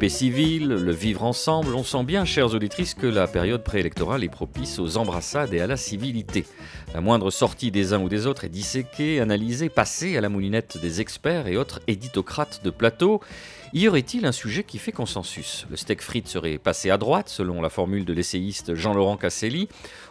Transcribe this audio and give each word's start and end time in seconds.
Paix 0.00 0.08
civile, 0.08 0.68
le 0.68 0.92
vivre 0.92 1.24
ensemble, 1.24 1.74
on 1.74 1.84
sent 1.84 2.04
bien, 2.04 2.24
chères 2.24 2.54
auditrices, 2.54 2.94
que 2.94 3.06
la 3.06 3.26
période 3.26 3.62
préélectorale 3.62 4.24
est 4.24 4.30
propice 4.30 4.78
aux 4.78 4.96
embrassades 4.96 5.52
et 5.52 5.60
à 5.60 5.66
la 5.66 5.76
civilité. 5.76 6.46
La 6.94 7.02
moindre 7.02 7.30
sortie 7.30 7.70
des 7.70 7.92
uns 7.92 8.00
ou 8.00 8.08
des 8.08 8.26
autres 8.26 8.44
est 8.44 8.48
disséquée, 8.48 9.20
analysée, 9.20 9.68
passée 9.68 10.16
à 10.16 10.22
la 10.22 10.30
moulinette 10.30 10.78
des 10.80 11.02
experts 11.02 11.48
et 11.48 11.58
autres 11.58 11.80
éditocrates 11.86 12.62
de 12.64 12.70
plateau. 12.70 13.20
Y 13.72 13.86
aurait-il 13.86 14.26
un 14.26 14.32
sujet 14.32 14.64
qui 14.64 14.78
fait 14.78 14.90
consensus? 14.90 15.64
Le 15.70 15.76
steak 15.76 16.02
frites 16.02 16.26
serait 16.26 16.58
passé 16.58 16.90
à 16.90 16.98
droite, 16.98 17.28
selon 17.28 17.62
la 17.62 17.70
formule 17.70 18.04
de 18.04 18.12
l'essayiste 18.12 18.74
Jean-Laurent 18.74 19.16
Casselli. 19.16 19.68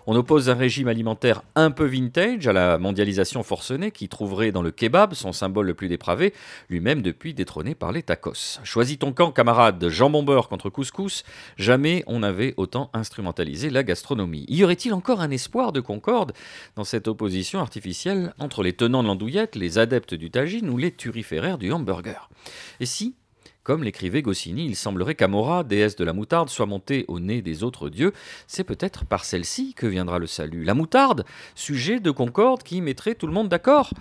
On 0.08 0.16
oppose 0.16 0.50
un 0.50 0.55
régime 0.55 0.88
alimentaire 0.88 1.41
un 1.55 1.70
peu 1.70 1.84
vintage 1.84 2.48
à 2.48 2.53
la 2.53 2.77
mondialisation 2.77 3.44
forcenée 3.44 3.91
qui 3.91 4.08
trouverait 4.08 4.53
dans 4.53 4.62
le 4.62 4.72
kebab 4.72 5.14
son 5.14 5.34
symbole 5.34 5.66
le 5.66 5.73
plus 5.73 5.90
dépravé, 5.90 6.34
lui-même 6.70 7.02
depuis 7.02 7.34
détrôné 7.34 7.76
par 7.76 7.91
les 7.91 8.02
tacos. 8.02 8.62
Choisis 8.64 8.98
ton 8.98 9.12
camp, 9.12 9.34
camarade, 9.34 9.89
jambon 9.89 10.23
beurre 10.23 10.48
contre 10.48 10.70
couscous? 10.70 11.26
Jamais 11.58 12.05
on 12.08 12.20
n'avait 12.20 12.53
autant 12.55 12.89
instrumentalisé 12.94 13.70
la 13.70 13.84
gastronomie. 13.84 14.45
Y 14.48 14.64
aurait-il 14.64 14.94
encore 14.94 15.20
un 15.20 15.31
espoir 15.31 15.73
de 15.73 15.81
concorde 15.81 16.31
dans 16.78 16.86
cette 16.86 17.09
opposition 17.09 17.59
artificielle 17.59 18.33
entre 18.39 18.64
les 18.64 18.72
tenants 18.72 19.03
de 19.03 19.09
l'andouillette, 19.09 19.58
les 19.58 19.80
adeptes 19.80 20.14
du 20.14 20.31
tagine 20.31 20.70
ou 20.70 20.78
les 20.78 20.94
turiféraires 20.94 21.58
du 21.58 21.73
hamburger? 21.73 22.30
Et 22.80 22.86
si 22.86 23.16
comme 23.70 23.84
l'écrivait 23.84 24.23
Goscinny, 24.23 24.66
il 24.66 24.75
semblerait 24.75 25.14
qu'Amora, 25.14 25.64
déesse 25.64 25.95
de 25.95 26.03
la 26.03 26.12
moutarde, 26.12 26.50
soit 26.50 26.66
montée 26.66 27.06
au 27.08 27.20
nez 27.20 27.44
des 27.44 27.64
autres 27.64 27.89
dieux. 27.89 28.14
C'est 28.48 28.64
peut-être 28.64 29.06
par 29.06 29.26
celle-ci 29.26 29.76
que 29.76 29.86
viendra 29.86 30.17
le 30.17 30.26
salut. 30.26 30.64
La 30.64 30.73
moutarde, 30.73 31.23
sujet 31.53 32.00
de 32.00 32.09
concorde 32.09 32.64
qui 32.64 32.81
mettrait 32.81 33.14
tout 33.14 33.28
le 33.28 33.34
monde 33.34 33.48
d'accord 33.48 33.92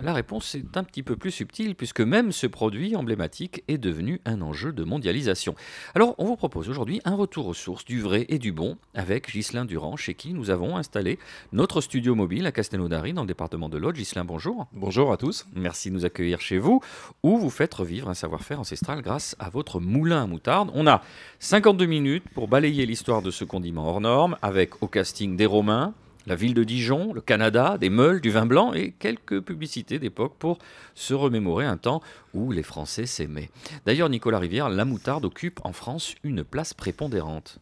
la 0.00 0.12
réponse 0.12 0.54
est 0.54 0.76
un 0.76 0.84
petit 0.84 1.02
peu 1.02 1.16
plus 1.16 1.30
subtile 1.30 1.74
puisque 1.74 2.00
même 2.00 2.32
ce 2.32 2.46
produit 2.46 2.94
emblématique 2.94 3.64
est 3.68 3.78
devenu 3.78 4.20
un 4.24 4.40
enjeu 4.42 4.72
de 4.72 4.84
mondialisation. 4.84 5.54
Alors 5.94 6.14
on 6.18 6.24
vous 6.24 6.36
propose 6.36 6.68
aujourd'hui 6.68 7.00
un 7.04 7.14
retour 7.14 7.46
aux 7.46 7.54
sources 7.54 7.84
du 7.84 8.00
vrai 8.00 8.26
et 8.28 8.38
du 8.38 8.52
bon 8.52 8.76
avec 8.94 9.32
Ghislain 9.32 9.64
Durand 9.64 9.96
chez 9.96 10.14
qui 10.14 10.34
nous 10.34 10.50
avons 10.50 10.76
installé 10.76 11.18
notre 11.52 11.80
studio 11.80 12.14
mobile 12.14 12.46
à 12.46 12.52
Castelnaudary 12.52 13.12
dans 13.12 13.22
le 13.22 13.28
département 13.28 13.68
de 13.68 13.78
l'Aude. 13.78 13.96
Ghislain, 13.96 14.24
bonjour. 14.24 14.68
Bonjour 14.72 15.12
à 15.12 15.16
tous. 15.16 15.46
Merci 15.54 15.90
de 15.90 15.94
nous 15.94 16.04
accueillir 16.04 16.40
chez 16.40 16.58
vous 16.58 16.80
où 17.22 17.36
vous 17.38 17.50
faites 17.50 17.74
revivre 17.74 18.08
un 18.08 18.14
savoir-faire 18.14 18.60
ancestral 18.60 19.02
grâce 19.02 19.34
à 19.38 19.50
votre 19.50 19.80
moulin 19.80 20.22
à 20.22 20.26
moutarde. 20.26 20.70
On 20.74 20.86
a 20.86 21.02
52 21.40 21.86
minutes 21.86 22.24
pour 22.34 22.48
balayer 22.48 22.86
l'histoire 22.86 23.22
de 23.22 23.30
ce 23.30 23.44
condiment 23.44 23.88
hors 23.88 24.00
norme 24.00 24.36
avec 24.42 24.82
au 24.82 24.86
casting 24.86 25.36
des 25.36 25.46
Romains, 25.46 25.94
la 26.28 26.34
ville 26.34 26.52
de 26.52 26.62
Dijon, 26.62 27.14
le 27.14 27.22
Canada, 27.22 27.78
des 27.78 27.88
meules, 27.88 28.20
du 28.20 28.30
vin 28.30 28.44
blanc 28.44 28.74
et 28.74 28.92
quelques 28.92 29.40
publicités 29.40 29.98
d'époque 29.98 30.34
pour 30.38 30.58
se 30.94 31.14
remémorer 31.14 31.64
un 31.64 31.78
temps 31.78 32.02
où 32.34 32.52
les 32.52 32.62
Français 32.62 33.06
s'aimaient. 33.06 33.48
D'ailleurs, 33.86 34.10
Nicolas 34.10 34.38
Rivière, 34.38 34.68
la 34.68 34.84
moutarde 34.84 35.24
occupe 35.24 35.60
en 35.64 35.72
France 35.72 36.14
une 36.22 36.44
place 36.44 36.74
prépondérante. 36.74 37.58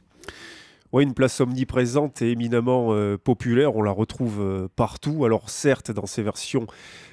Oui, 0.92 1.04
une 1.04 1.14
place 1.14 1.40
omniprésente 1.40 2.22
et 2.22 2.32
éminemment 2.32 2.88
euh, 2.90 3.16
populaire. 3.16 3.76
On 3.76 3.82
la 3.82 3.90
retrouve 3.92 4.40
euh, 4.40 4.68
partout. 4.74 5.24
Alors 5.24 5.48
certes, 5.48 5.92
dans 5.92 6.06
ses 6.06 6.22
versions 6.22 6.66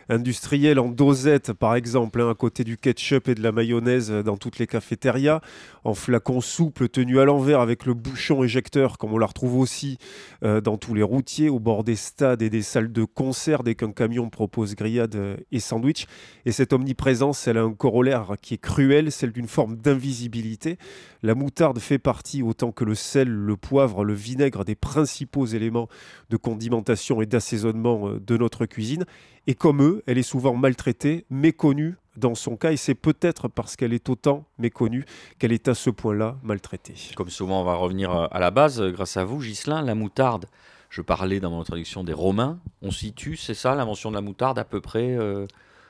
industriel 0.09 0.79
en 0.79 0.89
dosette, 0.89 1.53
par 1.53 1.75
exemple, 1.75 2.21
hein, 2.21 2.29
à 2.29 2.35
côté 2.35 2.63
du 2.63 2.77
ketchup 2.77 3.27
et 3.27 3.35
de 3.35 3.41
la 3.41 3.51
mayonnaise 3.51 4.11
dans 4.11 4.37
toutes 4.37 4.59
les 4.59 4.67
cafétérias, 4.67 5.41
en 5.83 5.93
flacon 5.93 6.41
souple 6.41 6.89
tenu 6.89 7.19
à 7.19 7.25
l'envers 7.25 7.59
avec 7.59 7.85
le 7.85 7.93
bouchon 7.93 8.43
éjecteur, 8.43 8.97
comme 8.97 9.13
on 9.13 9.17
la 9.17 9.25
retrouve 9.25 9.57
aussi 9.57 9.97
euh, 10.43 10.61
dans 10.61 10.77
tous 10.77 10.93
les 10.93 11.03
routiers, 11.03 11.49
au 11.49 11.59
bord 11.59 11.83
des 11.83 11.95
stades 11.95 12.41
et 12.41 12.49
des 12.49 12.61
salles 12.61 12.91
de 12.91 13.03
concert, 13.03 13.63
dès 13.63 13.75
qu'un 13.75 13.91
camion 13.91 14.29
propose 14.29 14.75
grillade 14.75 15.37
et 15.51 15.59
sandwich. 15.59 16.05
Et 16.45 16.51
cette 16.51 16.73
omniprésence, 16.73 17.47
elle 17.47 17.57
a 17.57 17.63
un 17.63 17.73
corollaire 17.73 18.33
qui 18.41 18.55
est 18.55 18.61
cruel, 18.61 19.11
celle 19.11 19.31
d'une 19.31 19.47
forme 19.47 19.77
d'invisibilité. 19.77 20.77
La 21.21 21.35
moutarde 21.35 21.79
fait 21.79 21.99
partie, 21.99 22.43
autant 22.43 22.71
que 22.71 22.83
le 22.83 22.95
sel, 22.95 23.29
le 23.29 23.55
poivre, 23.55 24.03
le 24.03 24.13
vinaigre, 24.13 24.65
des 24.65 24.75
principaux 24.75 25.45
éléments 25.45 25.87
de 26.29 26.37
condimentation 26.37 27.21
et 27.21 27.25
d'assaisonnement 27.25 28.09
euh, 28.09 28.19
de 28.19 28.37
notre 28.37 28.65
cuisine. 28.65 29.05
Et 29.45 29.55
comme 29.55 29.81
eux, 29.81 30.03
elle 30.07 30.17
est 30.17 30.23
souvent 30.23 30.53
maltraitée, 30.53 31.25
méconnue 31.29 31.95
dans 32.15 32.35
son 32.35 32.55
cas, 32.55 32.71
et 32.71 32.77
c'est 32.77 32.95
peut-être 32.95 33.47
parce 33.47 33.75
qu'elle 33.75 33.91
est 33.91 34.07
autant 34.07 34.45
méconnue 34.57 35.03
qu'elle 35.37 35.51
est 35.51 35.67
à 35.67 35.73
ce 35.73 35.89
point-là 35.89 36.37
maltraitée. 36.43 36.93
Comme 37.15 37.29
souvent, 37.29 37.61
on 37.61 37.63
va 37.65 37.75
revenir 37.75 38.11
euh, 38.11 38.27
à 38.31 38.39
la 38.39 38.51
base, 38.51 38.79
euh, 38.79 38.91
grâce 38.91 39.17
à 39.17 39.25
vous, 39.25 39.39
Ghislain, 39.39 39.81
la 39.81 39.95
moutarde. 39.95 40.45
Je 40.89 41.01
parlais 41.01 41.39
dans 41.39 41.49
mon 41.49 41.59
introduction 41.59 42.03
des 42.03 42.13
Romains. 42.13 42.59
On 42.81 42.91
situe, 42.91 43.35
c'est 43.35 43.55
ça, 43.55 43.75
l'invention 43.75 44.11
de 44.11 44.15
la 44.15 44.21
moutarde 44.21 44.59
à 44.59 44.63
peu 44.63 44.79
près 44.79 45.17
euh 45.17 45.47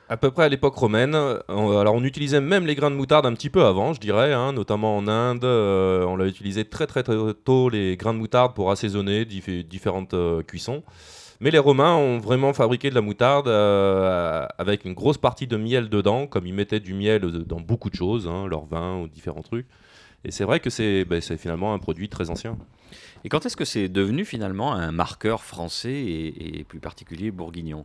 À 0.08 0.16
peu 0.16 0.30
près 0.30 0.44
à 0.44 0.48
l'époque 0.48 0.74
romaine. 0.74 1.14
Alors 1.14 1.94
on 1.94 2.02
utilisait 2.02 2.40
même 2.40 2.64
les 2.66 2.74
grains 2.74 2.90
de 2.90 2.96
moutarde 2.96 3.26
un 3.26 3.34
petit 3.34 3.50
peu 3.50 3.66
avant, 3.66 3.92
je 3.92 4.00
dirais, 4.00 4.32
hein, 4.32 4.54
notamment 4.54 4.96
en 4.96 5.06
Inde. 5.06 5.44
on 5.44 6.16
l'a 6.16 6.26
utilisé 6.26 6.64
très 6.64 6.86
très 6.86 7.02
très 7.02 7.16
tôt, 7.34 7.68
les 7.68 7.98
grains 7.98 8.14
de 8.14 8.18
moutarde, 8.18 8.54
pour 8.54 8.70
assaisonner 8.70 9.26
différentes 9.26 10.14
cuissons. 10.46 10.82
Mais 11.44 11.50
les 11.50 11.58
Romains 11.58 11.94
ont 11.94 12.20
vraiment 12.20 12.54
fabriqué 12.54 12.88
de 12.88 12.94
la 12.94 13.02
moutarde 13.02 13.48
euh, 13.48 14.46
avec 14.56 14.86
une 14.86 14.94
grosse 14.94 15.18
partie 15.18 15.46
de 15.46 15.58
miel 15.58 15.90
dedans, 15.90 16.26
comme 16.26 16.46
ils 16.46 16.54
mettaient 16.54 16.80
du 16.80 16.94
miel 16.94 17.20
dans 17.20 17.60
beaucoup 17.60 17.90
de 17.90 17.94
choses, 17.94 18.26
hein, 18.26 18.46
leur 18.46 18.64
vin 18.64 19.02
ou 19.02 19.08
différents 19.08 19.42
trucs. 19.42 19.66
Et 20.24 20.30
c'est 20.30 20.44
vrai 20.44 20.58
que 20.58 21.04
ben, 21.04 21.20
c'est 21.20 21.36
finalement 21.36 21.74
un 21.74 21.78
produit 21.78 22.08
très 22.08 22.30
ancien. 22.30 22.56
Et 23.24 23.28
quand 23.28 23.44
est-ce 23.44 23.58
que 23.58 23.66
c'est 23.66 23.90
devenu 23.90 24.24
finalement 24.24 24.72
un 24.72 24.90
marqueur 24.90 25.42
français 25.42 25.92
et, 25.92 26.60
et 26.60 26.64
plus 26.64 26.80
particulier 26.80 27.30
bourguignon? 27.30 27.82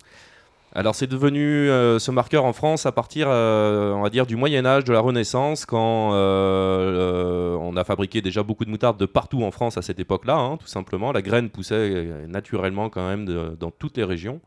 Alors 0.74 0.94
c'est 0.94 1.07
devenu 1.07 1.41
euh, 1.41 1.97
ce 1.97 2.12
marqueur 2.12 2.46
en 2.46 2.53
France 2.53 2.85
à 2.85 2.91
partir, 2.91 3.28
euh, 3.30 3.91
on 3.94 4.02
va 4.02 4.09
dire, 4.09 4.28
du 4.28 4.35
Moyen 4.35 4.66
Âge, 4.66 4.84
de 4.84 4.94
la 4.94 5.00
Renaissance, 5.00 5.66
quand 5.66 6.13
euh, 6.13 7.57
on 7.59 7.75
a 7.75 7.84
fabriqué 7.84 8.22
déjà 8.22 8.44
beaucoup 8.44 8.66
de 8.66 8.69
moutarde 8.69 8.97
de 8.97 9.08
partout 9.08 9.44
en 9.44 9.50
France 9.50 9.78
à 9.78 9.81
cette 9.81 10.00
époque-là, 10.00 10.35
hein, 10.35 10.58
tout 10.58 10.68
simplement. 10.68 11.12
La 11.12 11.24
graine 11.24 11.50
poussait 11.50 12.08
naturellement 12.28 12.90
quand 12.90 13.08
même 13.08 13.56
dans 13.59 13.72
toutes 13.72 13.97
les 13.97 14.03
régions. 14.03 14.41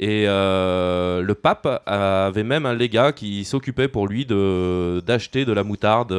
Et 0.00 0.26
le 0.26 1.32
pape 1.32 1.82
avait 1.86 2.44
même 2.44 2.66
un 2.66 2.74
légat 2.74 3.12
qui 3.12 3.44
s'occupait 3.44 3.88
pour 3.88 4.06
lui 4.06 4.26
d'acheter 4.26 5.44
de, 5.44 5.52
la 5.52 5.64
moutarde 5.64 6.14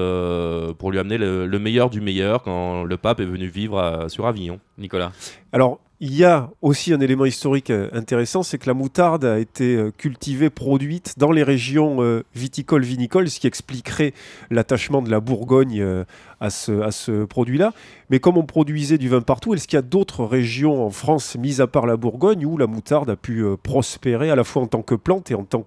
pour 0.73 0.91
lui 0.91 0.99
amener 0.99 1.17
le, 1.17 1.45
le, 1.45 1.59
meilleur 1.59 1.89
du 1.89 2.01
meilleur 2.01 2.43
quand 2.43 2.83
le 2.83 2.97
pape 2.97 3.21
est 3.21 3.25
venu 3.25 3.47
vivre 3.47 4.07
sur 4.09 4.27
Avignon. 4.27 4.59
Nicolas 4.77 5.13
Alors, 5.53 5.79
il 6.01 6.15
y 6.15 6.23
a 6.23 6.49
aussi 6.61 6.93
un 6.93 7.01
élément 7.01 7.25
historique 7.25 7.69
euh, 7.71 7.89
intéressant, 7.91 8.41
c'est 8.41 8.57
que 8.57 8.67
la 8.67 8.73
moutarde 8.73 9.25
a 9.25 9.37
été 9.37 9.75
euh, 9.75 9.91
cultivée, 9.91 10.49
produite 10.49 11.15
dans 11.17 11.31
les 11.31 11.43
régions 11.43 12.01
euh, 12.01 12.23
viticoles, 12.35 12.83
vinicoles, 12.83 13.29
ce 13.29 13.39
qui 13.39 13.47
expliquerait 13.47 14.13
l'attachement 14.49 15.01
de 15.01 15.11
la 15.11 15.19
Bourgogne 15.19 16.05
à 16.39 16.49
ce, 16.49 17.25
produit-là. 17.25 17.73
Mais 18.09 18.19
comme 18.19 18.37
on 18.37 18.43
produisait 18.43 18.97
du 18.97 19.09
vin 19.09 19.21
partout, 19.21 19.53
est-ce 19.53 19.67
qu'il 19.67 19.77
y 19.77 19.79
a 19.79 19.83
d'autres 19.83 20.23
régions 20.23 20.85
en 20.85 20.89
France, 20.89 21.35
mis 21.37 21.61
à 21.61 21.67
part 21.67 21.85
la 21.85 21.97
Bourgogne, 21.97 22.45
où 22.45 22.57
la 22.57 22.67
moutarde 22.67 23.09
a 23.09 23.15
pu 23.15 23.43
prospérer 23.61 24.31
à 24.31 24.35
la 24.35 24.43
fois 24.43 24.63
en 24.63 24.67
tant 24.67 24.81
que 24.81 24.95
plante 24.95 25.31
et 25.31 25.35
en 25.35 25.43
tant 25.43 25.65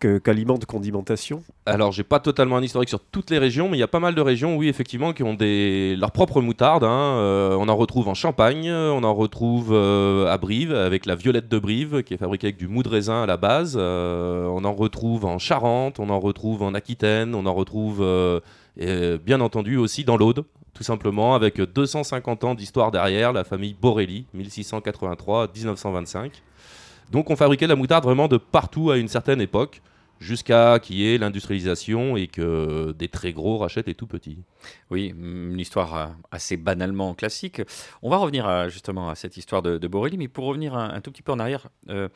qu'aliment 0.00 0.58
de 0.58 0.64
condimentation? 0.64 1.42
Alors, 1.66 1.92
j'ai 1.92 2.04
pas 2.04 2.20
totalement 2.20 2.56
un 2.56 2.62
historique 2.62 2.88
sur 2.88 3.00
toutes 3.00 3.30
les 3.30 3.38
régions, 3.38 3.68
mais 3.68 3.76
il 3.76 3.80
y 3.80 3.84
a 3.84 3.88
pas 3.88 4.00
mal 4.00 4.14
de 4.14 4.20
régions, 4.20 4.56
oui, 4.56 4.68
effectivement, 4.68 5.12
qui 5.12 5.22
ont 5.22 5.34
des... 5.34 5.96
leur 5.96 6.12
propre 6.12 6.40
moutarde. 6.40 6.84
Hein. 6.84 7.56
on 7.58 7.68
en 7.68 7.76
retrouve 7.76 8.08
en 8.08 8.14
Champagne, 8.14 8.70
on 8.70 9.02
en 9.02 9.14
retrouve 9.14 9.70
euh, 9.72 10.32
à 10.32 10.38
Brive 10.38 10.74
avec 10.74 11.06
la 11.06 11.14
violette 11.14 11.48
de 11.48 11.58
Brive 11.58 12.02
qui 12.02 12.14
est 12.14 12.16
fabriquée 12.16 12.48
avec 12.48 12.56
du 12.56 12.68
mou 12.68 12.82
de 12.82 12.88
raisin 12.88 13.22
à 13.22 13.26
la 13.26 13.36
base. 13.36 13.76
Euh, 13.78 14.46
on 14.46 14.64
en 14.64 14.72
retrouve 14.72 15.24
en 15.24 15.38
Charente, 15.38 15.98
on 15.98 16.10
en 16.10 16.20
retrouve 16.20 16.62
en 16.62 16.74
Aquitaine, 16.74 17.34
on 17.34 17.46
en 17.46 17.54
retrouve 17.54 18.04
euh, 18.80 19.18
bien 19.18 19.40
entendu 19.40 19.76
aussi 19.76 20.04
dans 20.04 20.16
l'Aude 20.16 20.44
tout 20.72 20.84
simplement, 20.84 21.34
avec 21.34 21.60
250 21.60 22.44
ans 22.44 22.54
d'histoire 22.54 22.90
derrière, 22.90 23.32
la 23.32 23.44
famille 23.44 23.74
Borelli, 23.74 24.26
1683-1925. 24.36 26.30
Donc 27.10 27.28
on 27.28 27.36
fabriquait 27.36 27.66
la 27.66 27.76
moutarde 27.76 28.04
vraiment 28.04 28.28
de 28.28 28.36
partout 28.36 28.90
à 28.90 28.96
une 28.96 29.08
certaine 29.08 29.40
époque 29.40 29.82
jusqu'à 30.20 30.78
qu'il 30.78 30.96
y 30.96 31.12
ait 31.12 31.18
l'industrialisation 31.18 32.16
et 32.16 32.28
que 32.28 32.92
des 32.92 33.08
très 33.08 33.32
gros 33.32 33.58
rachètent 33.58 33.88
les 33.88 33.94
tout 33.94 34.06
petits. 34.06 34.44
Oui, 34.90 35.14
une 35.18 35.58
histoire 35.58 35.96
euh, 35.96 36.06
assez 36.30 36.56
banalement 36.56 37.14
classique. 37.14 37.62
On 38.02 38.10
va 38.10 38.18
revenir 38.18 38.68
justement 38.68 39.08
à 39.08 39.14
cette 39.14 39.36
histoire 39.36 39.62
de, 39.62 39.88
Borelli, 39.88 40.18
mais 40.18 40.28
pour 40.28 40.44
revenir 40.44 40.74
un, 40.76 41.00
tout 41.00 41.10
petit 41.10 41.22
peu 41.22 41.32
en 41.32 41.38
arrière, 41.38 41.68
euh, 41.88 42.08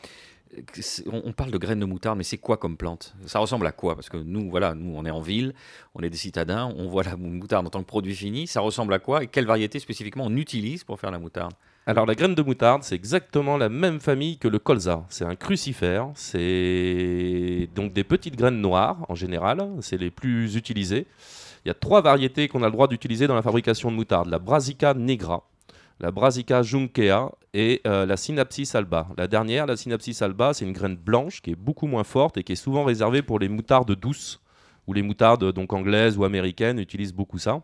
on 1.11 1.33
parle 1.33 1.51
de 1.51 1.59
graines 1.59 1.81
de 1.81 1.85
moutarde, 1.85 2.19
mais 2.19 2.25
c'est 2.25 2.39
quoi 2.39 2.57
comme 2.57 2.77
plante? 2.77 3.15
Ça 3.27 3.39
ressemble 3.39 3.67
à 3.67 3.73
quoi? 3.73 3.95
Parce 3.95 4.09
que 4.09 4.17
nous, 4.17 4.51
voilà, 4.51 4.75
nous, 4.75 4.95
on 4.95 5.05
est 5.05 5.11
en 5.11 5.21
ville, 5.21 5.55
on 5.95 6.03
est 6.03 6.11
des 6.11 6.17
citadins, 6.17 6.73
on 6.77 6.89
voit 6.89 7.03
la 7.03 7.17
moutarde 7.17 7.67
en 7.67 7.71
tant 7.71 7.81
que 7.81 7.87
produit 7.87 8.15
fini. 8.15 8.47
Ça 8.47 8.61
ressemble 8.61 8.95
à 8.95 8.99
quoi? 8.99 9.23
Et 9.23 9.27
quelle 9.27 9.47
variété 9.47 9.79
spécifiquement 9.79 10.25
on 10.27 10.37
utilise 10.37 10.85
pour 10.85 11.01
faire 11.01 11.11
la 11.11 11.19
moutarde? 11.19 11.53
Alors 11.87 12.07
la 12.07 12.15
graine 12.15 12.35
de 12.35 12.43
moutarde, 12.43 12.83
c'est 12.83 12.95
exactement 12.95 13.59
la 13.59 13.69
même 13.69 14.01
famille 14.01 14.39
que 14.39 14.49
le 14.49 14.59
colza. 14.59 15.05
C'est 15.11 15.27
un 15.27 15.37
crucifère. 15.37 16.11
C'est 16.15 17.69
donc 17.75 17.93
des 17.93 18.05
petites 18.05 18.37
graines 18.37 18.61
noires 18.61 19.05
en 19.09 19.15
général. 19.15 19.71
C'est 19.81 19.99
les 19.99 20.11
plus 20.11 20.57
utilisées. 20.57 21.07
Il 21.65 21.69
y 21.69 21.71
a 21.71 21.75
trois 21.75 22.01
variétés 22.01 22.49
qu'on 22.49 22.63
a 22.63 22.67
le 22.67 22.73
droit 22.73 22.89
d'utiliser 22.89 23.27
dans 23.27 23.35
la 23.35 23.43
fabrication 23.43 23.91
de 23.91 23.97
moutarde. 23.97 24.29
La 24.29 24.39
Brassica 24.39 24.95
negra, 24.95 25.43
la 26.01 26.11
Brassica 26.11 26.63
junkea 26.63 27.31
et 27.53 27.81
euh, 27.87 28.05
la 28.05 28.17
Synapsis 28.17 28.75
alba. 28.75 29.09
La 29.17 29.27
dernière, 29.27 29.67
la 29.67 29.77
Synapsis 29.77 30.21
alba, 30.23 30.55
c'est 30.55 30.65
une 30.65 30.73
graine 30.73 30.97
blanche 30.97 31.41
qui 31.41 31.53
est 31.53 31.57
beaucoup 31.57 31.87
moins 31.87 32.05
forte 32.05 32.37
et 32.37 32.45
qui 32.45 32.53
est 32.53 32.57
souvent 32.57 32.85
réservée 32.85 33.23
pour 33.23 33.39
les 33.39 33.49
moutardes 33.49 33.93
douces, 33.93 34.41
ou 34.87 34.93
les 34.93 35.03
moutardes 35.03 35.53
donc 35.53 35.73
anglaises 35.73 36.19
ou 36.19 36.25
américaines 36.25 36.79
utilisent 36.79 37.15
beaucoup 37.15 37.39
ça. 37.39 37.63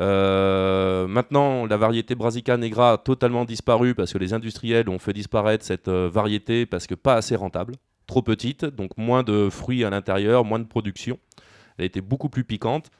Euh, 0.00 1.06
maintenant, 1.08 1.66
la 1.66 1.76
variété 1.76 2.14
Brassica 2.14 2.56
Negra 2.56 2.92
a 2.92 2.98
totalement 2.98 3.44
disparu 3.44 3.94
parce 3.94 4.12
que 4.12 4.18
les 4.18 4.32
industriels 4.32 4.88
ont 4.88 4.98
fait 4.98 5.12
disparaître 5.12 5.64
cette 5.64 5.88
euh, 5.88 6.08
variété 6.10 6.64
parce 6.64 6.86
que 6.86 6.94
pas 6.94 7.14
assez 7.14 7.34
rentable, 7.34 7.74
trop 8.06 8.22
petite, 8.22 8.64
donc 8.64 8.96
moins 8.96 9.22
de 9.22 9.50
fruits 9.50 9.84
à 9.84 9.90
l'intérieur, 9.90 10.44
moins 10.44 10.60
de 10.60 10.64
production. 10.64 11.18
Elle 11.76 11.86
était 11.86 12.00
beaucoup 12.00 12.28
plus 12.28 12.44
piquante. 12.44 12.90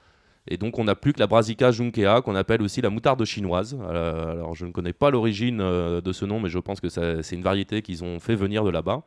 Et 0.49 0.57
donc 0.57 0.79
on 0.79 0.85
n'a 0.85 0.95
plus 0.95 1.13
que 1.13 1.21
la 1.21 1.27
Brassica 1.27 1.71
Junkea, 1.71 2.23
qu'on 2.25 2.35
appelle 2.35 2.63
aussi 2.63 2.81
la 2.81 2.91
moutarde 2.91 3.25
chinoise. 3.25 3.79
Euh, 3.81 4.33
alors 4.33 4.55
je 4.55 4.67
ne 4.67 4.73
connais 4.73 4.93
pas 4.93 5.11
l'origine 5.11 5.59
de 5.59 6.13
ce 6.13 6.25
nom, 6.25 6.41
mais 6.41 6.49
je 6.49 6.59
pense 6.59 6.81
que 6.81 6.89
c'est 6.89 7.35
une 7.35 7.43
variété 7.43 7.83
qu'ils 7.83 8.05
ont 8.05 8.19
fait 8.21 8.35
venir 8.35 8.65
de 8.65 8.71
là-bas. 8.71 9.03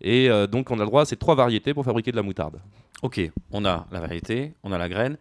Et 0.00 0.28
donc 0.50 0.70
on 0.70 0.76
a 0.76 0.82
le 0.82 0.86
droit 0.86 1.02
à 1.02 1.04
ces 1.04 1.16
trois 1.16 1.34
variétés 1.34 1.74
pour 1.74 1.84
fabriquer 1.84 2.10
de 2.10 2.16
la 2.16 2.22
moutarde. 2.22 2.60
Ok, 3.02 3.20
on 3.50 3.64
a 3.64 3.86
la 3.90 4.00
variété, 4.00 4.54
on 4.62 4.72
a 4.72 4.78
la 4.78 4.88
graine. 4.88 5.16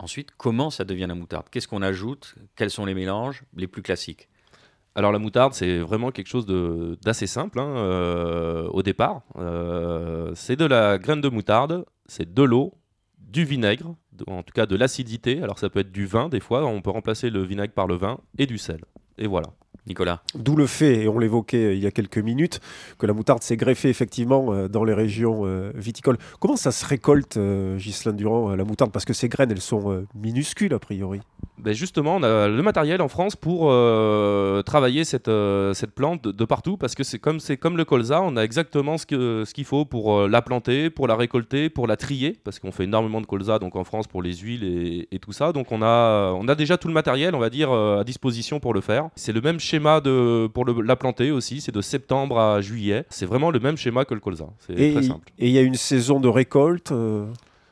Ensuite, 0.00 0.30
comment 0.36 0.70
ça 0.70 0.84
devient 0.84 1.06
la 1.06 1.14
moutarde? 1.14 1.46
Qu'est-ce 1.50 1.68
qu'on 1.68 1.82
ajoute? 1.82 2.34
Quels 2.56 2.70
sont 2.70 2.86
les 2.86 2.94
mélanges 2.94 3.42
les 3.54 3.66
plus 3.66 3.82
classiques? 3.82 4.28
Alors 4.94 5.12
la 5.12 5.18
moutarde, 5.18 5.52
c'est 5.52 5.78
vraiment 5.78 6.10
quelque 6.10 6.26
chose 6.26 6.46
d'assez 7.02 7.28
simple 7.28 7.60
hein, 7.60 7.76
euh, 7.76 8.66
au 8.68 8.82
départ. 8.82 9.22
Euh, 9.36 10.32
c'est 10.34 10.56
de 10.56 10.64
la 10.64 10.98
graine 10.98 11.20
de 11.20 11.28
moutarde, 11.28 11.84
c'est 12.06 12.34
de 12.34 12.42
l'eau, 12.42 12.74
du 13.18 13.44
vinaigre, 13.44 13.94
en 14.26 14.42
tout 14.42 14.52
cas 14.52 14.66
de 14.66 14.76
l'acidité. 14.76 15.42
Alors 15.42 15.58
ça 15.58 15.70
peut 15.70 15.80
être 15.80 15.92
du 15.92 16.06
vin 16.06 16.28
des 16.28 16.40
fois, 16.40 16.66
on 16.66 16.82
peut 16.82 16.90
remplacer 16.90 17.30
le 17.30 17.42
vinaigre 17.42 17.72
par 17.72 17.86
le 17.86 17.96
vin 17.96 18.18
et 18.38 18.46
du 18.46 18.58
sel. 18.58 18.80
Et 19.18 19.26
voilà. 19.26 19.48
Nicolas. 19.86 20.22
D'où 20.34 20.56
le 20.56 20.66
fait, 20.66 21.02
et 21.02 21.08
on 21.08 21.18
l'évoquait 21.18 21.64
euh, 21.64 21.74
il 21.74 21.80
y 21.80 21.86
a 21.86 21.90
quelques 21.90 22.18
minutes, 22.18 22.60
que 22.98 23.06
la 23.06 23.12
moutarde 23.12 23.42
s'est 23.42 23.56
greffée 23.56 23.88
effectivement 23.88 24.52
euh, 24.52 24.68
dans 24.68 24.84
les 24.84 24.94
régions 24.94 25.42
euh, 25.44 25.72
viticoles. 25.74 26.18
Comment 26.38 26.56
ça 26.56 26.72
se 26.72 26.84
récolte, 26.84 27.38
Ghislain 27.76 28.12
Durand, 28.12 28.54
la 28.54 28.64
moutarde? 28.64 28.92
Parce 28.92 29.04
que 29.04 29.12
ces 29.12 29.28
graines, 29.28 29.50
elles 29.50 29.60
sont 29.60 30.04
minuscules 30.14 30.74
a 30.74 30.78
priori. 30.78 31.20
Ben 31.58 31.74
justement, 31.74 32.16
on 32.16 32.22
a 32.22 32.48
le 32.48 32.62
matériel 32.62 33.02
en 33.02 33.08
France 33.08 33.36
pour 33.36 33.68
travailler 34.64 35.04
cette, 35.04 35.30
cette 35.74 35.94
plante 35.94 36.26
de, 36.26 36.44
partout, 36.44 36.76
parce 36.76 36.94
que 36.94 37.04
c'est 37.04 37.18
comme, 37.18 37.38
comme 37.60 37.76
le 37.76 37.84
colza, 37.84 38.22
on 38.22 38.36
a 38.36 38.42
exactement 38.42 38.98
ce 38.98 39.06
qu'il 39.06 39.18
ce 39.18 39.52
qu'il 39.52 39.64
faut 39.64 39.84
pour 39.84 40.26
la 40.28 40.42
planter, 40.42 40.90
pour 40.90 41.06
la 41.06 41.16
récolter, 41.16 41.68
pour 41.68 41.86
la 41.86 41.96
trier, 41.96 42.38
parce 42.44 42.58
qu'on 42.58 42.72
fait 42.72 42.84
énormément 42.84 43.20
de 43.20 43.26
colza 43.26 43.58
donc 43.58 43.76
en 43.76 43.84
France 43.84 44.06
pour 44.06 44.22
les 44.22 44.34
huiles 44.36 44.64
et, 44.64 45.08
et, 45.12 45.18
tout 45.18 45.32
ça. 45.32 45.52
Donc 45.52 45.70
on 45.72 45.82
a, 45.82 46.32
on 46.32 46.48
a 46.48 46.54
déjà 46.54 46.78
tout 46.78 46.88
le 46.88 46.94
matériel, 46.94 47.34
on 47.34 47.38
va 47.38 47.50
dire, 47.50 47.70
à 47.72 48.04
disposition 48.04 48.60
pour 48.60 48.72
le 48.72 48.80
faire. 48.80 49.08
C'est 49.14 49.32
le 49.32 49.40
même 49.40 49.60
schéma 49.70 50.00
de, 50.00 50.48
pour 50.48 50.66
la 50.66 50.96
planter 50.96 51.30
aussi, 51.30 51.60
c'est 51.60 51.72
de 51.72 51.80
septembre 51.80 52.38
à 52.38 52.60
juillet. 52.60 53.04
C'est 53.08 53.26
vraiment 53.26 53.50
le 53.50 53.60
même 53.60 53.76
schéma 53.76 54.04
que 54.04 54.14
le 54.14 54.20
colza. 54.20 54.46
C'est 54.66 54.74
très 54.74 55.02
simple. 55.02 55.28
Et 55.38 55.48
il 55.48 55.52
y 55.52 55.58
a 55.58 55.62
une 55.62 55.74
saison 55.74 56.20
de 56.20 56.28
récolte 56.28 56.92
euh 56.92 57.26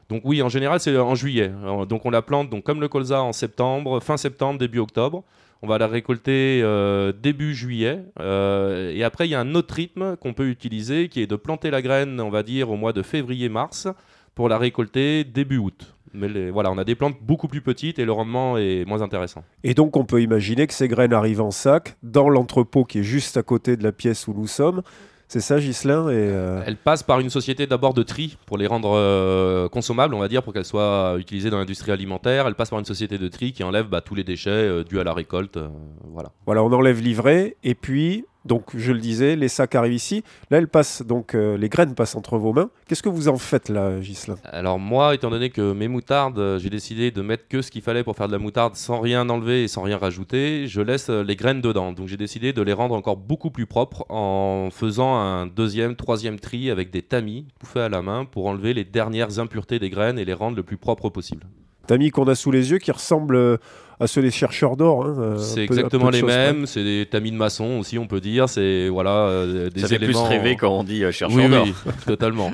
Donc 0.09 0.23
oui, 0.25 0.41
en 0.43 0.49
général, 0.49 0.81
c'est 0.81 0.97
en 0.97 1.15
juillet. 1.15 1.51
Donc 1.89 2.07
on 2.07 2.11
la 2.11 2.23
plante 2.23 2.51
donc 2.51 2.65
comme 2.65 2.81
le 2.81 2.89
colza 2.89 3.23
en 3.23 3.33
septembre, 3.33 4.01
fin 4.01 4.17
septembre, 4.17 4.59
début 4.59 4.79
octobre. 4.79 5.25
On 5.61 5.67
va 5.67 5.79
la 5.79 5.89
récolter 5.89 6.61
euh, 6.63 7.13
début 7.13 7.53
juillet. 7.53 7.99
Euh, 8.21 8.93
et 8.95 9.03
après, 9.03 9.27
il 9.27 9.33
y 9.33 9.35
a 9.35 9.41
un 9.41 9.57
autre 9.57 9.75
rythme 9.75 10.17
qu'on 10.17 10.33
peut 10.33 10.49
utiliser 10.49 11.09
qui 11.09 11.21
est 11.21 11.27
de 11.27 11.35
planter 11.35 11.71
la 11.71 11.83
graine, 11.83 12.21
on 12.21 12.31
va 12.31 12.45
dire, 12.45 12.71
au 12.71 12.77
mois 12.77 12.93
de 12.93 13.03
février-mars 13.03 13.89
pour 14.39 14.49
la 14.49 14.57
récolter 14.57 15.25
début 15.25 15.57
août. 15.57 15.97
Mais 16.15 16.51
voilà, 16.51 16.71
on 16.71 16.79
a 16.79 16.85
des 16.85 16.95
plantes 16.95 17.17
beaucoup 17.21 17.49
plus 17.49 17.61
petites 17.61 17.99
et 17.99 18.05
le 18.05 18.13
rendement 18.13 18.57
est 18.57 18.85
moins 18.87 19.03
intéressant. 19.03 19.43
Et 19.65 19.75
donc 19.75 19.97
on 19.97 20.05
peut 20.05 20.23
imaginer 20.23 20.69
que 20.69 20.75
ces 20.75 20.87
graines 20.87 21.13
arrivent 21.13 21.41
en 21.41 21.51
sac 21.51 21.97
dans 22.05 22.29
l'entrepôt 22.29 22.85
qui 22.85 23.01
est 23.01 23.03
juste 23.03 23.37
à 23.37 23.43
côté 23.43 23.77
de 23.77 23.83
la 23.83 23.91
pièce 23.91 24.29
où 24.29 24.35
nous 24.35 24.47
sommes. 24.47 24.83
C'est 25.27 25.41
ça, 25.41 25.59
Ghislain 25.59 26.09
et 26.09 26.15
euh, 26.15 26.63
Elles 26.65 26.77
passent 26.77 27.03
par 27.03 27.19
une 27.19 27.31
société 27.31 27.67
d'abord 27.67 27.95
de 27.95 28.05
tri 28.05 28.39
pour 28.47 28.59
les 28.59 28.69
rendre 28.69 28.93
euh, 28.95 29.69
consommables, 29.69 30.15
on 30.15 30.21
va 30.21 30.29
dire, 30.29 30.45
pour 30.45 30.53
qu'elles 30.53 30.65
soient 30.65 31.17
utilisées 31.19 31.51
dans 31.51 31.59
l'industrie 31.59 31.91
alimentaire. 31.91 32.47
Elles 32.47 32.55
passent 32.55 32.71
par 32.71 32.79
une 32.79 32.85
société 32.85 33.19
de 33.19 33.27
tri 33.27 33.53
qui 33.53 33.65
enlève 33.65 33.89
bah, 33.89 34.03
tous 34.03 34.15
les 34.15 34.25
déchets 34.25 34.51
euh, 34.51 34.85
dus 34.85 35.01
à 35.01 35.05
la 35.05 35.13
récolte. 35.13 35.59
voilà. 36.05 36.31
Voilà, 36.47 36.63
on 36.63 36.73
enlève 36.73 37.01
l'ivraie 37.01 37.57
et 37.65 37.75
puis 37.75 38.25
donc, 38.49 38.75
je 38.75 38.93
le 38.93 38.99
disais, 38.99 39.37
les 39.37 39.49
sacs 39.49 39.75
arrivent 39.75 39.93
ici. 39.93 40.25
Là, 40.51 40.59
elles 40.59 40.69
passent, 40.69 41.03
donc, 41.03 41.35
euh, 41.35 41.57
les 41.57 41.69
graines 41.69 41.95
passent 41.95 42.17
entre 42.17 42.39
vos 42.39 42.53
mains. 42.53 42.71
Qu'est-ce 42.89 43.03
que 43.03 43.09
vous 43.11 43.29
en 43.29 43.37
faites 43.37 43.69
là, 43.69 44.01
Gislain 44.01 44.37
Alors, 44.45 44.79
moi, 44.79 45.15
étant 45.15 45.31
donné 45.31 45.51
que 45.51 45.73
mes 45.73 45.87
moutardes, 45.87 46.39
euh, 46.39 46.59
j'ai 46.59 46.71
décidé 46.71 47.11
de 47.11 47.21
mettre 47.21 47.47
que 47.47 47.61
ce 47.61 47.71
qu'il 47.71 47.83
fallait 47.83 48.03
pour 48.03 48.17
faire 48.17 48.27
de 48.27 48.33
la 48.33 48.39
moutarde 48.39 48.75
sans 48.75 49.01
rien 49.01 49.29
enlever 49.29 49.65
et 49.65 49.69
sans 49.69 49.83
rien 49.83 49.99
rajouter, 49.99 50.67
je 50.67 50.81
laisse 50.81 51.11
euh, 51.11 51.23
les 51.23 51.37
graines 51.37 51.61
dedans. 51.61 51.93
Donc, 51.93 52.09
j'ai 52.09 52.17
décidé 52.17 52.53
de 52.55 52.63
les 52.63 52.73
rendre 52.73 52.95
encore 52.95 53.19
beaucoup 53.19 53.51
plus 53.51 53.67
propres 53.67 54.07
en 54.09 54.71
faisant 54.73 55.15
un 55.17 55.47
deuxième, 55.47 55.95
troisième 55.95 56.41
tri 56.41 56.71
avec 56.71 56.91
des 56.91 57.03
tamis 57.03 57.47
bouffés 57.61 57.81
à 57.81 57.91
la 57.91 58.01
main 58.01 58.25
pour 58.25 58.47
enlever 58.47 58.73
les 58.73 58.85
dernières 58.85 59.39
impuretés 59.39 59.79
des 59.79 59.91
graines 59.91 60.19
et 60.19 60.25
les 60.25 60.35
rendre 60.35 60.57
le 60.57 60.63
plus 60.63 60.79
propres 60.79 61.11
possible. 61.11 61.47
Tamis 61.87 62.11
qu'on 62.11 62.29
a 62.29 62.35
sous 62.35 62.51
les 62.51 62.71
yeux 62.71 62.79
qui 62.79 62.93
ressemblent 62.93 63.59
à 64.01 64.07
ceux 64.07 64.23
des 64.23 64.31
chercheurs 64.31 64.77
d'or. 64.77 65.05
Hein, 65.05 65.17
euh, 65.19 65.39
c'est 65.39 65.65
exactement 65.65 66.11
les 66.11 66.23
mêmes, 66.23 66.67
c'est 66.67 66.85
des 66.85 67.07
tamis 67.07 67.33
de 67.33 67.37
maçon 67.37 67.79
aussi, 67.81 67.99
on 67.99 68.07
peut 68.07 68.21
dire. 68.21 68.49
C'est 68.49 68.89
voilà, 68.89 69.11
euh, 69.11 69.71
des 69.71 69.81
Ça 69.81 69.95
éléments. 69.95 70.27
plus 70.27 70.37
rêver 70.37 70.57
quand 70.57 70.71
on 70.71 70.85
dit 70.85 71.05
euh, 71.05 71.11
chercheur 71.11 71.49
d'or. 71.49 71.65
Oui, 71.65 71.75
totalement. 72.07 72.53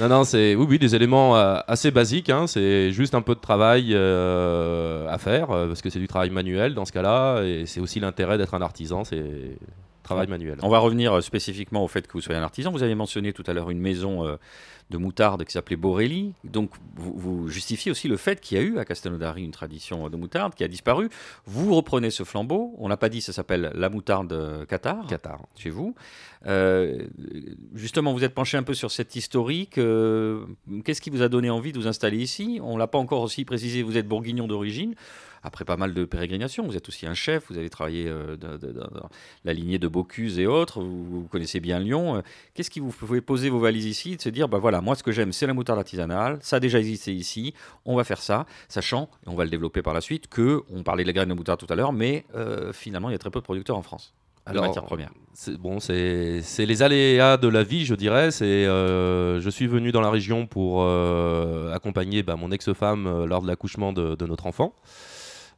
non, 0.00 0.08
non, 0.08 0.24
c'est 0.24 0.54
oui, 0.54 0.66
oui, 0.68 0.78
des 0.78 0.94
éléments 0.94 1.34
assez 1.34 1.90
basiques. 1.90 2.30
Hein, 2.30 2.46
c'est 2.46 2.92
juste 2.92 3.14
un 3.14 3.22
peu 3.22 3.34
de 3.34 3.40
travail 3.40 3.94
à 3.94 5.18
faire 5.18 5.48
parce 5.48 5.82
que 5.82 5.90
c'est 5.90 5.98
du 5.98 6.08
travail 6.08 6.30
manuel 6.30 6.74
dans 6.74 6.84
ce 6.84 6.92
cas-là, 6.92 7.42
et 7.42 7.64
c'est 7.66 7.80
aussi 7.80 8.00
l'intérêt 8.00 8.38
d'être 8.38 8.54
un 8.54 8.62
artisan. 8.62 9.04
C'est 9.04 9.24
travail 10.06 10.26
manuel. 10.26 10.58
On 10.62 10.68
va 10.68 10.78
revenir 10.78 11.22
spécifiquement 11.22 11.84
au 11.84 11.88
fait 11.88 12.06
que 12.06 12.12
vous 12.12 12.20
soyez 12.20 12.40
un 12.40 12.44
artisan. 12.44 12.70
Vous 12.72 12.82
avez 12.82 12.94
mentionné 12.94 13.32
tout 13.32 13.44
à 13.46 13.52
l'heure 13.52 13.70
une 13.70 13.80
maison 13.80 14.38
de 14.90 14.98
moutarde 14.98 15.44
qui 15.44 15.52
s'appelait 15.52 15.76
Borelli. 15.76 16.32
Donc 16.44 16.70
vous, 16.96 17.48
justifiez 17.48 17.90
aussi 17.90 18.08
le 18.08 18.16
fait 18.16 18.40
qu'il 18.40 18.56
y 18.56 18.60
a 18.60 18.64
eu 18.64 18.78
à 18.78 18.84
Castelnaudary 18.84 19.42
une 19.42 19.50
tradition 19.50 20.08
de 20.08 20.16
moutarde 20.16 20.54
qui 20.54 20.64
a 20.64 20.68
disparu. 20.68 21.08
Vous 21.44 21.74
reprenez 21.74 22.10
ce 22.10 22.24
flambeau. 22.24 22.74
On 22.78 22.88
n'a 22.88 22.96
pas 22.96 23.08
dit 23.08 23.20
ça 23.20 23.32
s'appelle 23.32 23.72
la 23.74 23.88
moutarde 23.88 24.66
Qatar. 24.68 25.06
Qatar. 25.06 25.42
Chez 25.56 25.70
vous. 25.70 25.94
Euh, 26.46 27.06
justement, 27.74 28.12
vous 28.12 28.22
êtes 28.22 28.34
penché 28.34 28.56
un 28.56 28.62
peu 28.62 28.74
sur 28.74 28.90
cette 28.90 29.16
historique. 29.16 29.78
Euh, 29.78 30.44
qu'est-ce 30.84 31.00
qui 31.00 31.10
vous 31.10 31.22
a 31.22 31.28
donné 31.28 31.50
envie 31.50 31.72
de 31.72 31.78
vous 31.78 31.88
installer 31.88 32.18
ici? 32.18 32.60
On 32.62 32.76
l'a 32.76 32.86
pas 32.86 32.98
encore 32.98 33.22
aussi 33.22 33.44
précisé. 33.44 33.82
Vous 33.82 33.96
êtes 33.96 34.06
bourguignon 34.06 34.46
d'origine 34.46 34.94
après 35.42 35.64
pas 35.64 35.76
mal 35.76 35.94
de 35.94 36.04
pérégrinations. 36.04 36.66
Vous 36.66 36.76
êtes 36.76 36.88
aussi 36.88 37.06
un 37.06 37.14
chef, 37.14 37.44
vous 37.50 37.58
avez 37.58 37.70
travaillé 37.70 38.08
euh, 38.08 38.36
dans, 38.36 38.58
la 39.44 39.52
lignée 39.52 39.78
de 39.78 39.88
Bocuse 39.88 40.38
et 40.38 40.46
autres, 40.46 40.82
vous, 40.82 41.28
connaissez 41.30 41.60
bien 41.60 41.78
Lyon. 41.78 42.16
Euh, 42.16 42.20
qu'est-ce 42.54 42.70
qui 42.70 42.80
vous 42.80 42.90
pouvez 42.90 43.20
poser 43.20 43.48
vos 43.48 43.58
valises 43.58 43.86
ici, 43.86 44.16
de 44.16 44.22
se 44.22 44.28
dire, 44.28 44.48
bah 44.48 44.58
voilà, 44.58 44.80
moi 44.80 44.94
ce 44.94 45.02
que 45.02 45.12
j'aime 45.12 45.32
c'est 45.32 45.46
la 45.46 45.54
moutarde 45.54 45.78
artisanale, 45.78 46.38
ça 46.42 46.56
a 46.56 46.60
déjà 46.60 46.78
existé 46.78 47.12
ici, 47.12 47.54
on 47.84 47.96
va 47.96 48.04
faire 48.04 48.20
ça, 48.20 48.46
sachant, 48.68 49.08
et 49.26 49.28
on 49.28 49.34
va 49.34 49.44
le 49.44 49.50
développer 49.50 49.82
par 49.82 49.94
la 49.94 50.00
suite, 50.00 50.28
que, 50.28 50.62
on 50.70 50.82
parlait 50.82 51.04
de 51.04 51.08
la 51.08 51.12
graine 51.12 51.28
de 51.28 51.34
moutarde 51.34 51.60
tout 51.60 51.72
à 51.72 51.76
l'heure, 51.76 51.92
mais 51.92 52.24
euh, 52.34 52.72
finalement 52.72 53.08
il 53.08 53.12
y 53.12 53.16
a 53.16 53.18
très 53.18 53.30
peu 53.30 53.40
de 53.40 53.44
producteurs 53.44 53.76
en 53.76 53.82
France. 53.82 54.14
Alors, 54.48 54.62
de 54.62 54.68
matières 54.68 54.84
premières. 54.84 55.10
C'est, 55.34 55.56
bon, 55.56 55.80
c'est, 55.80 56.40
les 56.58 56.82
aléas 56.82 57.36
de 57.36 57.48
la 57.48 57.64
vie, 57.64 57.84
je 57.84 57.96
dirais. 57.96 58.30
C'est, 58.30 58.64
je 58.64 59.48
suis 59.50 59.66
venu 59.66 59.90
dans 59.90 60.00
la 60.00 60.08
région 60.08 60.46
pour 60.46 60.88
accompagner 61.72 62.22
bah, 62.22 62.36
mon 62.36 62.52
ex-femme 62.52 63.24
lors 63.24 63.42
de 63.42 63.48
l'accouchement 63.48 63.92
de, 63.92 64.14
de 64.14 64.24
notre 64.24 64.46
enfant. 64.46 64.72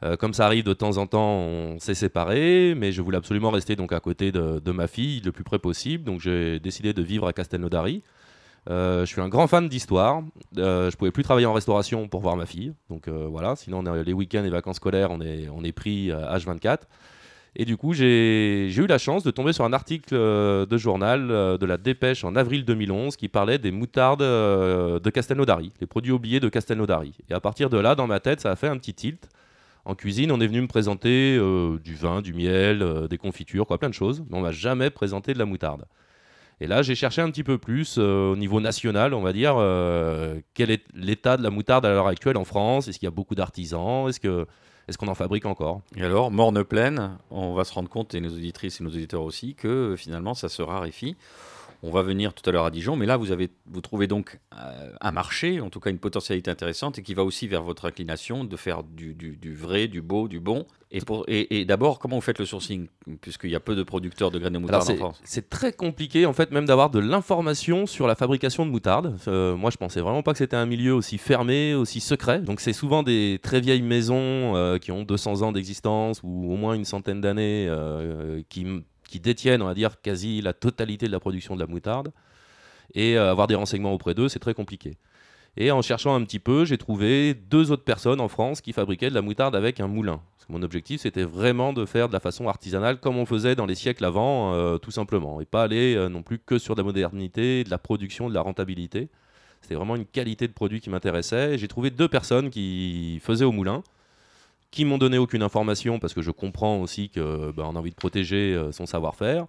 Euh, 0.05 0.17
comme 0.17 0.33
ça 0.33 0.47
arrive 0.47 0.65
de 0.65 0.75
temps 0.75 0.97
en 0.97 1.07
temps, 1.07 1.39
on 1.39 1.79
s'est 1.81 1.95
séparés, 1.95 2.75
mais 2.77 2.93
je 2.93 3.03
voulais 3.03 3.17
absolument 3.17 3.51
rester 3.51 3.75
donc 3.75 3.93
à 3.93 4.01
côté 4.01 4.31
de, 4.31 4.71
ma 4.71 4.87
fille 4.87 5.21
le 5.25 5.33
plus 5.33 5.45
près 5.45 5.59
possible. 5.59 6.05
Donc 6.05 6.21
j'ai 6.21 6.61
décidé 6.61 6.93
de 6.93 7.03
vivre 7.03 7.27
à 7.27 7.33
Castelnaudary. 7.33 8.03
Euh, 8.71 9.01
je 9.01 9.07
suis 9.07 9.21
un 9.21 9.29
grand 9.29 9.47
fan 9.47 9.69
d'histoire. 9.69 10.23
Euh, 10.59 10.91
je 10.91 10.97
pouvais 10.97 11.11
plus 11.11 11.23
travailler 11.23 11.47
en 11.47 11.53
restauration 11.53 12.07
pour 12.07 12.21
voir 12.21 12.37
ma 12.37 12.47
fille. 12.47 12.75
Donc 12.91 13.09
euh, 13.09 13.27
voilà, 13.29 13.57
sinon 13.57 13.83
les 13.83 14.13
week-ends 14.13 14.45
et 14.45 14.51
vacances 14.51 14.77
scolaires, 14.77 15.11
on 15.11 15.21
est, 15.21 15.49
on 15.49 15.65
est 15.65 15.73
pris 15.73 16.11
H24. 16.11 16.81
Et 17.57 17.65
du 17.65 17.77
coup, 17.77 17.93
j'ai 17.93 18.69
eu 18.69 18.87
la 18.87 18.99
chance 18.99 19.25
de 19.25 19.33
tomber 19.33 19.53
sur 19.53 19.65
un 19.65 19.73
article 19.73 20.15
de 20.15 20.77
journal 20.77 21.27
de 21.27 21.67
la 21.67 21.77
Dépêche 21.77 22.23
en 22.23 22.37
avril 22.37 22.65
2011 22.65 23.17
qui 23.17 23.29
parlait 23.29 23.59
des 23.59 23.73
moutardes 23.73 24.21
de 24.21 25.11
Castelnaudary, 25.11 25.73
les 25.81 25.89
produits 25.89 26.13
oubliés 26.13 26.39
de 26.39 26.49
Castelnaudary. 26.49 27.15
Et 27.29 27.35
à 27.35 27.41
partir 27.41 27.69
de 27.69 27.79
là, 27.79 27.97
dans 27.97 28.07
ma 28.07 28.21
tête, 28.21 28.41
ça 28.41 28.53
a 28.53 28.57
fait 28.57 28.69
un 28.69 28.77
petit 28.77 28.95
tilt 28.95 29.29
en 29.89 29.95
cuisine, 29.95 30.31
on 30.31 30.41
est 30.41 30.47
venu 30.47 30.61
me 30.61 30.67
présenter 30.67 31.35
euh, 31.41 31.79
du 31.79 31.95
vin, 31.95 32.21
du 32.21 32.35
miel, 32.35 32.83
euh, 32.83 33.09
des 33.09 33.17
confitures, 33.17 33.67
quoi, 33.67 33.79
plein 33.79 33.89
de 33.89 33.95
choses, 33.95 34.23
mais 34.29 34.37
on 34.37 34.43
m'a 34.43 34.53
jamais 34.53 34.91
présenté 34.91 35.33
de 35.33 35.39
la 35.39 35.47
moutarde. 35.47 35.87
Et 36.61 36.67
là, 36.67 36.83
j'ai 36.83 36.95
cherché 36.95 37.23
un 37.23 37.31
petit 37.31 37.43
peu 37.43 37.57
plus 37.57 37.97
euh, 37.97 38.33
au 38.33 38.37
niveau 38.37 38.61
national, 38.61 39.15
on 39.15 39.23
va 39.23 39.33
dire, 39.33 39.55
quel 40.53 40.71
est 40.71 40.85
l'état 40.93 41.39
de 41.39 41.43
la 41.43 41.49
moutarde 41.49 41.87
à 41.87 41.89
l'heure 41.89 42.07
actuelle 42.07 42.37
en 42.37 42.45
France? 42.45 42.87
Est-ce 42.87 42.99
qu'il 42.99 43.07
y 43.07 43.09
a 43.09 43.13
beaucoup 43.13 43.35
d'artisans? 43.35 44.09
Est-ce 44.09 44.21
est-ce 44.89 44.97
qu'on 44.97 45.09
en 45.09 45.15
fabrique 45.15 45.47
encore? 45.47 45.81
Et 45.97 46.03
alors, 46.03 46.31
morne 46.31 46.65
pleine, 46.65 47.19
on 47.31 47.55
va 47.55 47.65
se 47.65 47.73
rendre 47.73 47.89
compte, 47.89 48.15
et 48.15 48.21
nos 48.21 48.31
auditrices 48.31 48.81
et 48.81 48.85
nos 48.85 48.91
auditeurs 48.91 49.23
aussi, 49.23 49.55
que 49.55 49.95
finalement, 49.97 50.35
ça 50.35 50.51
se 50.51 50.61
raréfie. 50.61 51.17
On 51.83 51.91
va 51.91 52.03
venir 52.03 52.35
tout 52.35 52.49
à 52.49 52.53
l'heure 52.53 52.65
à 52.65 52.71
Dijon, 52.73 52.97
mais 52.97 53.07
là, 53.07 53.17
vous, 53.17 53.31
avez, 53.31 53.51
vous 53.67 53.81
trouvez 53.81 54.09
donc 54.09 54.41
euh, 54.59 54.91
un 55.01 55.13
marché, 55.13 55.61
en 55.61 55.71
tout 55.71 55.79
cas 55.79 55.91
une 55.91 55.99
potentialité 56.01 56.51
intéressante, 56.51 56.99
et 56.99 57.03
qui 57.03 57.15
va 57.15 57.23
aussi 57.23 57.47
vers 57.47 57.63
votre 57.63 57.85
inclination 57.87 58.43
de 58.43 58.57
faire 58.57 58.83
du, 58.83 59.15
du- 59.15 59.37
du 59.37 59.55
vrai, 59.55 59.87
du 59.87 60.03
beau, 60.03 60.27
du 60.27 60.41
bon. 60.41 60.67
Et, 60.91 61.01
pour- 61.03 61.25
et, 61.29 61.61
et 61.61 61.65
d'abord, 61.65 61.99
comment 62.01 62.17
vous 62.17 62.23
faites 62.23 62.39
le 62.41 62.47
sourcing 62.47 62.89
Puisqu'il 63.21 63.51
y 63.51 63.55
a 63.55 63.61
peu 63.61 63.77
de 63.77 63.83
producteurs 63.85 64.31
de 64.33 64.39
graines 64.41 64.55
de 64.55 64.59
moutarde 64.59 64.83
en 64.83 64.87
c'est- 64.87 64.97
France. 64.97 65.21
C'est 65.23 65.49
très 65.51 65.73
compliqué 65.73 66.27
en 66.27 66.33
fait 66.33 66.51
même 66.51 66.65
d'avoir 66.65 66.91
de 66.91 66.99
l'information 66.99 67.87
sur 67.87 68.07
la 68.07 68.15
fabrication 68.17 68.65
de 68.67 68.71
moutarde. 68.71 69.17
Euh, 69.29 69.55
moi 69.55 69.71
je 69.71 69.77
pensais 69.77 70.01
vraiment 70.01 70.23
pas 70.23 70.33
que 70.33 70.39
c'était 70.39 70.57
un 70.57 70.67
milieu 70.67 70.95
aussi 70.95 71.19
fermé, 71.19 71.75
aussi 71.75 72.01
secret. 72.01 72.41
Donc 72.41 72.61
c'est 72.61 72.73
souvent 72.73 73.03
des 73.03 73.39
très 73.43 73.61
vieilles 73.61 73.83
maisons 73.83 74.57
euh, 74.57 74.79
qui 74.79 74.91
ont 74.91 75.03
200 75.05 75.43
ans 75.43 75.53
d'existence 75.53 76.21
ou 76.25 76.53
au 76.53 76.57
moins 76.57 76.75
une 76.75 76.87
centaine 76.87 77.21
d'années 77.21 77.67
euh, 77.69 78.43
qui, 78.49 78.67
qui 79.09 79.19
détiennent 79.19 79.63
on 79.63 79.67
va 79.67 79.75
dire 79.75 80.01
quasi 80.01 80.41
la 80.41 80.53
totalité 80.53 81.07
de 81.07 81.13
la 81.13 81.21
production 81.21 81.57
de 81.57 81.61
la 81.61 81.67
moutarde. 81.67 82.13
Et 82.95 83.19
euh, 83.19 83.31
avoir 83.31 83.49
des 83.49 83.57
renseignements 83.57 83.93
auprès 83.93 84.15
d'eux 84.15 84.29
c'est 84.29 84.39
très 84.39 84.55
compliqué. 84.55 84.97
Et 85.57 85.73
en 85.73 85.83
cherchant 85.83 86.15
un 86.15 86.23
petit 86.23 86.39
peu, 86.39 86.65
j'ai 86.65 86.79
trouvé 86.79 87.35
deux 87.35 87.73
autres 87.73 87.83
personnes 87.83 88.21
en 88.21 88.29
France 88.29 88.61
qui 88.61 88.73
fabriquaient 88.73 89.11
de 89.11 89.15
la 89.15 89.23
moutarde 89.23 89.57
avec 89.57 89.81
un 89.81 89.89
moulin. 89.89 90.21
Mon 90.51 90.63
objectif, 90.63 91.03
c'était 91.03 91.25
vraiment 91.25 91.75
de 91.75 91.85
faire 91.85 92.09
de 92.09 92.15
la 92.15 92.21
façon 92.21 92.49
artisanale 92.49 93.01
comme 93.01 93.19
on 93.19 93.27
faisait 93.27 93.55
dans 93.55 93.67
les 93.67 93.75
siècles 93.75 94.05
avant, 94.05 94.55
euh, 94.55 94.79
tout 94.79 94.91
simplement. 94.91 95.43
Et 95.43 95.45
pas 95.45 95.63
aller 95.63 95.95
euh, 95.95 96.09
non 96.09 96.23
plus 96.23 96.39
que 96.39 96.59
sur 96.59 96.75
de 96.75 96.81
la 96.81 96.85
modernité, 96.85 97.65
de 97.65 97.71
la 97.71 97.77
production, 97.77 98.31
de 98.31 98.35
la 98.35 98.41
rentabilité. 98.41 99.09
C'était 99.61 99.75
vraiment 99.75 99.97
une 99.97 100.07
qualité 100.07 100.49
de 100.49 100.53
produit 100.53 100.81
qui 100.81 100.89
m'intéressait. 100.89 101.59
J'ai 101.59 101.69
trouvé 101.69 101.91
deux 101.91 102.09
personnes 102.09 102.49
qui 102.49 103.21
faisaient 103.23 103.45
au 103.45 103.53
moulin, 103.53 103.83
qui 104.71 104.85
m'ont 104.85 104.99
donné 104.99 105.19
aucune 105.19 105.43
information 105.43 105.99
parce 105.99 106.15
que 106.15 106.23
je 106.23 106.31
comprends 106.31 106.79
aussi 106.81 107.11
qu'on 107.11 107.53
a 107.57 107.79
envie 107.79 107.91
de 107.91 107.97
protéger 107.97 108.55
euh, 108.55 108.73
son 108.73 108.87
savoir-faire. 108.87 109.47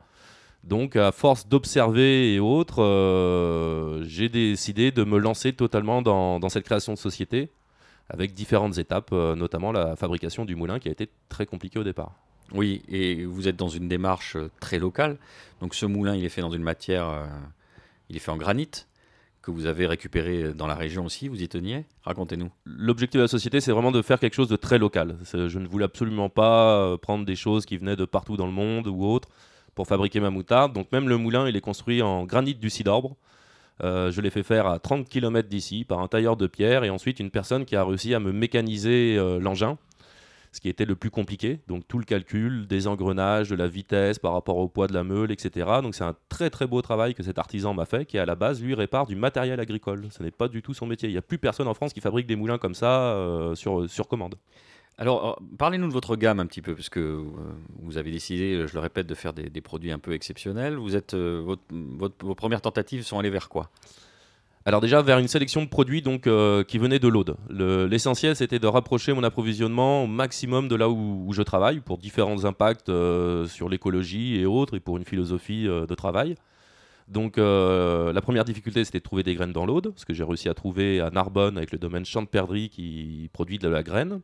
Donc, 0.63 0.95
à 0.97 1.11
force 1.11 1.47
d'observer 1.47 2.33
et 2.33 2.39
autres, 2.39 2.83
euh, 2.83 4.03
j'ai 4.03 4.27
décidé 4.27 4.91
de 4.91 5.03
me 5.03 5.17
lancer 5.17 5.53
totalement 5.53 6.01
dans, 6.01 6.49
cette 6.49 6.65
création 6.65 6.93
de 6.93 6.97
société, 6.97 7.49
avec 8.09 8.33
différentes 8.33 8.77
étapes, 8.77 9.11
euh, 9.13 9.35
notamment 9.35 9.71
la 9.71 9.95
fabrication 9.95 10.43
du 10.43 10.55
moulin 10.55 10.79
qui 10.79 10.89
a 10.89 10.91
été 10.91 11.09
très 11.29 11.45
compliquée 11.45 11.79
au 11.79 11.83
départ. 11.83 12.13
Oui, 12.51 12.81
et 12.89 13.23
vous 13.25 13.47
êtes 13.47 13.55
dans 13.55 13.69
une 13.69 13.87
démarche 13.87 14.35
très 14.59 14.79
locale. 14.79 15.17
Donc 15.61 15.75
ce 15.75 15.85
moulin, 15.85 16.15
il 16.15 16.25
est 16.25 16.29
fait 16.29 16.41
dans 16.41 16.49
une 16.49 16.63
matière, 16.63 17.27
il 18.09 18.15
est 18.15 18.19
fait 18.19 18.31
en 18.31 18.37
granit, 18.37 18.71
vous 19.49 19.65
avez 19.65 19.85
récupéré 19.85 20.53
dans 20.53 20.67
la 20.67 20.75
région 20.75 21.05
aussi, 21.05 21.27
vous 21.27 21.41
y 21.41 21.47
teniez? 21.47 21.85
Racontez-nous. 22.03 22.49
L'objectif 22.65 23.17
de 23.17 23.23
la 23.23 23.27
société, 23.27 23.61
c'est 23.61 23.71
vraiment 23.71 23.91
de 23.91 24.01
faire 24.01 24.19
quelque 24.19 24.35
chose 24.35 24.49
de 24.49 24.55
très 24.55 24.77
local. 24.77 25.17
Je 25.23 25.59
ne 25.59 25.67
voulais 25.67 25.85
absolument 25.85 26.29
pas 26.29 26.77
euh, 26.77 26.97
prendre 26.97 27.25
des 27.25 27.35
choses 27.35 27.65
qui 27.65 27.77
venaient 27.77 27.95
de 27.95 28.05
partout 28.05 28.37
dans 28.37 28.45
le 28.45 28.51
monde 28.51 28.87
ou 28.87 29.05
autre 29.05 29.29
pour 29.75 29.87
fabriquer 29.87 30.19
ma 30.19 30.29
moutarde. 30.29 30.73
Donc 30.73 30.91
même 30.91 31.07
le 31.07 31.17
moulin, 31.17 31.47
il 31.47 31.55
est 31.55 31.61
construit 31.61 32.01
en 32.01 32.25
granit 32.25 32.55
du 32.55 32.69
Cidorbre. 32.69 33.15
Euh, 33.81 34.11
je 34.11 34.19
l'ai 34.21 34.29
fait 34.29 34.43
faire 34.43 34.67
à 34.67 34.79
30 34.79 35.07
km 35.07 35.47
d'ici 35.47 35.85
par 35.85 35.99
un 35.99 36.07
tailleur 36.07 36.35
de 36.35 36.47
pierre 36.47 36.83
et 36.83 36.89
ensuite 36.89 37.19
une 37.19 37.31
personne 37.31 37.65
qui 37.65 37.75
a 37.75 37.83
réussi 37.83 38.13
à 38.13 38.19
me 38.19 38.33
mécaniser 38.33 39.15
euh, 39.17 39.39
l'engin, 39.39 39.77
ce 40.51 40.59
qui 40.59 40.69
était 40.69 40.85
le 40.85 40.95
plus 40.95 41.09
compliqué. 41.09 41.59
Donc 41.67 41.87
tout 41.87 41.99
le 41.99 42.05
calcul 42.05 42.67
des 42.67 42.87
engrenages, 42.87 43.49
de 43.49 43.55
la 43.55 43.67
vitesse 43.67 44.19
par 44.19 44.33
rapport 44.33 44.57
au 44.57 44.67
poids 44.67 44.87
de 44.87 44.93
la 44.93 45.03
meule, 45.03 45.31
etc. 45.31 45.67
Donc 45.81 45.95
c'est 45.95 46.03
un 46.03 46.15
très 46.29 46.49
très 46.49 46.67
beau 46.67 46.81
travail 46.81 47.13
que 47.13 47.23
cet 47.23 47.37
artisan 47.37 47.73
m'a 47.73 47.85
fait, 47.85 48.05
qui 48.05 48.17
à 48.17 48.25
la 48.25 48.35
base 48.35 48.61
lui 48.61 48.73
répare 48.73 49.05
du 49.05 49.15
matériel 49.15 49.59
agricole. 49.59 50.07
Ce 50.11 50.23
n'est 50.23 50.31
pas 50.31 50.47
du 50.47 50.61
tout 50.61 50.73
son 50.73 50.85
métier. 50.85 51.09
Il 51.09 51.13
n'y 51.13 51.17
a 51.17 51.21
plus 51.21 51.37
personne 51.37 51.67
en 51.67 51.73
France 51.73 51.93
qui 51.93 52.01
fabrique 52.01 52.27
des 52.27 52.35
moulins 52.35 52.57
comme 52.57 52.75
ça 52.75 53.13
euh, 53.13 53.55
sur, 53.55 53.89
sur 53.89 54.07
commande. 54.07 54.35
Alors, 54.99 55.29
euh, 55.29 55.45
parlez-nous 55.57 55.87
de 55.87 55.93
votre 55.93 56.17
gamme 56.17 56.41
un 56.41 56.45
petit 56.45 56.61
peu, 56.61 56.75
parce 56.75 56.89
que 56.89 56.99
euh, 56.99 57.23
vous 57.81 57.97
avez 57.97 58.11
décidé, 58.11 58.53
euh, 58.53 58.67
je 58.67 58.73
le 58.73 58.81
répète, 58.81 59.07
de 59.07 59.15
faire 59.15 59.31
des, 59.31 59.61
produits 59.61 59.93
un 59.93 59.97
peu 59.97 60.11
exceptionnels. 60.11 60.75
Vous 60.75 60.97
êtes, 60.97 61.13
euh, 61.13 61.55
vos 61.71 62.35
premières 62.35 62.61
tentatives 62.61 63.03
sont 63.03 63.17
allées 63.17 63.29
vers 63.29 63.47
quoi? 63.47 63.71
Alors 64.69 64.81
déjà 64.81 65.01
vers 65.01 65.17
une 65.17 65.27
sélection 65.27 65.63
de 65.63 65.67
produits 65.67 66.03
donc 66.03 66.27
euh, 66.27 66.63
qui 66.63 66.77
venaient 66.77 66.99
de 66.99 67.07
l'Aude. 67.07 67.37
Le- 67.49 67.87
L'essentiel 67.87 68.35
c'était 68.35 68.59
de 68.59 68.67
rapprocher 68.67 69.13
mon 69.13 69.23
approvisionnement 69.23 70.03
au 70.03 70.05
maximum 70.05 70.67
de 70.67 70.75
là 70.75 70.87
où, 70.87 71.33
je 71.33 71.41
travaille 71.41 71.79
pour 71.79 71.97
différents 71.97 72.45
impacts 72.45 72.89
euh, 72.89 73.47
sur 73.47 73.67
l'écologie 73.67 74.39
et 74.39 74.45
autres 74.45 74.75
et 74.75 74.79
pour 74.79 74.97
une 74.97 75.05
philosophie 75.05 75.67
euh, 75.67 75.87
de 75.87 75.95
travail. 75.95 76.35
Donc 77.07 77.37
la 77.37 78.21
première 78.21 78.45
difficulté 78.45 78.85
c'était 78.85 78.99
de 78.99 79.03
trouver 79.03 79.23
des 79.23 79.33
graines 79.33 79.53
dans 79.53 79.65
l'Aude, 79.65 79.91
ce 79.95 80.05
que 80.05 80.13
j'ai 80.13 80.23
réussi 80.23 80.49
à 80.49 80.53
trouver 80.53 81.01
à 81.01 81.09
Narbonne 81.09 81.57
avec 81.57 81.71
le 81.71 81.79
domaine 81.79 82.05
Champ 82.05 82.21
de 82.21 82.27
Perdrix 82.27 82.69
qui 82.69 83.27
produit 83.33 83.57
de 83.57 83.67
la 83.67 83.81
graine. 83.81 84.21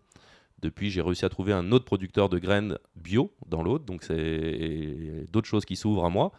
Depuis 0.61 0.91
j'ai 0.91 1.01
réussi 1.01 1.25
à 1.25 1.29
trouver 1.29 1.53
un 1.53 1.71
autre 1.71 1.85
producteur 1.85 2.29
de 2.29 2.37
graines 2.37 2.77
bio 2.95 3.31
dans 3.47 3.63
l'Aude, 3.63 3.83
donc 3.85 4.03
c'est 4.03 5.25
d'autres 5.31 5.47
choses 5.47 5.65
qui 5.65 5.75
s'ouvrent 5.75 6.05
à 6.05 6.09
moi. 6.09 6.33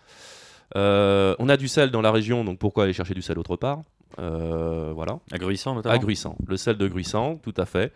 On 0.76 1.48
a 1.48 1.56
du 1.56 1.66
sel 1.66 1.90
dans 1.90 2.02
la 2.02 2.12
région, 2.12 2.44
donc 2.44 2.60
pourquoi 2.60 2.84
aller 2.84 2.92
chercher 2.92 3.14
du 3.14 3.22
sel 3.22 3.40
autre 3.40 3.56
part? 3.56 3.80
Voilà. 4.16 5.18
À 5.32 5.38
Gruissant 5.38 5.74
notamment 5.74 5.94
À 5.94 5.98
Gruissant, 5.98 6.36
le 6.46 6.56
sel 6.56 6.76
de 6.76 6.88
Gruissant, 6.88 7.36
tout 7.42 7.54
à 7.56 7.66
fait. 7.66 7.92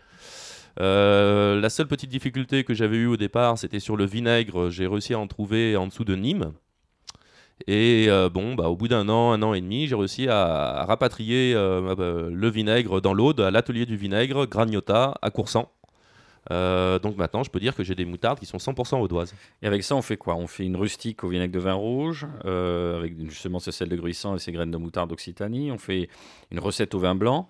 Euh, 0.79 1.59
la 1.59 1.69
seule 1.69 1.87
petite 1.87 2.09
difficulté 2.09 2.63
que 2.63 2.73
j'avais 2.73 2.97
eue 2.97 3.07
au 3.07 3.17
départ, 3.17 3.57
c'était 3.57 3.79
sur 3.79 3.97
le 3.97 4.05
vinaigre. 4.05 4.69
J'ai 4.69 4.87
réussi 4.87 5.13
à 5.13 5.19
en 5.19 5.27
trouver 5.27 5.75
en 5.75 5.87
dessous 5.87 6.05
de 6.05 6.15
Nîmes. 6.15 6.53
Et 7.67 8.05
euh, 8.09 8.29
bon, 8.29 8.55
bah, 8.55 8.69
au 8.69 8.75
bout 8.75 8.87
d'un 8.87 9.07
an, 9.09 9.31
un 9.33 9.41
an 9.43 9.53
et 9.53 9.61
demi, 9.61 9.87
j'ai 9.87 9.95
réussi 9.95 10.27
à, 10.27 10.79
à 10.79 10.85
rapatrier 10.85 11.53
euh, 11.55 12.29
le 12.31 12.49
vinaigre 12.49 13.01
dans 13.01 13.13
l'Aude, 13.13 13.39
à 13.41 13.51
l'atelier 13.51 13.85
du 13.85 13.97
vinaigre, 13.97 14.47
Gragnota, 14.47 15.15
à 15.21 15.29
Coursan. 15.29 15.69
Euh, 16.49 16.97
donc 16.97 17.17
maintenant, 17.17 17.43
je 17.43 17.51
peux 17.51 17.59
dire 17.59 17.75
que 17.75 17.83
j'ai 17.83 17.93
des 17.93 18.05
moutardes 18.05 18.39
qui 18.39 18.45
sont 18.45 18.57
100% 18.57 18.99
audoises. 18.99 19.35
Et 19.61 19.67
avec 19.67 19.83
ça, 19.83 19.95
on 19.95 20.01
fait 20.01 20.17
quoi? 20.17 20.35
On 20.35 20.47
fait 20.47 20.65
une 20.65 20.75
rustique 20.75 21.23
au 21.23 21.29
vinaigre 21.29 21.53
de 21.53 21.59
vin 21.59 21.73
rouge, 21.73 22.27
euh, 22.45 22.97
avec 22.97 23.19
justement 23.29 23.59
ce 23.59 23.71
sel 23.71 23.89
de 23.89 23.95
Gruissant 23.95 24.35
et 24.35 24.39
ces 24.39 24.51
graines 24.51 24.71
de 24.71 24.77
moutarde 24.77 25.09
d'Occitanie. 25.09 25.71
On 25.71 25.77
fait 25.77 26.09
une 26.51 26.59
recette 26.59 26.95
au 26.95 26.99
vin 26.99 27.15
blanc. 27.15 27.49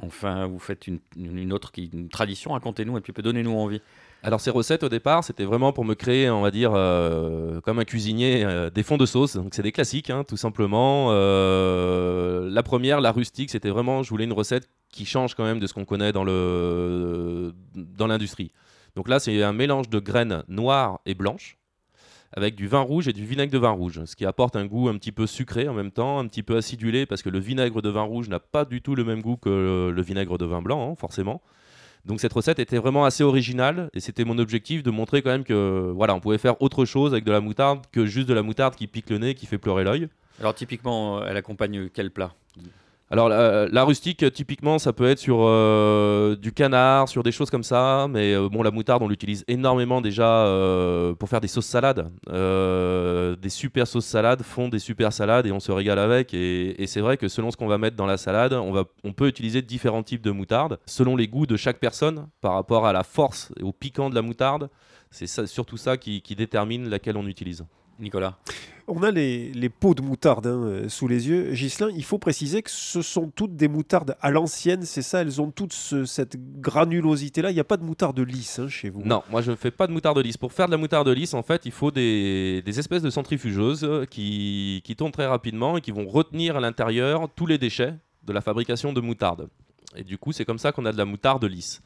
Enfin, 0.00 0.46
vous 0.46 0.58
faites 0.58 0.86
une, 0.86 1.52
autre 1.52 1.70
qui, 1.70 1.90
une 1.92 2.08
tradition, 2.08 2.52
racontez-nous 2.52 2.98
petit 3.00 3.12
peu, 3.12 3.20
donnez-nous 3.20 3.52
envie. 3.52 3.82
Alors 4.24 4.40
ces 4.40 4.50
recettes 4.50 4.84
au 4.84 4.88
départ, 4.88 5.24
c'était 5.24 5.44
vraiment 5.44 5.72
pour 5.72 5.84
me 5.84 5.94
créer, 5.94 6.30
on 6.30 6.42
va 6.42 6.52
dire, 6.52 6.72
euh, 6.74 7.60
comme 7.60 7.80
un 7.80 7.84
cuisinier, 7.84 8.44
euh, 8.44 8.70
des 8.70 8.84
fonds 8.84 8.96
de 8.96 9.06
sauce. 9.06 9.34
Donc 9.34 9.48
c'est 9.52 9.62
des 9.62 9.72
classiques, 9.72 10.10
hein, 10.10 10.22
tout 10.22 10.36
simplement. 10.36 11.08
Euh, 11.10 12.48
la 12.48 12.62
première, 12.62 13.00
la 13.00 13.10
rustique, 13.10 13.50
c'était 13.50 13.70
vraiment, 13.70 14.04
je 14.04 14.10
voulais 14.10 14.24
une 14.24 14.32
recette 14.32 14.68
qui 14.90 15.06
change 15.06 15.34
quand 15.34 15.42
même 15.42 15.58
de 15.58 15.66
ce 15.66 15.74
qu'on 15.74 15.84
connaît 15.84 16.12
dans 16.12 16.24
dans 16.24 18.06
l'industrie. 18.06 18.52
Donc 18.94 19.08
là, 19.08 19.18
c'est 19.18 19.42
un 19.42 19.52
mélange 19.52 19.88
de 19.88 19.98
graines 19.98 20.44
noires 20.46 21.00
et 21.04 21.14
blanches 21.14 21.58
avec 22.34 22.54
du 22.54 22.66
vin 22.66 22.80
rouge 22.80 23.08
et 23.08 23.12
du 23.12 23.26
vinaigre 23.26 23.52
de 23.52 23.58
vin 23.58 23.70
rouge, 23.70 24.04
ce 24.06 24.16
qui 24.16 24.24
apporte 24.24 24.56
un 24.56 24.64
goût 24.64 24.88
un 24.88 24.96
petit 24.96 25.12
peu 25.12 25.26
sucré 25.26 25.68
en 25.68 25.74
même 25.74 25.90
temps, 25.90 26.18
un 26.18 26.26
petit 26.28 26.42
peu 26.42 26.56
acidulé, 26.56 27.04
parce 27.04 27.22
que 27.22 27.28
le 27.28 27.38
vinaigre 27.38 27.82
de 27.82 27.90
vin 27.90 28.02
rouge 28.02 28.28
n'a 28.28 28.40
pas 28.40 28.64
du 28.64 28.80
tout 28.80 28.94
le 28.94 29.04
même 29.04 29.20
goût 29.20 29.36
que 29.36 29.90
le 29.94 30.02
vinaigre 30.02 30.38
de 30.38 30.46
vin 30.46 30.62
blanc, 30.62 30.92
hein, 30.92 30.94
forcément. 30.94 31.42
Donc 32.04 32.20
cette 32.20 32.32
recette 32.32 32.58
était 32.58 32.78
vraiment 32.78 33.04
assez 33.04 33.22
originale 33.22 33.88
et 33.94 34.00
c'était 34.00 34.24
mon 34.24 34.38
objectif 34.38 34.82
de 34.82 34.90
montrer 34.90 35.22
quand 35.22 35.30
même 35.30 35.44
que 35.44 35.92
voilà, 35.94 36.14
on 36.14 36.20
pouvait 36.20 36.38
faire 36.38 36.60
autre 36.60 36.84
chose 36.84 37.12
avec 37.12 37.24
de 37.24 37.30
la 37.30 37.40
moutarde 37.40 37.84
que 37.92 38.06
juste 38.06 38.28
de 38.28 38.34
la 38.34 38.42
moutarde 38.42 38.74
qui 38.74 38.88
pique 38.88 39.08
le 39.10 39.18
nez, 39.18 39.34
qui 39.34 39.46
fait 39.46 39.58
pleurer 39.58 39.84
l'œil. 39.84 40.08
Alors 40.40 40.54
typiquement, 40.54 41.18
euh, 41.18 41.26
elle 41.28 41.36
accompagne 41.36 41.88
quel 41.90 42.10
plat? 42.10 42.34
Alors 43.12 43.28
la, 43.28 43.84
rustique, 43.84 44.24
typiquement, 44.32 44.78
ça 44.78 44.94
peut 44.94 45.06
être 45.06 45.18
sur 45.18 45.40
euh, 45.40 46.34
du 46.34 46.50
canard, 46.50 47.10
sur 47.10 47.22
des 47.22 47.30
choses 47.30 47.50
comme 47.50 47.62
ça, 47.62 48.06
mais 48.08 48.32
euh, 48.32 48.48
bon, 48.48 48.62
la 48.62 48.70
moutarde, 48.70 49.02
on 49.02 49.08
l'utilise 49.08 49.44
énormément 49.48 50.00
déjà 50.00 50.46
euh, 50.46 51.12
pour 51.12 51.28
faire 51.28 51.42
des 51.42 51.48
sauces 51.48 51.66
salades. 51.66 52.10
Des 52.30 53.50
super 53.50 53.86
sauces 53.86 54.06
salades 54.06 54.42
font 54.42 54.70
des 54.70 54.78
super 54.78 55.12
salades 55.12 55.46
et 55.46 55.52
on 55.52 55.60
se 55.60 55.70
régale 55.70 55.98
avec. 55.98 56.32
Et, 56.32 56.86
c'est 56.86 57.02
vrai 57.02 57.18
que 57.18 57.28
selon 57.28 57.50
ce 57.50 57.58
qu'on 57.58 57.66
va 57.66 57.76
mettre 57.76 57.96
dans 57.96 58.06
la 58.06 58.16
salade, 58.16 58.54
on, 58.54 58.72
va, 58.72 58.84
on 59.04 59.12
peut 59.12 59.28
utiliser 59.28 59.60
différents 59.60 60.02
types 60.02 60.22
de 60.22 60.30
moutarde, 60.30 60.78
selon 60.86 61.14
les 61.14 61.28
goûts 61.28 61.46
de 61.46 61.58
chaque 61.58 61.80
personne, 61.80 62.28
par 62.40 62.54
rapport 62.54 62.86
à 62.86 62.94
la 62.94 63.02
force 63.02 63.52
et 63.60 63.62
au 63.62 63.72
piquant 63.72 64.08
de 64.08 64.14
la 64.14 64.22
moutarde. 64.22 64.70
C'est 65.10 65.46
surtout 65.46 65.76
ça 65.76 65.98
qui 65.98 66.22
détermine 66.34 66.88
laquelle 66.88 67.18
on 67.18 67.26
utilise. 67.26 67.62
Nicolas 67.98 68.38
On 68.88 69.02
a 69.02 69.10
les, 69.10 69.52
les 69.52 69.68
pots 69.68 69.94
de 69.94 70.02
moutarde 70.02 70.46
hein, 70.46 70.62
euh, 70.64 70.88
sous 70.88 71.06
les 71.06 71.28
yeux. 71.28 71.52
Ghislain, 71.52 71.88
il 71.94 72.04
faut 72.04 72.18
préciser 72.18 72.62
que 72.62 72.70
ce 72.70 73.00
sont 73.02 73.30
toutes 73.34 73.54
des 73.54 73.68
moutardes 73.68 74.16
à 74.20 74.30
l'ancienne, 74.30 74.82
c'est 74.82 75.02
ça 75.02 75.20
Elles 75.22 75.40
ont 75.40 75.50
toutes 75.50 75.72
ce- 75.72 76.04
cette 76.04 76.36
granulosité-là. 76.60 77.50
Il 77.50 77.54
n'y 77.54 77.60
a 77.60 77.64
pas 77.64 77.76
de 77.76 77.84
moutarde 77.84 78.18
lisse 78.20 78.58
hein, 78.58 78.68
chez 78.68 78.88
vous. 78.90 79.02
Non, 79.04 79.22
moi 79.30 79.40
je 79.42 79.50
ne 79.52 79.56
fais 79.56 79.70
pas 79.70 79.86
de 79.86 79.92
moutarde 79.92 80.18
lisse. 80.18 80.36
Pour 80.36 80.52
faire 80.52 80.66
de 80.66 80.72
la 80.72 80.78
moutarde 80.78 81.08
lisse, 81.08 81.34
en 81.34 81.42
fait, 81.42 81.62
il 81.64 81.72
faut 81.72 81.90
des, 81.90 82.62
des 82.64 82.78
espèces 82.78 83.02
de 83.02 83.10
centrifugeuses 83.10 83.84
euh, 83.84 84.04
qui, 84.04 84.80
qui 84.84 84.96
tournent 84.96 85.12
très 85.12 85.26
rapidement 85.26 85.76
et 85.76 85.80
qui 85.80 85.90
vont 85.92 86.06
retenir 86.08 86.56
à 86.56 86.60
l'intérieur 86.60 87.28
tous 87.36 87.46
les 87.46 87.58
déchets 87.58 87.94
de 88.24 88.32
la 88.32 88.40
fabrication 88.40 88.92
de 88.92 89.00
moutarde. 89.00 89.48
Et 89.94 90.04
du 90.04 90.16
coup, 90.16 90.32
c'est 90.32 90.44
comme 90.46 90.58
ça 90.58 90.72
qu'on 90.72 90.86
a 90.86 90.92
de 90.92 90.96
la 90.98 91.04
moutarde 91.04 91.44
lisse. 91.44 91.82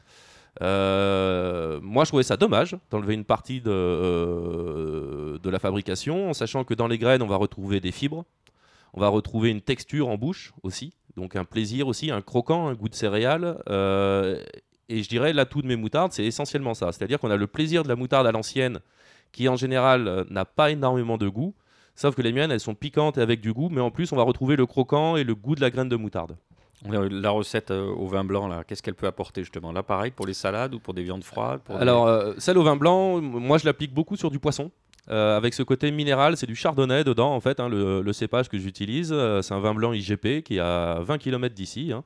Euh, 0.61 1.79
moi, 1.81 2.03
je 2.03 2.09
trouvais 2.09 2.23
ça 2.23 2.37
dommage 2.37 2.77
d'enlever 2.89 3.13
une 3.13 3.25
partie 3.25 3.61
de, 3.61 3.69
euh, 3.71 5.37
de, 5.39 5.49
la 5.49 5.59
fabrication, 5.59 6.29
en 6.29 6.33
sachant 6.33 6.63
que 6.63 6.73
dans 6.73 6.87
les 6.87 6.97
graines, 6.97 7.21
on 7.21 7.27
va 7.27 7.35
retrouver 7.35 7.79
des 7.79 7.91
fibres, 7.91 8.25
on 8.93 8.99
va 8.99 9.07
retrouver 9.09 9.49
une 9.49 9.61
texture 9.61 10.09
en 10.09 10.17
bouche 10.17 10.53
aussi, 10.63 10.93
donc 11.15 11.35
un 11.35 11.45
plaisir 11.45 11.87
aussi, 11.87 12.11
un 12.11 12.21
croquant, 12.21 12.67
un 12.67 12.73
goût 12.73 12.89
de 12.89 12.95
céréales. 12.95 13.57
euh, 13.69 14.41
et 14.89 15.03
je 15.03 15.09
dirais 15.09 15.33
l'atout 15.33 15.61
de 15.61 15.67
mes 15.67 15.75
moutardes, 15.75 16.13
c'est 16.13 16.23
essentiellement 16.23 16.73
ça. 16.73 16.93
C'est-à-dire 16.93 17.19
qu'on 17.19 17.29
a 17.29 17.35
le 17.35 17.47
plaisir 17.47 17.83
de 17.83 17.89
la 17.89 17.97
moutarde 17.97 18.25
à 18.25 18.31
l'ancienne, 18.31 18.79
qui 19.33 19.49
en 19.49 19.57
général 19.57 20.25
n'a 20.29 20.45
pas 20.45 20.71
énormément 20.71 21.17
de 21.17 21.27
goût. 21.27 21.53
Sauf 21.93 22.15
que 22.15 22.21
les 22.21 22.31
miennes, 22.31 22.51
elles 22.51 22.61
sont 22.61 22.73
piquantes 22.73 23.17
et 23.17 23.21
avec 23.21 23.41
du 23.41 23.51
goût, 23.51 23.67
mais 23.69 23.81
en 23.81 23.91
plus, 23.91 24.13
on 24.13 24.15
va 24.15 24.23
retrouver 24.23 24.55
le 24.55 24.65
croquant 24.65 25.17
et 25.17 25.25
le 25.25 25.35
goût 25.35 25.55
de 25.55 25.61
la 25.61 25.71
graine 25.71 25.89
de 25.89 25.97
moutarde. 25.97 26.37
La 27.19 27.31
recette 27.31 27.71
euh, 27.71 27.87
au 27.87 28.07
vin 28.07 28.23
blanc, 28.23 28.47
là, 28.47 28.63
qu'est-ce 28.65 28.83
qu'elle 28.83 28.93
peut 28.95 29.07
apporter 29.07 29.41
justement? 29.41 29.71
Là, 29.71 29.81
pareil, 29.83 30.11
pour 30.11 30.27
les 30.27 30.33
salades 30.33 30.73
ou 30.75 30.79
pour 30.79 30.93
des 30.93 31.03
viandes 31.03 31.23
froides 31.23 31.59
pour 31.61 31.75
des- 31.75 31.81
Alors, 31.81 32.07
euh, 32.07 32.33
celle 32.37 32.57
au 32.57 32.63
vin 32.63 32.75
blanc, 32.75 33.19
moi, 33.21 33.57
je 33.57 33.65
l'applique 33.65 33.93
beaucoup 33.93 34.15
sur 34.15 34.29
du 34.29 34.39
poisson. 34.39 34.69
Euh, 35.09 35.37
avec 35.37 35.53
ce 35.53 35.63
côté 35.63 35.89
minéral, 35.89 36.35
c'est 36.37 36.45
du 36.47 36.55
chardonnay 36.55 37.03
dedans, 37.03 37.33
en 37.33 37.39
fait, 37.39 37.59
hein, 37.59 37.69
le, 37.69 38.01
le 38.01 38.13
cépage 38.13 38.49
que 38.49 38.57
j'utilise. 38.57 39.15
C'est 39.41 39.53
un 39.53 39.59
vin 39.59 39.73
blanc 39.73 39.93
IGP 39.93 40.43
qui 40.43 40.57
est 40.57 40.59
à 40.59 40.99
20 41.01 41.17
km 41.17 41.55
d'ici. 41.55 41.91
hein. 41.93 42.03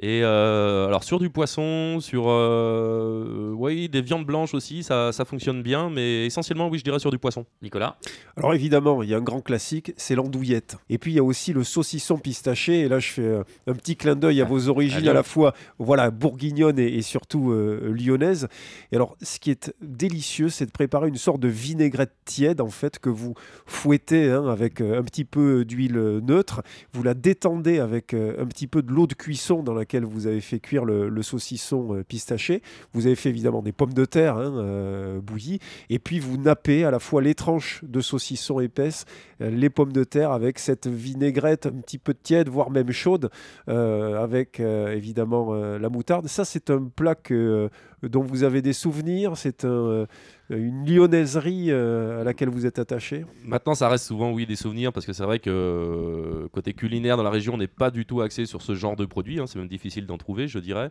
Et 0.00 0.22
euh, 0.22 0.86
alors, 0.86 1.04
sur 1.04 1.18
du 1.18 1.30
poisson, 1.30 1.98
sur 2.00 2.24
euh, 2.28 3.52
oui, 3.56 3.88
des 3.88 4.02
viandes 4.02 4.26
blanches 4.26 4.54
aussi, 4.54 4.82
ça, 4.82 5.12
ça 5.12 5.24
fonctionne 5.24 5.62
bien, 5.62 5.88
mais 5.90 6.26
essentiellement, 6.26 6.68
oui, 6.68 6.78
je 6.78 6.84
dirais 6.84 6.98
sur 6.98 7.10
du 7.10 7.18
poisson. 7.18 7.46
Nicolas 7.62 7.96
Alors 8.36 8.54
évidemment, 8.54 9.02
il 9.02 9.08
y 9.08 9.14
a 9.14 9.16
un 9.16 9.22
grand 9.22 9.40
classique, 9.40 9.92
c'est 9.96 10.14
l'andouillette. 10.14 10.76
Et 10.90 10.98
puis 10.98 11.12
il 11.12 11.14
y 11.14 11.18
a 11.18 11.24
aussi 11.24 11.52
le 11.52 11.64
saucisson 11.64 12.18
pistaché. 12.18 12.80
Et 12.80 12.88
là, 12.88 12.98
je 12.98 13.08
fais 13.08 13.22
euh, 13.22 13.42
un 13.66 13.74
petit 13.74 13.96
clin 13.96 14.16
d'œil 14.16 14.42
à 14.42 14.44
vos 14.44 14.68
origines 14.68 15.08
à 15.08 15.14
la 15.14 15.22
fois, 15.22 15.54
voilà, 15.78 16.10
bourguignonne 16.10 16.78
et, 16.78 16.88
et 16.88 17.02
surtout 17.02 17.50
euh, 17.52 17.92
lyonnaise. 17.92 18.48
Et 18.92 18.96
alors, 18.96 19.16
ce 19.22 19.38
qui 19.38 19.50
est 19.50 19.74
délicieux, 19.80 20.48
c'est 20.48 20.66
de 20.66 20.70
préparer 20.70 21.08
une 21.08 21.16
sorte 21.16 21.40
de 21.40 21.48
vinaigrette 21.48 22.12
tiède 22.24 22.60
en 22.60 22.68
fait 22.68 22.98
que 22.98 23.08
vous 23.08 23.34
fouettez 23.64 24.30
hein, 24.30 24.46
avec 24.46 24.80
euh, 24.80 24.98
un 24.98 25.02
petit 25.02 25.24
peu 25.24 25.64
d'huile 25.64 25.96
euh, 25.96 26.20
neutre. 26.20 26.62
Vous 26.92 27.02
la 27.02 27.14
détendez 27.14 27.78
avec 27.78 28.12
euh, 28.14 28.34
un 28.38 28.46
petit 28.46 28.66
peu 28.66 28.82
de 28.82 28.92
l'eau 28.92 29.06
de 29.06 29.14
cuisson 29.14 29.62
dans 29.62 29.74
vous 29.94 30.26
avez 30.26 30.40
fait 30.40 30.60
cuire 30.60 30.84
le, 30.84 31.22
saucisson 31.22 31.96
euh, 31.96 32.04
pistaché. 32.04 32.62
Vous 32.92 33.06
avez 33.06 33.16
fait 33.16 33.30
évidemment 33.30 33.62
des 33.62 33.72
pommes 33.72 33.94
de 33.94 34.04
terre 34.04 34.36
hein, 34.36 34.52
euh, 34.56 35.20
bouillies. 35.20 35.58
Et 35.90 35.98
puis 35.98 36.18
vous 36.20 36.36
nappez 36.36 36.84
à 36.84 36.90
la 36.90 36.98
fois 36.98 37.22
les 37.22 37.34
tranches 37.34 37.82
de 37.84 38.00
saucisson 38.00 38.60
épaisse, 38.60 39.04
euh, 39.40 39.50
les 39.50 39.70
pommes 39.70 39.92
de 39.92 40.04
terre 40.04 40.32
avec 40.32 40.58
cette 40.58 40.86
vinaigrette 40.86 41.66
un 41.66 41.72
petit 41.72 41.98
peu 41.98 42.14
tiède, 42.14 42.48
voire 42.48 42.70
même 42.70 42.90
chaude, 42.90 43.30
avec 43.66 44.60
évidemment 44.60 45.54
la 45.54 45.88
moutarde. 45.88 46.26
Ça, 46.28 46.44
c'est 46.44 46.70
un 46.70 46.84
plat 46.84 47.14
que, 47.14 47.68
dont 48.02 48.22
vous 48.22 48.44
avez 48.44 48.62
des 48.62 48.72
souvenirs. 48.72 49.36
C'est 49.36 49.64
un, 49.64 50.06
une 50.48 50.86
lyonnaiserie 50.88 51.70
euh, 51.70 52.20
à 52.20 52.24
laquelle 52.24 52.48
vous 52.48 52.66
êtes 52.66 52.78
attaché. 52.78 53.24
Maintenant, 53.44 53.74
ça 53.74 53.88
reste 53.88 54.04
souvent, 54.04 54.30
oui, 54.32 54.46
des 54.46 54.56
souvenirs, 54.56 54.92
parce 54.92 55.06
que 55.06 55.12
c'est 55.12 55.24
vrai 55.24 55.38
que 55.40 55.50
euh, 55.50 56.48
côté 56.52 56.72
culinaire 56.72 57.16
dans 57.16 57.22
la 57.24 57.30
région, 57.30 57.54
on 57.54 57.58
n'est 57.58 57.66
pas 57.66 57.90
du 57.90 58.06
tout 58.06 58.20
axé 58.20 58.46
sur 58.46 58.62
ce 58.62 58.74
genre 58.74 58.96
de 58.96 59.06
produit. 59.06 59.40
hein, 59.40 59.46
c'est 59.46 59.58
même 59.58 59.68
difficile 59.68 60.06
d'en 60.06 60.18
trouver, 60.18 60.46
je 60.48 60.58
dirais. 60.58 60.90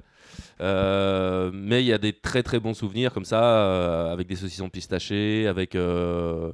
Euh, 0.61 1.51
mais 1.53 1.81
il 1.83 1.87
y 1.87 1.93
a 1.93 1.97
des 1.97 2.13
très 2.13 2.43
très 2.43 2.59
bons 2.59 2.73
souvenirs 2.73 3.13
comme 3.13 3.25
ça, 3.25 3.43
euh, 3.43 4.11
avec 4.11 4.27
des 4.27 4.35
saucissons 4.35 4.69
pistachés, 4.69 5.47
avec. 5.47 5.75
euh, 5.75 6.51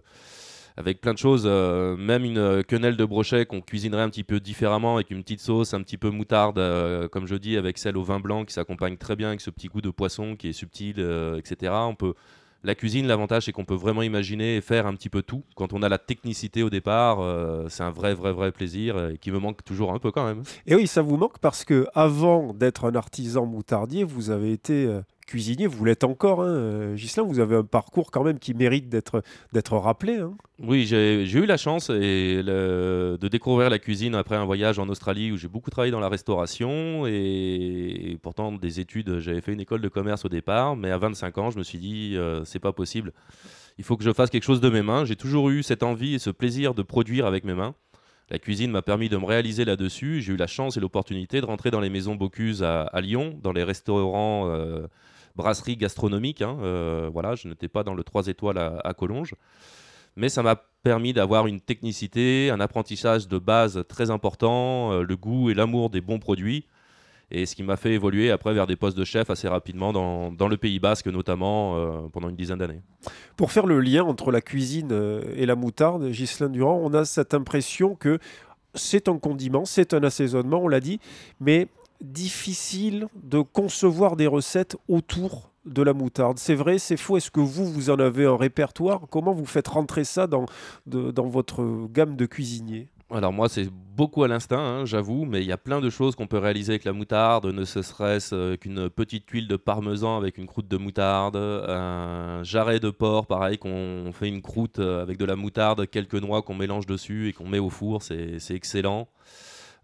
avec 0.78 1.02
plein 1.02 1.14
de 1.14 1.18
choses, 1.18 1.44
euh, 1.46 1.98
même 1.98 2.24
une 2.24 2.38
euh, 2.38 2.64
quenelle 2.64 2.96
de 2.96 3.04
brochet 3.04 3.46
qu'on 3.46 3.60
cuisinerait 3.62 4.02
un 4.04 4.10
petit 4.10 4.24
peu 4.24 4.40
différemment 4.40 4.96
avec 4.96 5.12
une 5.12 5.22
petite 5.22 5.42
sauce, 5.42 5.74
un 5.74 5.82
petit 5.84 5.98
peu 5.98 6.10
moutarde, 6.10 6.58
euh, 6.60 7.10
comme 7.10 7.28
je 7.28 7.36
dis, 7.36 7.58
avec 7.58 7.78
celle 7.78 7.98
au 7.98 8.04
vin 8.04 8.22
blanc 8.22 8.46
qui 8.46 8.54
s'accompagne 8.54 8.96
très 8.98 9.18
bien 9.18 9.28
avec 9.28 9.42
ce 9.42 9.50
petit 9.50 9.68
goût 9.68 9.82
de 9.82 9.90
poisson 9.90 10.36
qui 10.38 10.48
est 10.48 10.54
subtil, 10.54 10.96
euh, 11.00 11.38
etc. 11.38 11.74
On 11.74 11.94
peut, 11.96 12.14
la 12.64 12.76
cuisine, 12.76 13.08
l'avantage, 13.08 13.46
c'est 13.46 13.52
qu'on 13.52 13.66
peut 13.66 13.76
vraiment 13.76 14.04
imaginer 14.04 14.58
et 14.58 14.62
faire 14.62 14.86
un 14.86 14.94
petit 14.94 15.10
peu 15.10 15.22
tout. 15.22 15.44
Quand 15.56 15.74
on 15.74 15.82
a 15.82 15.90
la 15.90 15.98
technicité 15.98 16.64
au 16.64 16.70
départ, 16.70 17.20
euh, 17.20 17.66
c'est 17.70 17.84
un 17.84 17.92
vrai, 17.92 18.14
vrai, 18.14 18.32
vrai 18.32 18.52
plaisir 18.52 18.96
euh, 18.96 19.14
qui 19.20 19.32
me 19.32 19.40
manque 19.40 19.64
toujours 19.64 19.94
un 19.94 20.00
peu 20.00 20.12
quand 20.12 20.26
même. 20.26 20.44
Et 20.68 20.76
oui, 20.76 20.88
ça 20.88 21.02
vous 21.02 21.18
manque 21.18 21.40
parce 21.40 21.64
que 21.64 21.88
avant 21.96 22.54
d'être 22.54 22.86
un 22.86 22.96
artisan 22.96 23.46
moutardier, 23.46 24.04
vous 24.04 24.30
avez 24.30 24.52
été 24.52 24.86
euh, 24.86 25.02
cuisinier, 25.32 25.66
vous 25.66 25.86
l'êtes 25.86 26.04
encore, 26.04 26.42
hein, 26.42 26.50
euh, 26.50 26.98
vous 27.26 27.40
avez 27.40 27.56
un 27.56 27.64
parcours 27.64 28.12
quand 28.12 28.22
même 28.22 28.38
qui 28.38 28.54
mérite 28.54 28.90
d'être 28.90 29.78
rappelé. 29.78 30.18
hein. 30.18 30.34
Oui, 30.60 30.86
j'ai 30.86 31.24
eu 31.24 31.46
la 31.46 31.56
chance 31.56 31.90
de 31.90 33.28
découvrir 33.28 33.70
la 33.70 33.80
cuisine 33.80 34.14
après 34.14 34.36
un 34.36 34.44
voyage 34.44 34.78
en 34.78 34.90
Australie 34.90 35.32
où 35.32 35.38
j'ai 35.38 35.48
beaucoup 35.48 35.70
travaillé 35.70 35.92
dans 35.92 36.02
la 36.02 36.10
restauration 36.10 37.08
et, 37.08 38.18
pourtant 38.22 38.52
des 38.52 38.82
études, 38.82 39.20
j'avais 39.20 39.40
fait 39.40 39.54
une 39.54 39.62
école 39.62 39.80
de 39.80 39.88
commerce 39.88 40.26
au 40.26 40.30
départ, 40.30 40.76
mais 40.76 40.92
à 40.92 40.98
25 40.98 41.38
ans, 41.38 41.50
je 41.50 41.58
me 41.58 41.64
suis 41.64 41.80
dit, 41.80 42.16
euh, 42.18 42.44
c'est 42.44 42.60
pas 42.60 42.74
possible. 42.74 43.14
Il 43.78 43.86
faut 43.86 43.96
que 43.96 44.04
je 44.04 44.12
fasse 44.12 44.30
quelque 44.30 44.44
chose 44.44 44.60
de 44.60 44.70
mes 44.70 44.82
mains. 44.82 45.06
J'ai 45.06 45.16
toujours 45.16 45.50
eu 45.50 45.64
cette 45.64 45.82
envie 45.82 46.16
et 46.16 46.20
ce 46.20 46.30
plaisir 46.30 46.74
de 46.74 46.82
produire 46.82 47.26
avec 47.26 47.46
mes 47.46 47.54
mains. 47.54 47.74
La 48.30 48.38
cuisine 48.38 48.72
m'a 48.72 48.82
permis 48.82 49.08
de 49.08 49.16
me 49.16 49.26
réaliser 49.26 49.64
là-dessus. 49.64 50.22
J'ai 50.22 50.34
eu 50.34 50.38
la 50.38 50.48
chance 50.48 50.76
et 50.76 50.82
l'opportunité 50.82 51.40
de 51.40 51.46
rentrer 51.46 51.72
dans 51.72 51.80
les 51.80 51.90
maisons 51.90 52.16
Bocuse 52.16 52.64
à, 52.64 52.84
à 52.84 53.00
Lyon, 53.00 53.40
dans 53.42 53.54
les 53.54 53.64
restaurants, 53.64 54.50
euh, 54.50 54.88
brasseries 55.36 55.78
gastronomiques. 55.78 56.42
hein. 56.42 56.58
Euh, 56.62 57.10
voilà, 57.12 57.36
je 57.36 57.48
n'étais 57.48 57.68
pas 57.68 57.84
dans 57.84 57.94
le 57.94 58.04
3 58.04 58.28
étoiles 58.28 58.58
à, 58.58 58.94
Collonges. 58.94 59.36
Mais 60.16 60.30
ça 60.30 60.44
m'a 60.44 60.56
permis 60.84 61.14
d'avoir 61.14 61.48
une 61.48 61.62
technicité, 61.62 62.50
un 62.52 62.60
apprentissage 62.60 63.28
de 63.28 63.38
base 63.38 63.84
très 63.88 64.12
important, 64.12 64.92
euh, 64.92 65.04
le 65.04 65.16
goût 65.16 65.50
et 65.50 65.54
l'amour 65.54 65.90
des 65.90 66.02
bons 66.02 66.20
produits. 66.20 66.66
Et 67.34 67.46
ce 67.46 67.56
qui 67.56 67.64
m'a 67.64 67.78
fait 67.78 67.94
évoluer 67.94 68.30
après 68.30 68.54
vers 68.54 68.68
des 68.68 68.76
postes 68.76 68.98
de 68.98 69.06
chef 69.06 69.30
assez 69.30 69.48
rapidement 69.48 69.94
dans, 69.94 70.48
le 70.50 70.58
Pays 70.58 70.80
Basque, 70.80 71.08
notamment 71.08 71.78
euh, 71.78 72.02
pendant 72.12 72.28
une 72.28 72.36
dizaine 72.36 72.58
d'années. 72.58 72.82
Pour 73.38 73.54
faire 73.54 73.66
le 73.66 73.80
lien 73.80 74.04
entre 74.04 74.32
la 74.32 74.42
cuisine 74.42 74.92
et 75.38 75.46
la 75.46 75.56
moutarde, 75.56 76.10
Ghislain 76.10 76.50
Durand, 76.50 76.82
on 76.84 76.94
a 76.94 77.06
cette 77.06 77.34
impression 77.34 77.96
que 77.96 78.20
c'est 78.76 79.08
un 79.08 79.18
condiment, 79.18 79.64
c'est 79.64 79.94
un 79.94 80.04
assaisonnement, 80.04 80.62
on 80.62 80.68
l'a 80.68 80.82
dit, 80.82 81.00
mais 81.40 81.70
difficile 82.02 83.08
de 83.24 83.42
concevoir 83.42 84.16
des 84.16 84.28
recettes 84.28 84.78
autour 84.88 85.52
de 85.66 85.82
la 85.82 85.94
moutarde. 85.94 86.40
C'est 86.40 86.56
vrai, 86.56 86.80
c'est 86.80 86.98
faux. 86.98 87.18
Est-ce 87.18 87.32
que 87.32 87.40
vous, 87.40 87.66
vous 87.66 87.90
en 87.90 88.00
avez 88.00 88.26
un 88.26 88.36
répertoire? 88.36 89.02
Comment 89.10 89.34
vous 89.34 89.46
faites 89.46 89.68
rentrer 89.68 90.04
ça 90.04 90.28
dans, 90.28 90.46
dans 90.86 91.28
votre 91.28 91.88
gamme 91.88 92.16
de 92.16 92.26
cuisinier 92.26 92.90
Alors 93.12 93.32
moi, 93.32 93.48
c'est 93.48 93.70
beaucoup 93.96 94.24
à 94.24 94.28
l'instinct, 94.28 94.58
hein, 94.58 94.86
j'avoue, 94.86 95.26
mais 95.26 95.42
il 95.42 95.48
y 95.48 95.52
a 95.52 95.58
plein 95.58 95.80
de 95.80 95.90
choses 95.92 96.16
qu'on 96.16 96.26
peut 96.26 96.40
réaliser 96.40 96.72
avec 96.72 96.86
la 96.86 96.94
moutarde, 96.94 97.46
ne 97.46 97.64
serait-ce 97.64 98.34
euh, 98.34 98.58
qu'une 98.58 98.90
petite 98.90 99.28
tuile 99.28 99.48
de 99.48 99.58
parmesan 99.58 100.18
avec 100.18 100.40
une 100.40 100.48
croûte 100.48 100.68
de 100.68 100.78
moutarde, 100.78 101.36
un 101.36 102.42
jarret 102.44 102.80
de 102.80 102.90
porc, 102.90 103.28
pareil, 103.28 103.60
qu'on 103.60 104.12
fait 104.14 104.30
une 104.30 104.42
croûte 104.42 104.80
euh, 104.80 105.04
avec 105.04 105.18
de 105.18 105.26
la 105.26 105.36
moutarde, 105.36 105.88
quelques 105.88 106.16
noix 106.16 106.42
qu'on 106.42 106.56
mélange 106.56 106.88
dessus 106.88 107.30
et 107.30 107.34
qu'on 107.34 107.48
met 107.48 107.60
au 107.60 107.70
four, 107.70 108.02
c'est 108.02 108.40
excellent. 108.50 109.08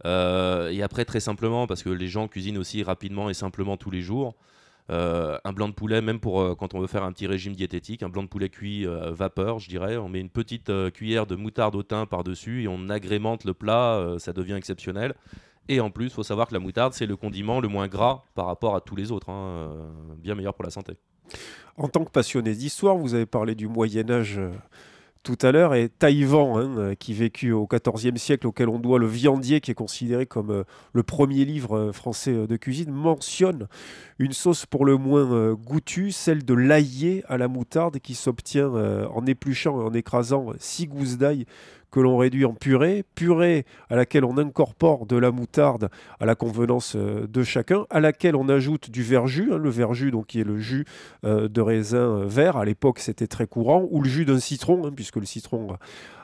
Euh, 0.06 0.70
et 0.70 0.84
après, 0.84 1.06
très 1.06 1.20
simplement, 1.20 1.68
parce 1.68 1.84
que 1.84 1.90
les 1.90 2.08
gens 2.08 2.28
cuisinent 2.28 2.58
aussi 2.58 2.84
rapidement 2.84 3.30
et 3.30 3.34
simplement 3.34 3.78
tous 3.78 3.92
les 3.92 4.02
jours, 4.02 4.36
euh, 4.90 5.38
un 5.44 5.52
blanc 5.52 5.68
de 5.68 5.74
poulet, 5.74 6.02
même 6.02 6.20
pour 6.20 6.40
euh, 6.40 6.56
quand 6.56 6.74
on 6.74 6.80
veut 6.80 6.88
faire 6.88 7.04
un 7.04 7.12
petit 7.12 7.28
régime 7.28 7.54
diététique, 7.54 8.04
un 8.04 8.10
blanc 8.10 8.24
de 8.24 8.30
poulet 8.30 8.50
cuit 8.50 8.88
euh, 8.88 9.12
vapeur, 9.12 9.60
je 9.60 9.68
dirais. 9.68 9.98
On 9.98 10.08
met 10.08 10.22
une 10.22 10.30
petite 10.30 10.72
cuillère 10.92 11.26
de 11.26 11.36
moutarde 11.36 11.76
au 11.76 11.84
thym 11.84 12.06
par-dessus 12.06 12.64
et 12.64 12.68
on 12.68 12.90
agrémente 12.90 13.44
le 13.44 13.54
plat, 13.54 14.16
ça 14.20 14.34
devient 14.34 14.54
exceptionnel. 14.54 15.16
Et 15.70 15.82
en 15.82 15.90
plus, 15.90 16.06
il 16.06 16.12
faut 16.12 16.24
savoir 16.24 16.48
que 16.48 16.54
la 16.54 16.62
moutarde, 16.62 16.94
c'est 16.94 17.06
le 17.06 17.18
condiment 17.18 17.60
le 17.60 17.68
moins 17.68 17.90
gras 17.90 18.24
par 18.36 18.46
rapport 18.46 18.76
à 18.76 18.82
tous 18.82 18.96
les 18.96 19.12
autres, 19.12 19.30
hein, 19.30 19.70
bien 20.18 20.34
meilleur 20.34 20.54
pour 20.54 20.64
la 20.64 20.72
santé. 20.72 20.94
En 21.76 21.90
tant 21.90 22.06
que 22.06 22.10
passionné 22.12 22.54
d'histoire, 22.56 22.96
vous 22.96 23.14
avez 23.14 23.26
parlé 23.26 23.54
du 23.54 23.68
Moyen 23.68 24.10
Âge 24.10 24.40
tout 25.28 25.46
à 25.46 25.52
l'heure, 25.52 25.76
et 25.76 25.90
Taïwan, 25.90 26.56
hein, 26.56 26.78
euh, 26.78 26.96
qui 26.96 27.14
vécut 27.14 27.52
au 27.52 27.68
XIVe 27.68 28.16
siècle, 28.16 28.48
auquel 28.48 28.70
on 28.70 28.80
doit 28.80 28.98
le 28.98 29.08
viandier, 29.08 29.60
qui 29.60 29.72
est 29.72 29.74
considéré 29.74 30.26
comme 30.26 30.52
euh, 30.52 30.64
le 30.94 31.04
premier 31.04 31.44
livre 31.44 31.78
euh, 31.78 31.92
français 31.92 32.48
de 32.48 32.56
cuisine, 32.56 32.92
mentionne 32.92 33.68
une 34.20 34.32
sauce 34.32 34.66
pour 34.66 34.86
le 34.86 34.96
moins 34.96 35.54
goûtue, 35.54 36.12
celle 36.12 36.46
de 36.46 36.54
l'aillé 36.54 37.26
à 37.28 37.38
la 37.38 37.50
moutarde, 37.50 38.00
qui 38.00 38.16
s'obtient 38.16 38.70
en 38.70 39.26
épluchant 39.26 39.82
et 39.82 39.84
en 39.84 39.94
écrasant 39.94 40.54
six 40.60 40.88
gousses 40.88 41.18
d'ail 41.18 41.46
que 41.92 42.00
l'on 42.00 42.18
réduit 42.18 42.46
en 42.46 42.54
purée, 42.54 43.04
purée 43.16 43.66
à 43.90 43.96
laquelle 43.96 44.26
on 44.26 44.38
incorpore 44.38 45.06
de 45.06 45.18
la 45.18 45.32
moutarde 45.32 45.90
à 46.20 46.26
la 46.26 46.36
convenance 46.36 46.96
euh, 46.96 47.28
de 47.28 47.44
chacun, 47.44 47.86
à 47.90 48.00
laquelle 48.00 48.36
on 48.36 48.50
ajoute 48.50 48.92
du 48.92 49.04
verjus, 49.04 49.50
hein, 49.54 49.58
le 49.58 49.70
verjus 49.70 50.12
donc 50.12 50.28
qui 50.28 50.40
est 50.40 50.44
le 50.44 50.60
jus 50.60 50.86
euh, 51.24 51.48
de 51.48 51.62
raisin 51.62 51.98
euh, 51.98 52.26
vert, 52.28 52.58
à 52.58 52.66
l'époque 52.66 53.00
c'était 53.00 53.28
très 53.28 53.48
courant, 53.48 53.88
ou 53.90 54.02
le 54.02 54.10
jus 54.10 54.26
d'un 54.26 54.40
citron, 54.40 54.86
hein, 54.86 54.92
puisque 54.96 55.18
le 55.18 55.26
citron 55.26 55.78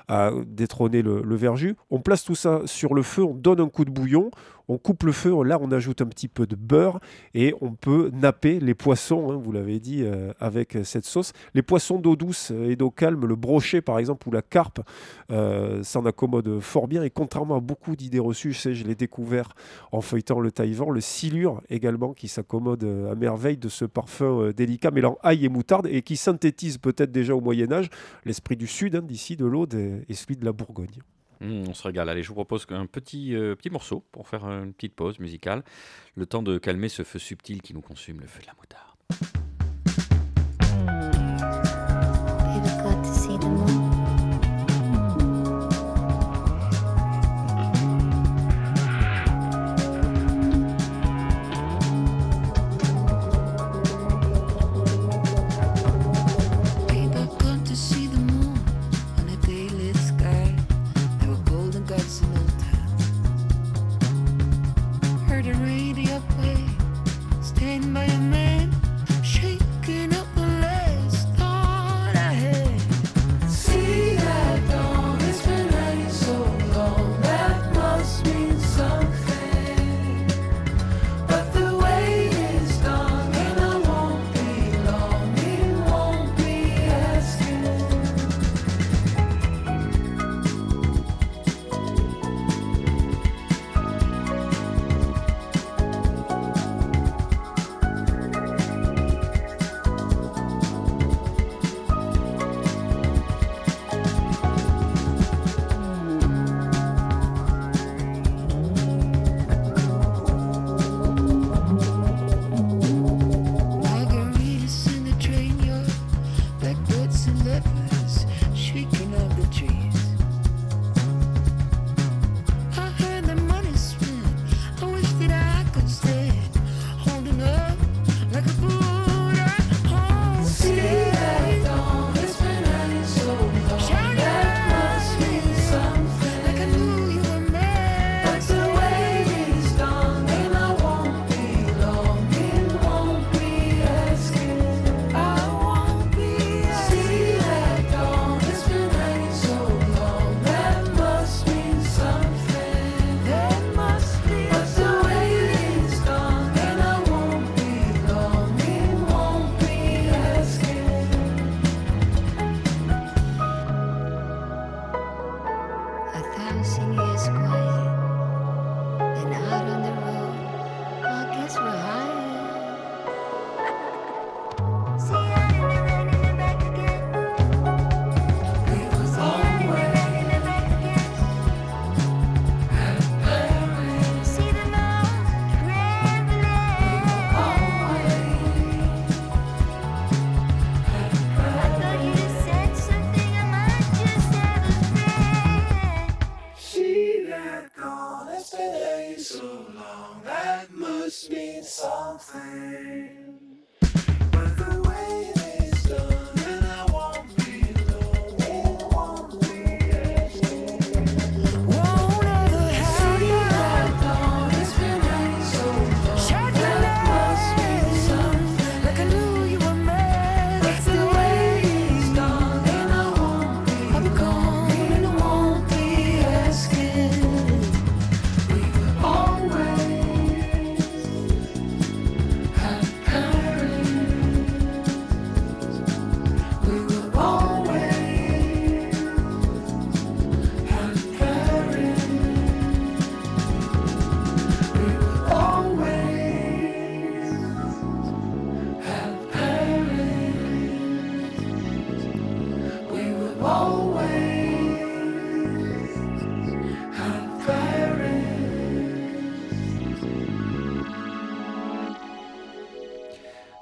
à 0.09 0.31
détrôner 0.45 1.01
le, 1.01 1.21
le 1.21 1.35
verjus. 1.35 1.75
On 1.89 2.01
place 2.01 2.25
tout 2.25 2.35
ça 2.35 2.61
sur 2.65 2.93
le 2.93 3.03
feu, 3.03 3.23
on 3.23 3.33
donne 3.33 3.61
un 3.61 3.69
coup 3.69 3.85
de 3.85 3.89
bouillon, 3.89 4.31
on 4.67 4.77
coupe 4.77 5.03
le 5.03 5.11
feu, 5.11 5.31
là 5.43 5.57
on 5.61 5.71
ajoute 5.71 6.01
un 6.01 6.05
petit 6.05 6.27
peu 6.27 6.45
de 6.45 6.55
beurre 6.55 6.99
et 7.33 7.53
on 7.61 7.73
peut 7.73 8.09
napper 8.13 8.59
les 8.59 8.73
poissons, 8.73 9.31
hein, 9.31 9.35
vous 9.35 9.51
l'avez 9.51 9.79
dit, 9.79 10.03
euh, 10.03 10.31
avec 10.39 10.77
cette 10.83 11.05
sauce. 11.05 11.33
Les 11.53 11.61
poissons 11.61 11.99
d'eau 11.99 12.15
douce 12.15 12.51
et 12.51 12.75
d'eau 12.75 12.89
calme, 12.89 13.25
le 13.25 13.35
brochet 13.35 13.81
par 13.81 13.99
exemple 13.99 14.27
ou 14.27 14.31
la 14.31 14.41
carpe, 14.41 14.81
euh, 15.31 15.83
s'en 15.83 16.05
accommode 16.05 16.59
fort 16.59 16.87
bien 16.87 17.03
et 17.03 17.09
contrairement 17.09 17.57
à 17.57 17.59
beaucoup 17.59 17.95
d'idées 17.95 18.19
reçues, 18.19 18.53
je 18.53 18.59
sais, 18.59 18.73
je 18.73 18.85
l'ai 18.85 18.95
découvert 18.95 19.53
en 19.91 20.01
feuilletant 20.01 20.39
le 20.39 20.51
taïwan, 20.51 20.91
le 20.91 21.01
silure 21.01 21.61
également 21.69 22.13
qui 22.13 22.27
s'accommode 22.27 22.83
euh, 22.83 23.11
à 23.11 23.15
merveille 23.15 23.57
de 23.57 23.69
ce 23.69 23.85
parfum 23.85 24.51
délicat 24.55 24.91
mêlant 24.91 25.17
ail 25.23 25.45
et 25.45 25.49
moutarde 25.49 25.87
et 25.87 26.01
qui 26.01 26.17
synthétise 26.17 26.77
peut-être 26.77 27.11
déjà 27.11 27.35
au 27.35 27.41
Moyen 27.41 27.71
Âge 27.71 27.89
l'esprit 28.25 28.55
du 28.55 28.67
sud, 28.67 28.95
hein, 28.95 29.01
d'ici 29.01 29.35
de 29.35 29.45
l'Aude 29.45 29.73
et 29.73 30.13
celui 30.13 30.37
de 30.37 30.45
la 30.45 30.51
Bourgogne. 30.51 31.01
Mmh, 31.43 31.67
on 31.67 31.73
se 31.73 31.83
régale. 31.83 32.09
Allez, 32.09 32.23
je 32.23 32.29
vous 32.29 32.35
propose 32.35 32.65
un 32.69 32.85
petit, 32.85 33.35
euh, 33.35 33.55
petit 33.55 33.69
morceau 33.69 34.05
pour 34.11 34.27
faire 34.27 34.45
une 34.45 34.73
petite 34.73 34.95
pause 34.95 35.19
musicale. 35.19 35.63
Le 36.15 36.25
temps 36.25 36.41
de 36.41 36.57
calmer 36.57 36.89
ce 36.89 37.03
feu 37.03 37.19
subtil 37.19 37.61
qui 37.61 37.73
nous 37.73 37.81
consume, 37.81 38.21
le 38.21 38.27
feu 38.27 38.41
de 38.41 38.47
la 38.47 38.53
moutarde. 38.53 39.42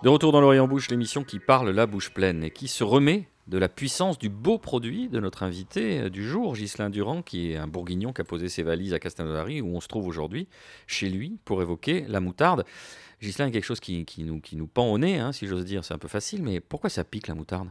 De 0.03 0.09
retour 0.09 0.31
dans 0.31 0.41
l'Orient 0.41 0.67
Bouche, 0.67 0.89
l'émission 0.89 1.23
qui 1.23 1.37
parle 1.37 1.69
la 1.69 1.85
bouche 1.85 2.09
pleine 2.09 2.43
et 2.43 2.49
qui 2.49 2.67
se 2.67 2.83
remet 2.83 3.27
de 3.45 3.59
la 3.59 3.69
puissance 3.69 4.17
du 4.17 4.29
beau 4.29 4.57
produit 4.57 5.09
de 5.09 5.19
notre 5.19 5.43
invité 5.43 5.99
euh, 5.99 6.09
du 6.09 6.27
jour, 6.27 6.55
Ghislain 6.55 6.89
Durand, 6.89 7.21
qui 7.21 7.51
est 7.51 7.57
un 7.57 7.67
bourguignon 7.67 8.11
qui 8.11 8.21
a 8.21 8.23
posé 8.23 8.49
ses 8.49 8.63
valises 8.63 8.95
à 8.95 8.99
Castelnaudary, 8.99 9.61
où 9.61 9.75
on 9.75 9.79
se 9.79 9.87
trouve 9.87 10.07
aujourd'hui, 10.07 10.47
chez 10.87 11.07
lui, 11.07 11.37
pour 11.45 11.61
évoquer 11.61 12.03
la 12.07 12.19
moutarde. 12.19 12.65
Ghislain, 13.21 13.51
quelque 13.51 13.63
chose 13.63 13.79
qui, 13.79 14.03
nous, 14.17 14.41
qui 14.41 14.55
nous 14.55 14.65
pend 14.65 14.87
au 14.87 14.97
nez, 14.97 15.19
hein, 15.19 15.33
si 15.33 15.45
j'ose 15.45 15.65
dire, 15.65 15.85
c'est 15.85 15.93
un 15.93 15.99
peu 15.99 16.07
facile, 16.07 16.41
mais 16.41 16.61
pourquoi 16.61 16.89
ça 16.89 17.03
pique 17.03 17.27
la 17.27 17.35
moutarde? 17.35 17.69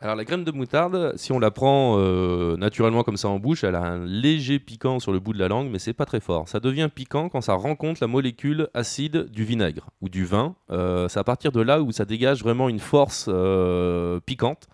Alors 0.00 0.16
la 0.16 0.24
graine 0.24 0.44
de 0.44 0.50
moutarde, 0.50 1.14
si 1.16 1.32
on 1.32 1.38
la 1.38 1.50
prend 1.50 1.96
euh, 1.98 2.56
naturellement 2.56 3.04
comme 3.04 3.16
ça 3.16 3.28
en 3.28 3.38
bouche, 3.38 3.64
elle 3.64 3.74
a 3.74 3.82
un 3.82 4.04
léger 4.04 4.58
piquant 4.58 4.98
sur 4.98 5.12
le 5.12 5.20
bout 5.20 5.32
de 5.32 5.38
la 5.38 5.48
langue, 5.48 5.70
mais 5.70 5.78
c'est 5.78 5.94
pas 5.94 6.04
très 6.04 6.20
fort. 6.20 6.48
Ça 6.48 6.60
devient 6.60 6.90
piquant 6.94 7.28
quand 7.28 7.40
ça 7.40 7.54
rencontre 7.54 8.00
la 8.02 8.06
molécule 8.06 8.68
acide 8.74 9.30
du 9.30 9.44
vinaigre 9.44 9.88
ou 10.02 10.08
du 10.08 10.24
vin. 10.24 10.56
Euh, 10.70 11.08
c'est 11.08 11.20
à 11.20 11.24
partir 11.24 11.52
de 11.52 11.60
là 11.60 11.80
où 11.80 11.90
ça 11.92 12.04
dégage 12.04 12.42
vraiment 12.42 12.68
une 12.68 12.80
force 12.80 13.26
euh, 13.28 14.20
piquante. 14.26 14.68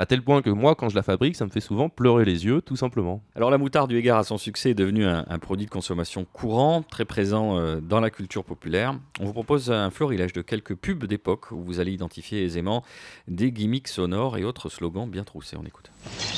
À 0.00 0.06
tel 0.06 0.22
point 0.22 0.40
que 0.40 0.48
moi, 0.48 0.74
quand 0.74 0.88
je 0.88 0.94
la 0.94 1.02
fabrique, 1.02 1.36
ça 1.36 1.44
me 1.44 1.50
fait 1.50 1.60
souvent 1.60 1.90
pleurer 1.90 2.24
les 2.24 2.46
yeux, 2.46 2.62
tout 2.62 2.74
simplement. 2.74 3.20
Alors 3.36 3.50
la 3.50 3.58
moutarde 3.58 3.90
du 3.90 3.98
égard 3.98 4.16
à 4.16 4.24
son 4.24 4.38
succès 4.38 4.70
est 4.70 4.74
devenue 4.74 5.04
un, 5.04 5.38
produit 5.38 5.66
de 5.66 5.70
consommation 5.70 6.24
courant, 6.24 6.80
très 6.80 7.04
présent 7.04 7.58
euh, 7.58 7.80
dans 7.82 8.00
la 8.00 8.08
culture 8.08 8.42
populaire. 8.42 8.94
On 9.20 9.26
vous 9.26 9.34
propose 9.34 9.70
un 9.70 9.90
florilège 9.90 10.32
de 10.32 10.40
quelques 10.40 10.74
pubs 10.74 11.04
d'époque 11.04 11.50
où 11.50 11.62
vous 11.62 11.80
allez 11.80 11.92
identifier 11.92 12.42
aisément 12.42 12.82
des 13.28 13.52
gimmicks 13.52 13.88
sonores 13.88 14.38
et 14.38 14.44
autres 14.44 14.70
slogans 14.70 15.06
bien 15.06 15.22
troussés. 15.22 15.58
On 15.60 15.66
écoute. 15.66 15.90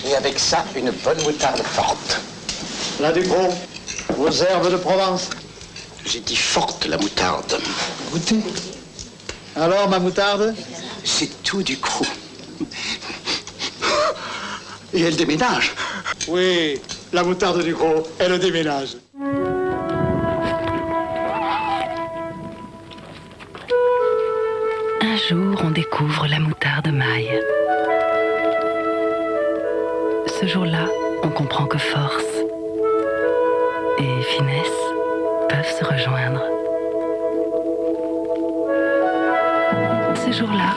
J'ai 0.02 0.16
avec 0.16 0.40
ça 0.40 0.64
une 0.74 0.90
bonne 1.04 1.22
moutarde 1.22 1.60
forte. 1.60 2.20
La 3.00 3.12
Ducrot, 3.12 3.54
vos 4.16 4.28
herbes 4.28 4.72
de 4.72 4.76
Provence. 4.76 5.30
J'ai 6.04 6.18
dit 6.18 6.34
forte 6.34 6.84
la 6.86 6.98
moutarde. 6.98 7.60
Goûtez. 8.10 8.40
Alors 9.54 9.88
ma 9.88 10.00
moutarde? 10.00 10.52
C'est 11.04 11.44
tout 11.44 11.62
du 11.62 11.78
coup. 11.78 12.04
Et 14.94 15.00
elle 15.00 15.16
déménage. 15.16 15.74
Oui, 16.28 16.80
la 17.12 17.22
moutarde 17.22 17.62
du 17.62 17.74
gros, 17.74 18.02
elle 18.18 18.38
déménage. 18.38 18.96
Un 25.00 25.16
jour, 25.28 25.60
on 25.64 25.70
découvre 25.70 26.26
la 26.26 26.38
moutarde 26.38 26.88
maille. 26.88 27.40
Ce 30.40 30.46
jour-là, 30.46 30.86
on 31.22 31.28
comprend 31.28 31.66
que 31.66 31.78
force 31.78 32.24
et 33.98 34.22
finesse 34.36 34.78
peuvent 35.48 35.78
se 35.78 35.84
rejoindre. 35.84 36.42
Ce 40.16 40.32
jour-là, 40.38 40.74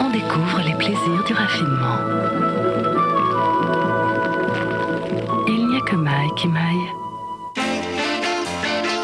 on 0.00 0.10
découvre 0.10 0.60
les 0.64 0.74
plaisirs 0.74 1.24
du 1.26 1.32
raffinement. 1.32 2.97
Qui 6.36 6.48
maille. 6.48 6.92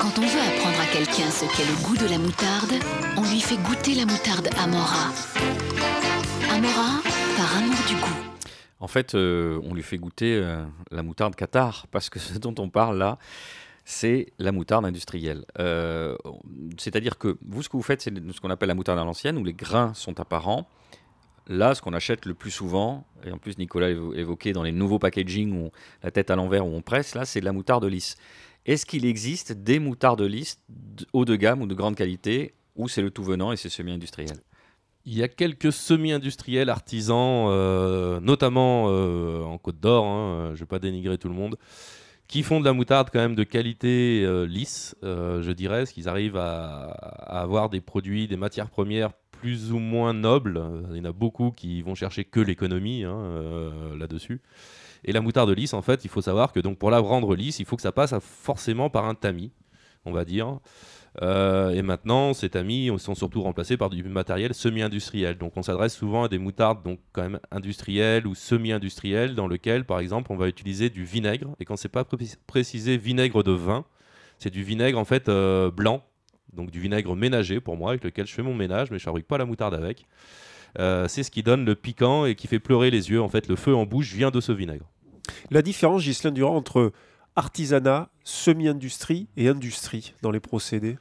Quand 0.00 0.18
on 0.18 0.20
veut 0.20 0.40
apprendre 0.40 0.80
à 0.80 0.86
quelqu'un 0.92 1.30
ce 1.30 1.44
qu'est 1.56 1.64
le 1.64 1.84
goût 1.84 1.96
de 1.96 2.08
la 2.08 2.18
moutarde, 2.18 2.74
on 3.16 3.22
lui 3.22 3.40
fait 3.40 3.56
goûter 3.56 3.94
la 3.94 4.04
moutarde 4.04 4.48
Amora. 4.58 5.10
Amora, 6.52 7.02
par 7.36 7.56
amour 7.56 7.76
du 7.88 7.94
goût. 7.94 8.20
En 8.80 8.88
fait, 8.88 9.14
euh, 9.14 9.60
on 9.64 9.74
lui 9.74 9.82
fait 9.82 9.96
goûter 9.96 10.36
euh, 10.36 10.64
la 10.90 11.02
moutarde 11.02 11.34
Qatar, 11.36 11.86
parce 11.90 12.10
que 12.10 12.18
ce 12.20 12.38
dont 12.38 12.54
on 12.58 12.68
parle 12.68 12.98
là, 12.98 13.18
c'est 13.84 14.32
la 14.38 14.52
moutarde 14.52 14.84
industrielle. 14.84 15.44
Euh, 15.58 16.16
c'est-à-dire 16.78 17.16
que 17.16 17.38
vous, 17.46 17.62
ce 17.62 17.68
que 17.68 17.76
vous 17.76 17.82
faites, 17.82 18.02
c'est 18.02 18.14
ce 18.14 18.40
qu'on 18.40 18.50
appelle 18.50 18.68
la 18.68 18.74
moutarde 18.74 18.98
à 18.98 19.04
l'ancienne, 19.04 19.38
où 19.38 19.44
les 19.44 19.54
grains 19.54 19.94
sont 19.94 20.20
apparents. 20.20 20.68
Là, 21.46 21.74
ce 21.74 21.82
qu'on 21.82 21.92
achète 21.92 22.24
le 22.24 22.34
plus 22.34 22.50
souvent, 22.50 23.06
et 23.26 23.30
en 23.30 23.38
plus 23.38 23.58
Nicolas 23.58 23.90
évoqué 23.90 24.52
dans 24.52 24.62
les 24.62 24.72
nouveaux 24.72 24.98
packaging, 24.98 25.52
où 25.52 25.70
la 26.02 26.10
tête 26.10 26.30
à 26.30 26.36
l'envers, 26.36 26.66
où 26.66 26.70
on 26.70 26.80
presse, 26.80 27.14
là, 27.14 27.24
c'est 27.24 27.40
de 27.40 27.44
la 27.44 27.52
moutarde 27.52 27.84
lisse. 27.84 28.16
Est-ce 28.66 28.86
qu'il 28.86 29.04
existe 29.04 29.52
des 29.52 29.78
moutardes 29.78 30.22
lisses 30.22 30.58
haut 31.12 31.26
de 31.26 31.36
gamme 31.36 31.60
ou 31.60 31.66
de 31.66 31.74
grande 31.74 31.96
qualité, 31.96 32.54
ou 32.76 32.88
c'est 32.88 33.02
le 33.02 33.10
tout 33.10 33.22
venant 33.22 33.52
et 33.52 33.56
c'est 33.56 33.68
semi-industriel? 33.68 34.38
Il 35.04 35.14
y 35.14 35.22
a 35.22 35.28
quelques 35.28 35.70
semi-industriels 35.70 36.70
artisans, 36.70 37.46
euh, 37.50 38.20
notamment 38.20 38.86
euh, 38.88 39.42
en 39.42 39.58
Côte 39.58 39.78
d'Or, 39.78 40.06
hein, 40.06 40.46
je 40.48 40.52
ne 40.52 40.58
vais 40.60 40.66
pas 40.66 40.78
dénigrer 40.78 41.18
tout 41.18 41.28
le 41.28 41.34
monde, 41.34 41.56
qui 42.26 42.42
font 42.42 42.58
de 42.58 42.64
la 42.64 42.72
moutarde 42.72 43.10
quand 43.12 43.18
même 43.18 43.34
de 43.34 43.44
qualité 43.44 44.22
euh, 44.24 44.46
lisse, 44.46 44.96
je 45.02 45.50
dirais, 45.52 45.84
ce 45.84 45.92
qu'ils 45.92 46.08
arrivent 46.08 46.38
à, 46.38 46.84
avoir 47.26 47.68
des 47.68 47.82
produits, 47.82 48.28
des 48.28 48.38
matières 48.38 48.70
premières 48.70 49.12
plus 49.44 49.72
ou 49.72 49.78
moins 49.78 50.14
nobles. 50.14 50.58
Il 50.92 50.96
y 50.96 51.00
en 51.02 51.04
a 51.04 51.12
beaucoup 51.12 51.50
qui 51.50 51.82
vont 51.82 51.94
chercher 51.94 52.24
que 52.24 52.40
l'économie 52.40 53.04
hein, 53.04 53.70
là-dessus. 53.98 54.40
Et 55.04 55.12
la 55.12 55.20
moutarde 55.20 55.50
lisse, 55.50 55.74
en 55.74 55.82
fait, 55.82 56.02
il 56.06 56.08
faut 56.08 56.22
savoir 56.22 56.50
que 56.50 56.60
donc 56.60 56.78
pour 56.78 56.90
la 56.90 56.98
rendre 56.98 57.36
lisse, 57.36 57.58
il 57.58 57.66
faut 57.66 57.76
que 57.76 57.82
ça 57.82 57.92
passe 57.92 58.14
forcément 58.20 58.88
par 58.88 59.04
un 59.04 59.14
tamis, 59.14 59.52
on 60.06 60.12
va 60.12 60.24
dire. 60.24 60.60
Euh, 61.20 61.72
et 61.72 61.82
maintenant, 61.82 62.32
ces 62.32 62.48
tamis 62.48 62.90
sont 62.96 63.14
surtout 63.14 63.42
remplacés 63.42 63.76
par 63.76 63.90
du 63.90 64.02
matériel 64.04 64.54
semi-industriel. 64.54 65.36
Donc 65.36 65.58
on 65.58 65.62
s'adresse 65.62 65.94
souvent 65.94 66.24
à 66.24 66.28
des 66.28 66.38
moutardes 66.38 66.82
donc 66.82 66.98
quand 67.12 67.20
même 67.20 67.38
industrielles 67.50 68.26
ou 68.26 68.34
semi-industrielles 68.34 69.34
dans 69.34 69.46
lequel, 69.46 69.84
par 69.84 70.00
exemple, 70.00 70.32
on 70.32 70.36
va 70.36 70.48
utiliser 70.48 70.88
du 70.88 71.04
vinaigre. 71.04 71.54
Et 71.60 71.66
quand 71.66 71.76
c'est 71.76 71.90
pas 71.90 72.06
précisé 72.46 72.96
vinaigre 72.96 73.42
de 73.42 73.52
vin, 73.52 73.84
c'est 74.38 74.50
du 74.50 74.62
vinaigre 74.62 74.98
en 74.98 75.04
fait 75.04 75.28
euh, 75.28 75.70
blanc, 75.70 76.02
donc 76.54 76.70
du 76.70 76.80
vinaigre 76.80 77.14
ménager 77.16 77.60
pour 77.60 77.76
moi, 77.76 77.90
avec 77.90 78.04
lequel 78.04 78.26
je 78.26 78.32
fais 78.32 78.42
mon 78.42 78.54
ménage, 78.54 78.90
mais 78.90 78.98
je 78.98 79.04
fabrique 79.04 79.26
pas 79.26 79.38
la 79.38 79.44
moutarde 79.44 79.74
avec. 79.74 80.06
Euh, 80.78 81.06
c'est 81.08 81.22
ce 81.22 81.30
qui 81.30 81.42
donne 81.42 81.64
le 81.64 81.74
piquant 81.74 82.26
et 82.26 82.34
qui 82.34 82.46
fait 82.46 82.58
pleurer 82.58 82.90
les 82.90 83.10
yeux. 83.10 83.22
En 83.22 83.28
fait, 83.28 83.48
le 83.48 83.56
feu 83.56 83.74
en 83.74 83.86
bouche 83.86 84.12
vient 84.12 84.30
de 84.30 84.40
ce 84.40 84.52
vinaigre. 84.52 84.86
La 85.50 85.62
différence, 85.62 86.02
Ghislain 86.02 86.32
Durand, 86.32 86.56
entre 86.56 86.92
artisanat, 87.36 88.08
semi-industrie 88.24 89.28
et 89.36 89.48
industrie 89.48 90.14
dans 90.22 90.30
les 90.30 90.40
procédés? 90.40 90.96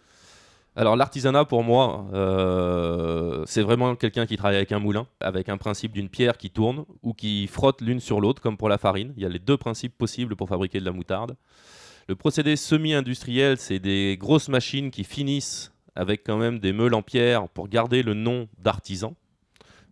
Alors 0.76 0.96
l'artisanat 0.96 1.46
pour 1.46 1.64
moi, 1.64 2.08
euh, 2.14 3.44
c'est 3.46 3.62
vraiment 3.62 3.96
quelqu'un 3.96 4.26
qui 4.26 4.38
travaille 4.38 4.56
avec 4.56 4.72
un 4.72 4.80
moulin, 4.80 5.06
avec 5.20 5.48
un 5.50 5.58
principe 5.58 5.92
d'une 5.92 6.10
pierre 6.10 6.36
qui 6.36 6.50
tourne 6.50 6.86
ou 7.04 7.14
qui 7.14 7.46
frotte 7.46 7.82
l'une 7.82 8.00
sur 8.00 8.20
l'autre, 8.20 8.42
comme 8.42 8.58
pour 8.58 8.70
la 8.70 8.80
farine. 8.80 9.14
Il 9.16 9.22
y 9.22 9.26
a 9.26 9.30
les 9.30 9.40
deux 9.40 9.58
principes 9.58 9.96
possibles 9.96 10.36
pour 10.36 10.50
fabriquer 10.50 10.80
de 10.80 10.86
la 10.86 10.92
moutarde. 10.92 11.36
Le 12.10 12.16
procédé 12.16 12.56
semi-industriel, 12.58 13.58
c'est 13.58 13.80
des 13.80 14.18
grosses 14.20 14.50
machines 14.50 14.92
qui 14.92 15.06
finissent 15.06 15.72
avec 15.96 16.24
quand 16.26 16.38
même 16.38 16.60
des 16.60 16.74
meules 16.74 16.96
en 16.96 17.02
pierre 17.02 17.48
pour 17.48 17.70
garder 17.70 18.04
le 18.04 18.14
nom 18.14 18.50
d'artisan, 18.60 19.16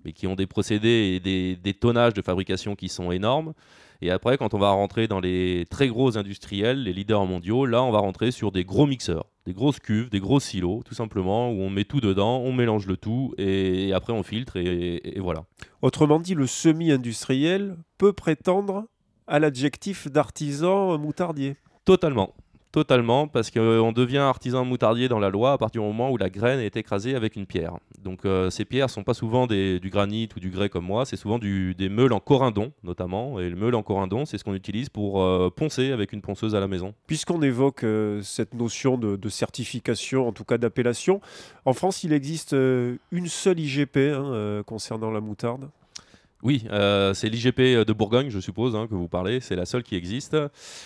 mais 0.04 0.12
qui 0.12 0.28
ont 0.28 0.36
des 0.36 0.48
procédés 0.48 1.22
et 1.26 1.56
des 1.56 1.74
tonnages 1.74 2.14
de 2.14 2.22
fabrication 2.22 2.76
qui 2.76 2.90
sont 2.90 3.12
énormes. 3.12 3.54
Et 4.02 4.10
après, 4.10 4.38
quand 4.38 4.54
on 4.54 4.58
va 4.58 4.72
rentrer 4.72 5.08
dans 5.08 5.20
les 5.20 5.66
très 5.70 5.88
gros 5.88 6.18
industriels, 6.18 6.84
les 6.84 6.92
leaders 6.92 7.26
mondiaux, 7.26 7.66
là, 7.68 7.84
on 7.84 7.92
va 7.92 8.00
rentrer 8.00 8.32
sur 8.32 8.52
des 8.52 8.66
gros 8.66 8.88
mixeurs, 8.88 9.28
des 9.46 9.54
grosses 9.54 9.80
cuves, 9.80 10.10
des 10.10 10.20
gros 10.20 10.40
silos, 10.40 10.82
tout 10.84 10.96
simplement, 10.96 11.52
où 11.52 11.62
on 11.62 11.70
met 11.70 11.84
tout 11.84 12.02
dedans, 12.02 12.40
on 12.40 12.52
mélange 12.52 12.88
le 12.88 12.98
tout, 12.98 13.36
et, 13.38 13.94
après 13.94 14.12
on 14.12 14.24
filtre, 14.24 14.58
et, 14.58 15.20
voilà. 15.20 15.46
Autrement 15.84 16.20
dit, 16.20 16.34
le 16.34 16.48
semi-industriel 16.48 17.78
peut 18.00 18.12
prétendre 18.12 18.86
à 19.28 19.38
l'adjectif 19.40 20.08
d'artisan 20.08 20.98
moutardier. 20.98 21.56
Totalement. 21.86 22.34
Totalement, 22.72 23.28
parce 23.28 23.52
qu'on 23.52 23.92
devient 23.92 24.20
artisan 24.20 24.64
moutardier 24.64 25.10
dans 25.10 25.20
la 25.20 25.30
loi 25.30 25.52
à 25.52 25.58
partir 25.58 25.82
du 25.82 25.88
moment 25.90 26.10
où 26.10 26.16
la 26.16 26.30
graine 26.30 26.62
est 26.62 26.78
écrasée 26.78 27.16
avec 27.16 27.36
une 27.36 27.46
pierre. 27.46 27.74
Donc 28.02 28.24
euh, 28.24 28.50
ces 28.50 28.64
pierres 28.64 28.90
sont 28.90 29.04
pas 29.04 29.14
souvent 29.14 29.46
du 29.46 29.90
granit 29.92 30.30
ou 30.38 30.40
du 30.40 30.50
grès 30.50 30.70
comme 30.70 30.86
moi, 30.86 31.06
c'est 31.06 31.18
souvent 31.18 31.38
des 31.38 31.90
meules 31.90 32.14
en 32.14 32.22
corindon 32.22 32.72
notamment. 32.84 33.42
Et 33.42 33.50
le 33.50 33.58
meule 33.58 33.76
en 33.76 33.84
corindon, 33.84 34.26
c'est 34.26 34.38
ce 34.38 34.46
qu'on 34.46 34.54
utilise 34.54 34.88
pour 34.88 35.22
euh, 35.22 35.50
poncer 35.50 35.92
avec 35.92 36.14
une 36.14 36.22
ponceuse 36.22 36.56
à 36.56 36.62
la 36.62 36.70
maison. 36.70 36.94
Puisqu'on 37.08 37.42
évoque 37.42 37.84
euh, 37.84 38.22
cette 38.22 38.54
notion 38.54 38.98
de, 38.98 39.30
certification, 39.30 40.30
en 40.30 40.32
tout 40.32 40.46
cas 40.46 40.58
d'appellation, 40.58 41.20
en 41.66 41.74
France 41.74 42.06
il 42.06 42.14
existe 42.14 42.54
une 42.54 43.28
seule 43.28 43.60
IGP 43.60 43.98
hein, 43.98 44.64
concernant 44.66 45.12
la 45.12 45.20
moutarde 45.20 45.70
oui, 46.44 46.64
euh, 46.72 47.14
c'est 47.14 47.30
l'IGP 47.30 47.86
de 47.86 47.94
Bourgogne, 47.94 48.30
je 48.30 48.40
suppose, 48.40 48.76
hein, 48.76 48.88
que 48.88 48.96
vous 48.96 49.08
parlez. 49.08 49.40
C'est 49.40 49.56
la 49.56 49.66
seule 49.66 49.84
qui 49.84 49.96
existe, 49.96 50.36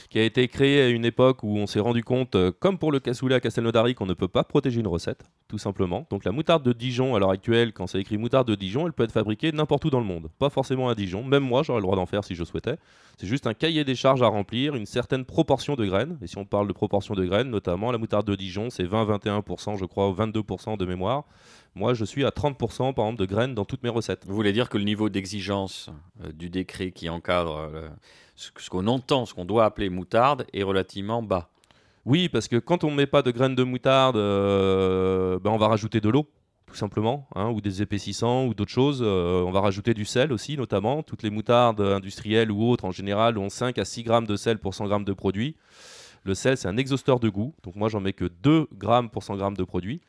qui 0.09 0.19
a 0.19 0.23
été 0.23 0.47
créée 0.47 0.81
à 0.81 0.89
une 0.89 1.05
époque 1.05 1.43
où 1.43 1.57
on 1.57 1.67
s'est 1.67 1.79
rendu 1.79 2.03
compte, 2.03 2.35
euh, 2.35 2.51
comme 2.59 2.77
pour 2.77 2.91
le 2.91 2.99
cassoulet 2.99 3.35
à 3.35 3.39
Castelnaudary, 3.39 3.95
qu'on 3.95 4.05
ne 4.05 4.13
peut 4.13 4.27
pas 4.27 4.43
protéger 4.43 4.81
une 4.81 4.87
recette, 4.87 5.23
tout 5.47 5.57
simplement. 5.57 6.05
Donc 6.09 6.25
la 6.25 6.31
moutarde 6.31 6.63
de 6.63 6.73
Dijon, 6.73 7.15
à 7.15 7.19
l'heure 7.19 7.31
actuelle, 7.31 7.71
quand 7.73 7.87
c'est 7.87 7.99
écrit 7.99 8.17
moutarde 8.17 8.47
de 8.47 8.55
Dijon, 8.55 8.85
elle 8.85 8.93
peut 8.93 9.03
être 9.03 9.11
fabriquée 9.11 9.51
n'importe 9.51 9.85
où 9.85 9.89
dans 9.89 9.99
le 9.99 10.05
monde. 10.05 10.29
Pas 10.39 10.49
forcément 10.49 10.89
à 10.89 10.95
Dijon. 10.95 11.23
Même 11.23 11.43
moi, 11.43 11.63
j'aurais 11.63 11.79
le 11.79 11.83
droit 11.83 11.95
d'en 11.95 12.05
faire 12.05 12.23
si 12.23 12.35
je 12.35 12.43
souhaitais. 12.43 12.77
C'est 13.17 13.27
juste 13.27 13.47
un 13.47 13.53
cahier 13.53 13.85
des 13.85 13.95
charges 13.95 14.21
à 14.21 14.27
remplir, 14.27 14.75
une 14.75 14.85
certaine 14.85 15.23
proportion 15.23 15.75
de 15.75 15.85
graines. 15.85 16.17
Et 16.21 16.27
si 16.27 16.37
on 16.37 16.45
parle 16.45 16.67
de 16.67 16.73
proportion 16.73 17.13
de 17.13 17.25
graines, 17.25 17.49
notamment 17.49 17.91
la 17.91 17.97
moutarde 17.97 18.27
de 18.27 18.35
Dijon, 18.35 18.69
c'est 18.69 18.83
20-21%, 18.83 19.77
je 19.77 19.85
crois, 19.85 20.09
ou 20.09 20.13
22% 20.13 20.77
de 20.77 20.85
mémoire. 20.85 21.23
Moi, 21.77 21.93
je 21.93 22.05
suis 22.05 22.23
à 22.23 22.29
30% 22.29 22.93
par 22.93 23.05
exemple 23.05 23.19
de 23.19 23.25
graines 23.25 23.53
dans 23.53 23.65
toutes 23.65 23.83
mes 23.83 23.89
recettes. 23.89 24.23
Vous 24.25 24.33
voulez 24.33 24.53
dire 24.53 24.69
que 24.69 24.77
le 24.77 24.85
niveau 24.85 25.09
d'exigence 25.09 25.89
euh, 26.23 26.31
du 26.31 26.49
décret 26.49 26.91
qui 26.91 27.09
encadre 27.09 27.57
euh, 27.57 27.89
ce, 28.37 28.69
qu'on 28.69 28.87
entend, 28.87 29.25
ce 29.25 29.33
qu'on 29.33 29.43
doit 29.43 29.65
appeler 29.65 29.89
moutarde, 29.89 30.45
est 30.53 30.63
relativement 30.63 31.21
bas 31.21 31.49
Oui, 32.05 32.29
parce 32.29 32.47
que 32.47 32.55
quand 32.55 32.85
on 32.85 32.91
ne 32.91 32.95
met 32.95 33.07
pas 33.07 33.21
de 33.23 33.31
graines 33.31 33.55
de 33.55 33.63
moutarde, 33.63 34.15
euh, 34.15 35.37
ben 35.39 35.51
on 35.51 35.57
va 35.57 35.67
rajouter 35.67 35.99
de 35.99 36.07
l'eau 36.07 36.29
tout 36.65 36.77
simplement, 36.77 37.27
hein, 37.35 37.49
ou 37.49 37.61
des 37.61 37.81
épaississants 37.81 38.45
ou 38.47 38.53
d'autres 38.53 38.71
choses. 38.71 39.01
on 39.01 39.51
va 39.51 39.61
rajouter 39.61 39.93
du 39.93 40.03
sel 40.03 40.33
aussi, 40.33 40.57
notamment. 40.57 41.03
Toutes 41.03 41.23
les 41.23 41.29
moutardes 41.29 41.79
industrielles 41.79 42.51
ou 42.51 42.69
autres, 42.69 42.85
en 42.85 42.91
général, 42.91 43.37
ont 43.37 43.49
5 43.49 43.77
à 43.77 43.85
6 43.85 44.03
grammes 44.03 44.27
de 44.27 44.35
sel 44.35 44.57
pour 44.57 44.73
100 44.73 44.87
grammes 44.87 45.05
de 45.05 45.13
produit. 45.13 45.55
Le 46.23 46.33
sel, 46.33 46.57
c'est 46.57 46.67
un 46.67 46.75
exhausteur 46.75 47.19
de 47.19 47.29
goût. 47.29 47.53
Donc 47.63 47.75
moi, 47.75 47.87
j'en 47.87 48.01
mets 48.01 48.13
que 48.13 48.25
2 48.25 48.67
grammes 48.73 49.09
pour 49.09 49.23
100 49.23 49.37
grammes 49.37 49.55
de 49.55 49.63
produit 49.63 50.01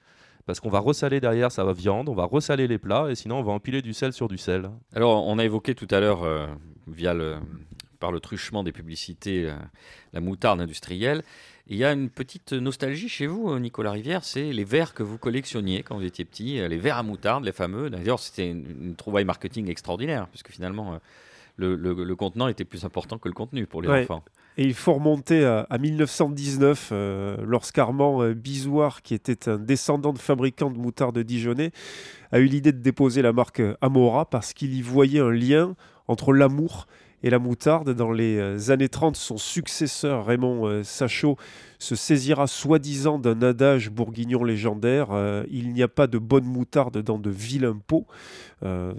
parce 0.46 0.61
qu'on 0.61 0.70
va 0.70 0.78
ressaler 0.78 1.20
derrière 1.20 1.50
sa 1.50 1.70
viande, 1.72 2.09
on 2.09 2.14
va 2.14 2.24
ressaler 2.24 2.68
les 2.68 2.78
plats, 2.78 3.11
et 3.11 3.14
sinon 3.16 3.40
on 3.40 3.42
va 3.42 3.52
empiler 3.52 3.82
du 3.82 3.92
sel 3.92 4.12
sur 4.12 4.28
du 4.28 4.38
sel. 4.38 4.70
Alors 4.94 5.26
on 5.26 5.38
a 5.38 5.44
évoqué 5.44 5.74
tout 5.74 5.88
à 5.90 6.00
l'heure, 6.00 6.22
euh, 6.22 6.46
via 6.87 7.12
le, 7.12 7.37
par 7.98 8.12
le 8.12 8.20
truchement 8.20 8.62
des 8.62 8.72
publicités, 8.72 9.50
euh, 9.50 9.56
la 10.12 10.20
moutarde 10.20 10.61
industrielle. 10.61 11.22
Il 11.66 11.76
y 11.76 11.85
a 11.85 11.92
une 11.92 12.11
petite 12.11 12.52
nostalgie 12.52 13.09
chez 13.09 13.26
vous, 13.26 13.50
euh, 13.50 13.59
Nicolas 13.59 13.90
Rivière, 13.90 14.22
c'est 14.22 14.52
les 14.52 14.64
verres 14.64 14.94
que 14.94 15.02
vous 15.02 15.18
collectionniez 15.18 15.82
quand 15.82 15.96
vous 15.96 16.04
étiez 16.04 16.24
petit, 16.24 16.61
les 16.68 16.78
verres 16.78 16.98
à 16.98 17.02
moutarde, 17.02 17.44
les 17.44 17.52
fameux. 17.52 17.90
D'ailleurs, 17.90 18.20
c'était 18.20 18.48
une, 18.48 18.64
une 18.80 18.94
trouvaille 18.94 19.24
marketing 19.24 19.68
extraordinaire, 19.68 20.28
puisque 20.28 20.52
finalement, 20.52 21.00
le, 21.57 21.75
le- 21.77 22.05
le 22.05 22.16
contenant 22.16 22.49
était 22.49 22.64
plus 22.64 22.85
important 22.85 23.19
que 23.19 23.29
le 23.29 23.35
contenu 23.35 23.66
pour 23.66 23.83
les 23.83 23.88
Ouais. 23.88 24.03
enfants. 24.05 24.23
Et 24.59 24.64
il 24.64 24.73
faut 24.75 24.95
remonter 24.95 25.45
à, 25.45 25.66
à 25.69 25.77
1919, 25.79 26.88
euh, 26.92 27.37
lorsqu'Armand 27.47 28.23
euh, 28.23 28.33
Bisouard, 28.35 29.03
qui 29.03 29.12
était 29.14 29.49
un 29.51 29.59
descendant 29.59 30.12
de 30.14 30.19
fabricant 30.19 30.71
de 30.71 30.79
moutarde 30.79 31.19
dijonnais, 31.19 31.73
a 32.33 32.38
eu 32.38 32.47
l'idée 32.47 32.73
de 32.73 32.79
déposer 32.81 33.21
la 33.23 33.33
marque 33.35 33.62
Amora 33.83 34.25
parce 34.31 34.53
qu'il 34.55 34.75
y 34.75 34.81
voyait 34.83 35.21
un 35.21 35.31
lien 35.31 35.75
entre 36.09 36.33
l'amour 36.33 36.87
et 37.23 37.29
la 37.31 37.38
moutarde. 37.38 37.90
Dans 37.95 38.12
les 38.12 38.38
euh, 38.38 38.71
années 38.71 38.88
30, 38.88 39.16
son 39.16 39.37
successeur, 39.37 40.25
Raymond 40.27 40.66
euh, 40.66 40.83
Sachot, 40.83 41.37
se 41.79 41.95
saisira 41.95 42.47
soi-disant 42.47 43.19
d'un 43.19 43.42
adage 43.42 43.90
bourguignon 43.90 44.42
légendaire 44.45 45.09
euh, 45.12 45.45
Il 45.51 45.75
n'y 45.75 45.83
a 45.83 45.88
pas 45.88 46.07
de 46.07 46.16
bonne 46.19 46.45
moutarde 46.45 47.03
dans 47.03 47.19
de 47.19 47.29
vilains 47.29 47.79
pots 47.87 48.07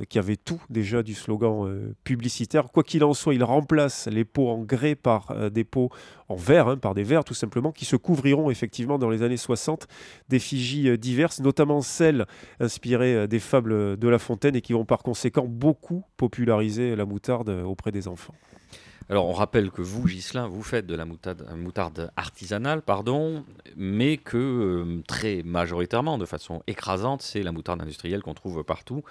qui 0.10 0.20
avait 0.20 0.36
tout 0.36 0.62
déjà 0.70 1.04
du 1.04 1.14
slogan 1.14 1.66
euh, 1.66 1.96
publicitaire. 2.04 2.72
Quoi 2.72 2.84
qu'il 2.84 3.04
en 3.04 3.14
soit, 3.14 3.34
il 3.34 3.44
remplace 3.44 4.08
les 4.08 4.24
pots 4.26 4.50
en 4.50 4.64
grès 4.64 4.96
par 4.96 5.32
euh, 5.32 5.50
des 5.50 5.64
pots 5.64 5.90
en 6.30 6.36
verre, 6.36 6.68
hein, 6.68 6.78
par 6.78 6.94
des 6.94 7.04
verres 7.04 7.24
tout 7.24 7.34
simplement, 7.34 7.72
qui 7.72 7.86
se 7.86 7.96
couvriront 7.96 8.50
effectivement 8.50 8.98
dans 8.98 9.10
les 9.10 9.24
années 9.24 9.38
60 9.38 9.88
d'effigies 10.30 10.90
euh, 10.90 10.98
diverses, 10.98 11.40
notamment 11.40 11.82
celles 11.82 12.26
inspirées 12.60 13.16
euh, 13.16 13.28
des 13.28 13.40
fables 13.40 13.98
de 13.98 14.08
La 14.08 14.20
Fontaine 14.20 14.56
et 14.56 14.62
qui 14.62 14.74
vont 14.74 14.86
par 14.86 15.04
conséquent 15.04 15.46
beaucoup 15.48 16.04
populariser 16.18 16.96
la 16.96 17.06
moutarde 17.06 17.50
euh, 17.50 17.64
auprès 17.64 17.92
des 17.92 18.08
enfants. 18.08 18.36
Alors, 19.10 19.28
on 19.28 19.34
rappelle 19.34 19.72
que 19.72 19.82
vous, 19.82 20.06
Ghislain, 20.06 20.48
vous 20.48 20.64
faites 20.64 20.86
de 20.86 20.94
la 20.96 21.06
moutarde, 21.06 22.12
artisanale, 22.18 22.82
pardon, 22.82 23.46
mais 23.78 24.18
que 24.18 24.38
euh, 24.38 25.02
très 25.08 25.44
majoritairement, 25.44 26.18
de 26.18 26.26
façon 26.26 26.62
écrasante, 26.68 27.22
c'est 27.22 27.42
la 27.42 27.54
moutarde 27.54 27.82
industrielle 27.82 28.22
qu'on 28.22 28.34
trouve 28.34 28.66
partout, 28.66 29.04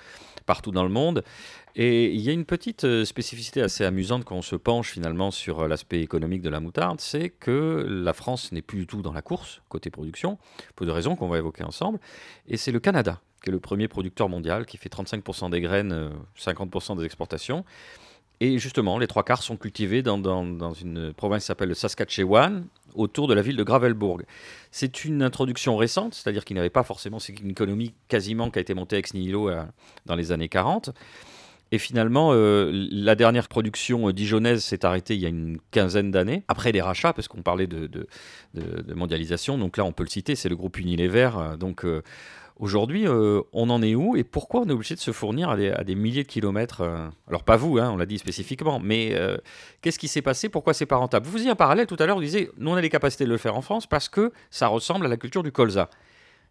partout 0.44 0.70
dans 0.70 0.82
le 0.82 0.90
monde. 0.90 1.24
Et 1.76 2.12
il 2.12 2.20
y 2.20 2.28
a 2.28 2.32
une 2.32 2.44
petite 2.44 2.84
euh, 2.84 3.06
spécificité 3.06 3.62
assez 3.62 3.84
amusante 3.84 4.24
quand 4.24 4.36
on 4.36 4.42
se 4.42 4.56
penche 4.56 4.90
finalement 4.90 5.30
sur 5.30 5.60
euh, 5.60 5.68
l'aspect 5.68 6.00
économique 6.00 6.42
de 6.42 6.50
la 6.50 6.60
moutarde, 6.60 7.00
c'est 7.00 7.30
que 7.30 7.86
la 7.88 8.12
France 8.12 8.52
n'est 8.52 8.62
plus 8.62 8.80
du 8.80 8.86
tout 8.86 9.00
dans 9.00 9.12
la 9.12 9.22
course 9.22 9.62
côté 9.70 9.88
production, 9.88 10.36
pour 10.74 10.84
de 10.84 10.90
raisons 10.90 11.16
qu'on 11.16 11.28
va 11.28 11.38
évoquer 11.38 11.64
ensemble, 11.64 11.98
et 12.48 12.58
c'est 12.58 12.72
le 12.72 12.80
Canada 12.80 13.20
qui 13.46 13.50
est 13.50 13.52
le 13.52 13.60
premier 13.60 13.86
producteur 13.86 14.28
mondial, 14.28 14.66
qui 14.66 14.76
fait 14.76 14.92
35% 14.92 15.50
des 15.50 15.60
graines, 15.60 15.92
euh, 15.92 16.10
50% 16.36 16.98
des 16.98 17.04
exportations. 17.04 17.64
Et 18.40 18.58
justement, 18.58 18.98
les 18.98 19.06
trois 19.06 19.22
quarts 19.24 19.42
sont 19.42 19.56
cultivés 19.56 20.02
dans, 20.02 20.18
dans- 20.18 20.72
une 20.74 21.12
province 21.14 21.42
qui 21.44 21.46
s'appelle 21.46 21.70
le 21.70 21.74
Saskatchewan, 21.74 22.66
autour 22.94 23.28
de 23.28 23.34
la 23.34 23.40
ville 23.42 23.56
de 23.56 23.62
Gravelbourg. 23.62 24.20
C'est 24.70 25.04
une 25.04 25.22
introduction 25.22 25.76
récente, 25.76 26.14
c'est-à-dire 26.14 26.44
qu'il 26.44 26.54
n'y 26.54 26.60
avait 26.60 26.70
pas 26.70 26.82
forcément, 26.82 27.18
une 27.18 27.50
économie 27.50 27.94
quasiment 28.08 28.50
qui 28.50 28.58
a 28.58 28.62
été 28.62 28.74
montée 28.74 28.96
ex 28.96 29.14
nihilo 29.14 29.48
euh, 29.48 29.62
dans 30.06 30.16
les 30.16 30.32
années 30.32 30.48
40. 30.48 30.90
Et 31.72 31.78
finalement, 31.78 32.30
euh, 32.32 32.70
la 32.72 33.14
dernière 33.16 33.48
production 33.48 34.10
dijonnaise 34.10 34.62
s'est 34.62 34.84
arrêtée 34.84 35.14
il 35.14 35.20
y 35.20 35.26
a 35.26 35.30
une 35.30 35.58
quinzaine 35.72 36.10
d'années, 36.10 36.44
après 36.46 36.72
les 36.72 36.80
rachats, 36.80 37.12
parce 37.12 37.28
qu'on 37.28 37.42
parlait 37.42 37.66
de, 37.66 37.86
de- 37.86 38.06
mondialisation. 38.94 39.58
Donc 39.58 39.76
là, 39.76 39.84
on 39.84 39.92
peut 39.92 40.04
le 40.04 40.08
citer, 40.10 40.36
c'est 40.36 40.48
le 40.48 40.56
groupe 40.56 40.78
Unilever. 40.78 41.30
euh, 41.36 41.56
Donc 41.56 41.84
aujourd'hui, 42.58 43.06
euh, 43.06 43.42
on 43.52 43.70
en 43.70 43.82
est 43.82 43.94
où 43.94 44.16
et 44.16 44.24
pourquoi 44.24 44.62
on 44.62 44.68
est 44.68 44.72
obligé 44.72 44.94
de 44.94 45.00
se 45.00 45.12
fournir 45.12 45.50
à 45.50 45.56
des, 45.56 45.94
milliers 45.94 46.22
de 46.22 46.28
kilomètres 46.28 46.80
euh, 46.82 47.08
Alors 47.28 47.44
pas 47.44 47.56
vous, 47.56 47.78
hein, 47.78 47.90
on 47.92 47.96
l'a 47.96 48.06
dit 48.06 48.18
spécifiquement, 48.18 48.80
mais 48.80 49.14
euh, 49.14 49.36
qu'est-ce 49.82 49.98
qui 49.98 50.08
s'est 50.08 50.22
passé? 50.22 50.48
Pourquoi 50.48 50.74
c'est 50.74 50.86
pas 50.86 50.96
rentable? 50.96 51.26
Vous 51.26 51.32
faisiez 51.32 51.50
un 51.50 51.56
parallèle 51.56 51.86
tout 51.86 51.96
à 51.98 52.06
l'heure, 52.06 52.16
vous 52.16 52.22
disiez, 52.22 52.50
nous 52.58 52.70
on 52.70 52.74
a 52.74 52.80
les 52.80 52.90
capacités 52.90 53.24
de 53.24 53.30
le 53.30 53.38
faire 53.38 53.56
en 53.56 53.62
France 53.62 53.86
parce 53.86 54.08
que 54.08 54.32
ça 54.50 54.68
ressemble 54.68 55.06
à 55.06 55.08
la 55.08 55.16
culture 55.16 55.42
du 55.42 55.52
colza. 55.52 55.90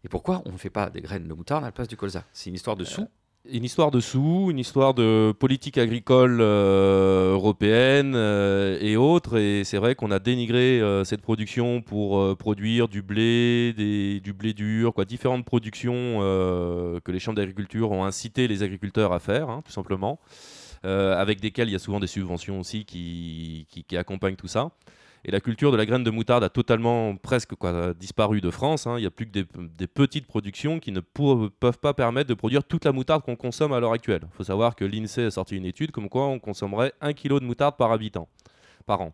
Et 0.03 0.09
pourquoi 0.09 0.43
on 0.45 0.51
ne 0.51 0.57
fait 0.57 0.69
pas 0.69 0.89
des 0.89 1.01
graines 1.01 1.27
de 1.27 1.33
moutarde 1.33 1.63
à 1.63 1.67
la 1.67 1.71
place 1.71 1.87
du 1.87 1.97
colza? 1.97 2.23
C'est 2.31 2.49
une 2.49 2.55
histoire 2.55 2.75
de 2.75 2.85
sous 2.85 3.07
Une 3.47 3.63
histoire 3.63 3.91
de 3.91 3.99
sous, 3.99 4.47
une 4.49 4.57
histoire 4.57 4.95
de 4.95 5.31
politique 5.37 5.77
agricole 5.77 6.39
euh, 6.41 7.33
européenne 7.33 8.13
euh, 8.15 8.79
et 8.81 8.97
autres. 8.97 9.37
Et 9.37 9.63
c'est 9.63 9.77
vrai 9.77 9.93
qu'on 9.93 10.09
a 10.09 10.17
dénigré 10.17 10.81
euh, 10.81 11.03
cette 11.03 11.21
production 11.21 11.83
pour 11.83 12.35
produire 12.37 12.87
du 12.87 13.03
blé, 13.03 13.73
du 14.23 14.33
blé 14.33 14.53
dur, 14.53 14.93
différentes 15.05 15.45
productions 15.45 16.19
que 16.19 17.11
les 17.11 17.19
chambres 17.19 17.37
d'agriculture 17.37 17.91
ont 17.91 18.03
incité 18.03 18.47
les 18.47 18.63
agriculteurs 18.63 19.13
à 19.13 19.19
faire, 19.19 19.49
hein, 19.49 19.61
tout 19.63 19.71
simplement. 19.71 20.19
Avec 20.83 21.39
desquelles 21.39 21.69
il 21.69 21.73
y 21.73 21.75
a 21.75 21.79
souvent 21.79 21.99
des 21.99 22.07
subventions 22.07 22.59
aussi 22.59 22.85
qui 22.85 23.97
accompagnent 23.97 24.35
tout 24.35 24.47
ça. 24.47 24.71
Et 25.27 25.31
la 25.31 25.39
culture 25.39 25.71
de 25.71 25.77
la 25.77 25.87
graine 25.87 26.03
de 26.03 26.11
moutarde 26.11 26.43
a 26.43 26.49
totalement 26.49 27.15
presque 27.15 27.55
quoi, 27.55 27.95
disparu 27.95 28.41
de 28.41 28.51
France. 28.51 28.85
hein. 28.85 28.97
Il 28.97 29.01
n'y 29.01 29.07
a 29.07 29.11
plus 29.11 29.25
que 29.25 29.31
des, 29.31 29.87
petites 29.87 30.27
productions 30.27 30.79
qui 30.79 30.91
ne 30.91 30.99
peuvent 30.99 31.79
pas 31.79 31.95
permettre 31.95 32.29
de 32.29 32.35
produire 32.35 32.63
toute 32.63 32.85
la 32.85 32.91
moutarde 32.91 33.23
qu'on 33.23 33.35
consomme 33.35 33.73
à 33.73 33.79
l'heure 33.79 33.93
actuelle. 33.93 34.21
Il 34.23 34.35
faut 34.35 34.43
savoir 34.43 34.75
que 34.75 34.85
l'INSEE 34.85 35.25
a 35.25 35.31
sorti 35.31 35.57
une 35.57 35.65
étude 35.65 35.89
comme 35.89 36.09
quoi 36.09 36.27
on 36.27 36.37
consommerait 36.37 36.93
1 37.01 37.13
kg 37.13 37.39
de 37.39 37.45
moutarde 37.45 37.75
par 37.75 37.91
habitant, 37.91 38.29
par 38.85 39.01
an. 39.01 39.13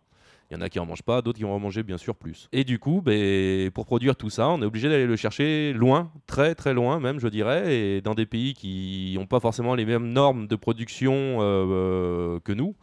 Il 0.49 0.55
y 0.55 0.57
en 0.57 0.61
a 0.61 0.67
qui 0.67 0.79
en 0.79 0.85
mangent 0.85 1.01
pas, 1.01 1.21
d'autres 1.21 1.37
qui 1.37 1.45
vont 1.45 1.53
en 1.53 1.59
manger 1.59 1.81
bien 1.81 1.97
sûr 1.97 2.13
plus. 2.13 2.49
Et 2.51 2.65
du 2.65 2.77
coup, 2.77 3.01
ben, 3.01 3.71
pour 3.71 3.85
produire 3.85 4.17
tout 4.17 4.29
ça, 4.29 4.49
on 4.49 4.61
est 4.61 4.65
obligé 4.65 4.89
d'aller 4.89 5.07
le 5.07 5.15
chercher 5.15 5.71
loin, 5.71 6.11
très 6.27 6.55
très 6.55 6.73
loin 6.73 6.99
même, 6.99 7.21
je 7.21 7.29
dirais, 7.29 7.73
et 7.73 8.01
dans 8.01 8.15
des 8.15 8.25
pays 8.25 8.53
qui 8.53 9.13
n'ont 9.17 9.27
pas 9.27 9.39
forcément 9.39 9.75
les 9.75 9.85
mêmes 9.85 10.11
normes 10.11 10.47
de 10.47 10.57
production 10.57 11.37
euh, 11.39 12.35
euh, 12.35 12.39
que 12.41 12.51
nous. 12.51 12.75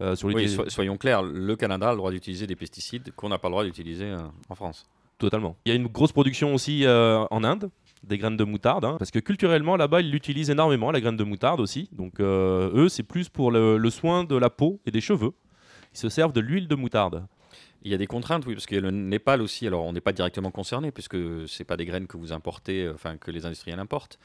Euh, 0.00 0.14
sur 0.16 0.28
Oui, 0.28 0.48
so- 0.48 0.68
soyons 0.68 0.96
clairs, 0.96 1.22
le 1.22 1.56
Canada 1.56 1.88
a 1.88 1.90
le 1.92 1.96
droit 1.98 2.10
d'utiliser 2.10 2.46
des 2.46 2.56
pesticides 2.56 3.12
qu'on 3.16 3.28
n'a 3.28 3.38
pas 3.38 3.48
le 3.48 3.52
droit 3.52 3.64
d'utiliser 3.64 4.04
euh, 4.06 4.18
en 4.48 4.54
France. 4.54 4.84
Totalement. 5.18 5.56
Il 5.64 5.70
y 5.70 5.72
a 5.72 5.74
une 5.74 5.88
grosse 5.88 6.12
production 6.12 6.54
aussi 6.54 6.84
euh, 6.86 7.24
en 7.30 7.42
Inde 7.42 7.70
des 8.04 8.16
graines 8.16 8.36
de 8.36 8.44
moutarde, 8.44 8.84
hein, 8.84 8.94
parce 9.00 9.10
que 9.10 9.18
culturellement 9.18 9.74
là-bas 9.76 10.00
ils 10.00 10.10
l'utilisent 10.12 10.50
énormément 10.50 10.92
la 10.92 11.00
graine 11.00 11.16
de 11.16 11.24
moutarde 11.24 11.58
aussi. 11.58 11.88
Donc 11.90 12.20
euh, 12.20 12.70
eux 12.72 12.88
c'est 12.88 13.02
plus 13.02 13.28
pour 13.28 13.50
le, 13.50 13.76
le 13.76 13.90
soin 13.90 14.22
de 14.22 14.36
la 14.36 14.50
peau 14.50 14.80
et 14.86 14.92
des 14.92 15.00
cheveux. 15.00 15.32
Ils 15.94 15.98
se 15.98 16.08
servent 16.08 16.32
de 16.32 16.40
l'huile 16.40 16.68
de 16.68 16.76
moutarde. 16.76 17.26
Il 17.82 17.90
y 17.90 17.94
a 17.94 17.96
des 17.98 18.06
contraintes, 18.06 18.44
oui, 18.46 18.54
parce 18.54 18.66
que 18.66 18.76
le 18.76 18.90
Népal 18.92 19.40
aussi, 19.42 19.66
alors 19.66 19.84
on 19.84 19.92
n'est 19.92 20.00
pas 20.00 20.12
directement 20.12 20.50
concerné, 20.52 20.90
puisque 20.92 21.16
c'est 21.48 21.64
pas 21.64 21.76
des 21.76 21.84
graines 21.86 22.06
que 22.06 22.16
vous 22.16 22.32
importez, 22.32 22.88
enfin 22.92 23.16
que 23.16 23.30
les 23.32 23.46
industriels 23.46 23.78
importent, 23.80 24.18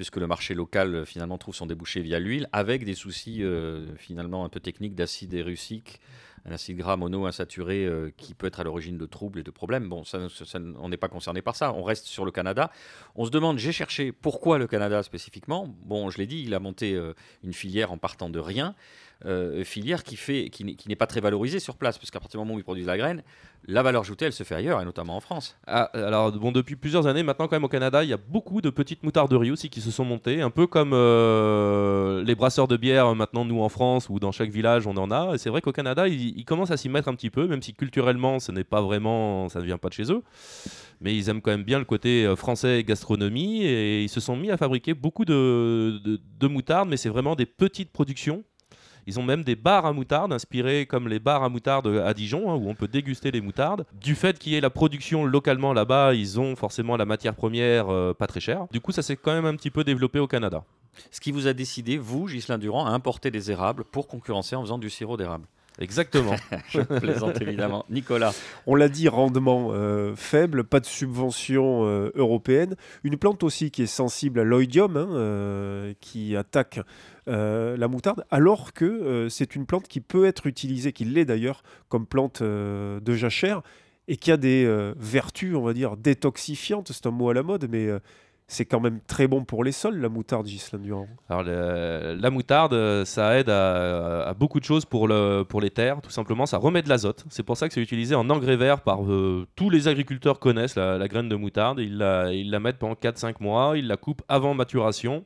puisque 0.00 0.16
le 0.16 0.26
marché 0.26 0.54
local 0.54 0.94
euh, 0.94 1.04
finalement 1.04 1.36
trouve 1.36 1.54
son 1.54 1.66
débouché 1.66 2.00
via 2.00 2.18
l'huile, 2.18 2.48
avec 2.52 2.86
des 2.86 2.94
soucis 2.94 3.42
euh, 3.42 3.94
finalement 3.96 4.46
un 4.46 4.48
peu 4.48 4.58
techniques 4.58 4.94
d'acide 4.94 5.34
érucique, 5.34 6.00
un 6.46 6.52
acide 6.52 6.78
gras 6.78 6.96
monoinsaturé 6.96 7.84
euh, 7.84 8.10
qui 8.16 8.34
peut 8.34 8.46
être 8.46 8.60
à 8.60 8.64
l'origine 8.64 8.96
de 8.96 9.06
troubles 9.06 9.40
et 9.40 9.42
de 9.42 9.50
problèmes. 9.50 9.88
Bon, 9.88 10.04
ça, 10.04 10.18
on 10.78 10.88
n'est 10.88 10.96
pas 10.96 11.08
concerné 11.08 11.42
par 11.42 11.56
ça, 11.56 11.72
on 11.72 11.82
reste 11.82 12.06
sur 12.06 12.24
le 12.24 12.30
Canada. 12.30 12.70
On 13.14 13.24
se 13.24 13.30
demande, 13.30 13.58
j'ai 13.58 13.72
cherché 13.72 14.12
pourquoi 14.12 14.58
le 14.58 14.66
Canada 14.66 15.02
spécifiquement. 15.02 15.74
Bon, 15.84 16.10
je 16.10 16.18
l'ai 16.18 16.26
dit, 16.26 16.42
il 16.42 16.54
a 16.54 16.60
monté 16.60 16.94
euh, 16.94 17.12
une 17.42 17.52
filière 17.52 17.92
en 17.92 17.98
partant 17.98 18.30
de 18.30 18.38
rien. 18.38 18.74
Euh, 19.26 19.64
filière 19.64 20.02
qui, 20.02 20.18
n'est 20.88 20.96
pas 20.96 21.06
très 21.06 21.20
valorisée 21.20 21.60
sur 21.60 21.76
place, 21.76 21.98
parce 21.98 22.10
qu'à 22.10 22.20
partir 22.20 22.40
du 22.40 22.46
moment 22.46 22.56
où 22.56 22.58
ils 22.58 22.64
produisent 22.64 22.86
la 22.86 22.96
graine, 22.96 23.22
la 23.66 23.82
valeur 23.82 24.00
ajoutée, 24.00 24.24
elle 24.24 24.32
se 24.32 24.44
fait 24.44 24.54
ailleurs, 24.54 24.80
et 24.80 24.84
notamment 24.84 25.16
en 25.16 25.20
France. 25.20 25.58
Ah, 25.66 25.90
alors 25.92 26.32
bon, 26.32 26.52
depuis 26.52 26.76
plusieurs 26.76 27.06
années 27.06 27.22
maintenant 27.22 27.46
quand 27.46 27.56
même 27.56 27.64
au 27.64 27.68
Canada, 27.68 28.02
il 28.02 28.08
y 28.08 28.14
a 28.14 28.16
beaucoup 28.16 28.62
de 28.62 28.70
petites 28.70 29.02
moutarderies 29.02 29.50
aussi 29.50 29.68
qui 29.68 29.82
se 29.82 29.90
sont 29.90 30.04
montées, 30.04 30.40
un 30.40 30.50
peu 30.50 30.66
comme 30.66 30.92
euh, 30.94 32.24
les 32.24 32.34
brasseurs 32.34 32.68
de 32.68 32.76
bière 32.76 33.08
euh, 33.08 33.14
maintenant 33.14 33.44
nous 33.44 33.60
en 33.60 33.68
France 33.68 34.08
ou 34.08 34.18
dans 34.18 34.32
chaque 34.32 34.50
village 34.50 34.86
on 34.86 34.96
en 34.96 35.10
a. 35.10 35.34
Et 35.34 35.38
c'est 35.38 35.50
vrai 35.50 35.60
qu'au 35.60 35.72
Canada, 35.72 36.08
ils, 36.08 36.44
commencent 36.44 36.70
à 36.70 36.76
s'y 36.76 36.88
mettre 36.88 37.08
un 37.08 37.14
petit 37.14 37.30
peu, 37.30 37.46
même 37.46 37.62
si 37.62 37.74
culturellement 37.74 38.40
ce 38.40 38.52
n'est 38.52 38.64
pas 38.64 38.80
vraiment, 38.80 39.48
ça 39.50 39.60
ne 39.60 39.66
vient 39.66 39.78
pas 39.78 39.88
de 39.88 39.94
chez 39.94 40.10
eux. 40.10 40.22
Mais 41.02 41.14
ils 41.14 41.28
aiment 41.28 41.42
quand 41.42 41.50
même 41.50 41.64
bien 41.64 41.78
le 41.78 41.84
côté 41.84 42.32
français 42.36 42.84
gastronomie 42.84 43.64
et 43.64 44.02
ils 44.02 44.08
se 44.08 44.20
sont 44.20 44.36
mis 44.36 44.50
à 44.50 44.56
fabriquer 44.56 44.94
beaucoup 44.94 45.24
de, 45.24 46.00
de, 46.04 46.20
de 46.38 46.46
moutarde, 46.46 46.88
mais 46.88 46.96
c'est 46.96 47.08
vraiment 47.08 47.36
des 47.36 47.46
petites 47.46 47.90
productions. 47.90 48.44
Ils 49.10 49.18
ont 49.18 49.24
même 49.24 49.42
des 49.42 49.56
bars 49.56 49.86
à 49.86 49.92
moutarde 49.92 50.32
inspirés 50.32 50.86
comme 50.86 51.08
les 51.08 51.18
bars 51.18 51.42
à 51.42 51.48
moutarde 51.48 51.88
à 51.88 52.14
Dijon, 52.14 52.48
hein, 52.48 52.54
où 52.54 52.70
on 52.70 52.76
peut 52.76 52.86
déguster 52.86 53.32
les 53.32 53.40
moutardes. 53.40 53.84
Du 54.00 54.14
fait 54.14 54.38
qu'il 54.38 54.52
y 54.52 54.54
ait 54.54 54.60
la 54.60 54.70
production 54.70 55.24
localement 55.24 55.72
là-bas, 55.72 56.14
ils 56.14 56.38
ont 56.38 56.54
forcément 56.54 56.96
la 56.96 57.06
matière 57.06 57.34
première 57.34 57.88
euh, 57.88 58.14
pas 58.14 58.28
très 58.28 58.38
chère. 58.38 58.68
Du 58.70 58.80
coup, 58.80 58.92
ça 58.92 59.02
s'est 59.02 59.16
quand 59.16 59.32
même 59.32 59.46
un 59.46 59.56
petit 59.56 59.70
peu 59.70 59.82
développé 59.82 60.20
au 60.20 60.28
Canada. 60.28 60.62
Ce 61.10 61.20
qui 61.20 61.32
vous 61.32 61.48
a 61.48 61.52
décidé, 61.52 61.98
vous, 61.98 62.26
Ghislain 62.26 62.58
Durand, 62.58 62.86
à 62.86 62.90
importer 62.90 63.32
des 63.32 63.50
érables 63.50 63.82
pour 63.82 64.06
concurrencer 64.06 64.54
en 64.54 64.62
faisant 64.62 64.78
du 64.78 64.90
sirop 64.90 65.16
d'érable. 65.16 65.46
Exactement. 65.80 66.36
Je 66.68 66.80
plaisante 66.80 67.40
évidemment. 67.40 67.84
Nicolas. 67.88 68.32
On 68.66 68.74
l'a 68.74 68.88
dit, 68.88 69.08
rendement 69.08 69.70
euh, 69.72 70.14
faible, 70.14 70.64
pas 70.64 70.80
de 70.80 70.86
subvention 70.86 71.86
euh, 71.86 72.12
européenne. 72.14 72.76
Une 73.02 73.16
plante 73.16 73.42
aussi 73.42 73.70
qui 73.70 73.82
est 73.82 73.86
sensible 73.86 74.40
à 74.40 74.44
l'oïdium, 74.44 74.96
hein, 74.96 75.08
euh, 75.12 75.94
qui 76.00 76.36
attaque 76.36 76.80
euh, 77.28 77.76
la 77.76 77.88
moutarde, 77.88 78.24
alors 78.30 78.72
que 78.72 78.84
euh, 78.84 79.28
c'est 79.28 79.56
une 79.56 79.66
plante 79.66 79.88
qui 79.88 80.00
peut 80.00 80.26
être 80.26 80.46
utilisée, 80.46 80.92
qui 80.92 81.04
l'est 81.04 81.24
d'ailleurs, 81.24 81.62
comme 81.88 82.06
plante 82.06 82.42
euh, 82.42 83.00
de 83.00 83.14
jachère, 83.14 83.62
et 84.08 84.16
qui 84.16 84.32
a 84.32 84.36
des 84.36 84.64
euh, 84.66 84.92
vertus, 84.98 85.54
on 85.54 85.62
va 85.62 85.72
dire, 85.72 85.96
détoxifiantes, 85.96 86.92
c'est 86.92 87.06
un 87.06 87.10
mot 87.10 87.30
à 87.30 87.34
la 87.34 87.42
mode, 87.42 87.68
mais 87.70 87.86
euh, 87.86 88.00
c'est 88.50 88.64
quand 88.64 88.80
même 88.80 89.00
très 89.06 89.28
bon 89.28 89.44
pour 89.44 89.62
les 89.62 89.70
sols, 89.70 89.98
la 89.98 90.08
moutarde, 90.08 90.46
Gislain 90.46 90.80
Durand. 90.80 91.06
Alors, 91.28 91.44
la 91.44 92.30
moutarde, 92.30 93.04
ça 93.04 93.38
aide 93.38 93.48
à, 93.48 94.34
beaucoup 94.36 94.58
de 94.58 94.64
choses 94.64 94.84
pour, 94.84 95.06
le, 95.06 95.44
pour 95.44 95.60
les 95.60 95.70
terres. 95.70 96.00
Tout 96.02 96.10
simplement, 96.10 96.46
ça 96.46 96.58
remet 96.58 96.82
de 96.82 96.88
l'azote. 96.88 97.24
C'est 97.30 97.44
pour 97.44 97.56
ça 97.56 97.68
que 97.68 97.74
c'est 97.74 97.80
utilisé 97.80 98.16
en 98.16 98.28
engrais 98.28 98.56
vert 98.56 98.80
par 98.80 99.04
euh, 99.04 99.46
tous 99.54 99.70
les 99.70 99.86
agriculteurs 99.86 100.40
connaissent 100.40 100.74
la, 100.74 101.06
graine 101.06 101.28
de 101.28 101.36
moutarde. 101.36 101.78
La, 101.78 102.32
ils 102.32 102.50
la 102.50 102.58
mettent 102.58 102.78
pendant 102.78 102.94
4-5 102.94 103.36
mois, 103.38 103.78
ils 103.78 103.86
la 103.86 103.96
coupent 103.96 104.22
avant 104.28 104.52
maturation. 104.52 105.24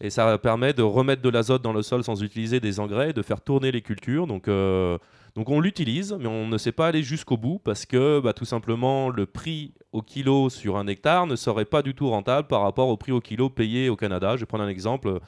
Et 0.00 0.10
ça 0.10 0.36
permet 0.38 0.72
de 0.72 0.82
remettre 0.82 1.22
de 1.22 1.28
l'azote 1.28 1.62
dans 1.62 1.72
le 1.72 1.82
sol 1.82 2.04
sans 2.04 2.22
utiliser 2.22 2.60
des 2.60 2.80
engrais, 2.80 3.12
de 3.12 3.22
faire 3.22 3.40
tourner 3.40 3.72
les 3.72 3.82
cultures. 3.82 4.26
Donc, 4.26 4.48
euh, 4.48 4.98
donc 5.34 5.48
on 5.50 5.60
l'utilise, 5.60 6.16
mais 6.18 6.26
on 6.26 6.48
ne 6.48 6.58
sait 6.58 6.72
pas 6.72 6.88
aller 6.88 7.02
jusqu'au 7.02 7.36
bout 7.36 7.60
parce 7.62 7.86
que 7.86 8.20
bah, 8.20 8.32
tout 8.32 8.44
simplement 8.44 9.10
le 9.10 9.26
prix 9.26 9.74
au 9.92 10.02
kilo 10.02 10.50
sur 10.50 10.76
un 10.76 10.86
hectare 10.86 11.26
ne 11.26 11.36
serait 11.36 11.64
pas 11.64 11.82
du 11.82 11.94
tout 11.94 12.08
rentable 12.08 12.48
par 12.48 12.62
rapport 12.62 12.88
au 12.88 12.96
prix 12.96 13.12
au 13.12 13.20
kilo 13.20 13.48
payé 13.50 13.88
au 13.88 13.96
Canada. 13.96 14.36
Je 14.36 14.40
vais 14.40 14.46
prendre 14.46 14.64
un 14.64 14.68
exemple. 14.68 15.20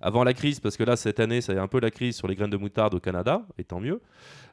Avant 0.00 0.22
la 0.22 0.34
crise, 0.34 0.60
parce 0.60 0.76
que 0.76 0.84
là 0.84 0.96
cette 0.96 1.18
année 1.18 1.40
c'est 1.40 1.56
un 1.56 1.66
peu 1.66 1.80
la 1.80 1.90
crise 1.90 2.16
sur 2.16 2.28
les 2.28 2.34
graines 2.34 2.50
de 2.50 2.58
moutarde 2.58 2.92
au 2.92 3.00
Canada, 3.00 3.42
et 3.56 3.64
tant 3.64 3.80
mieux. 3.80 4.02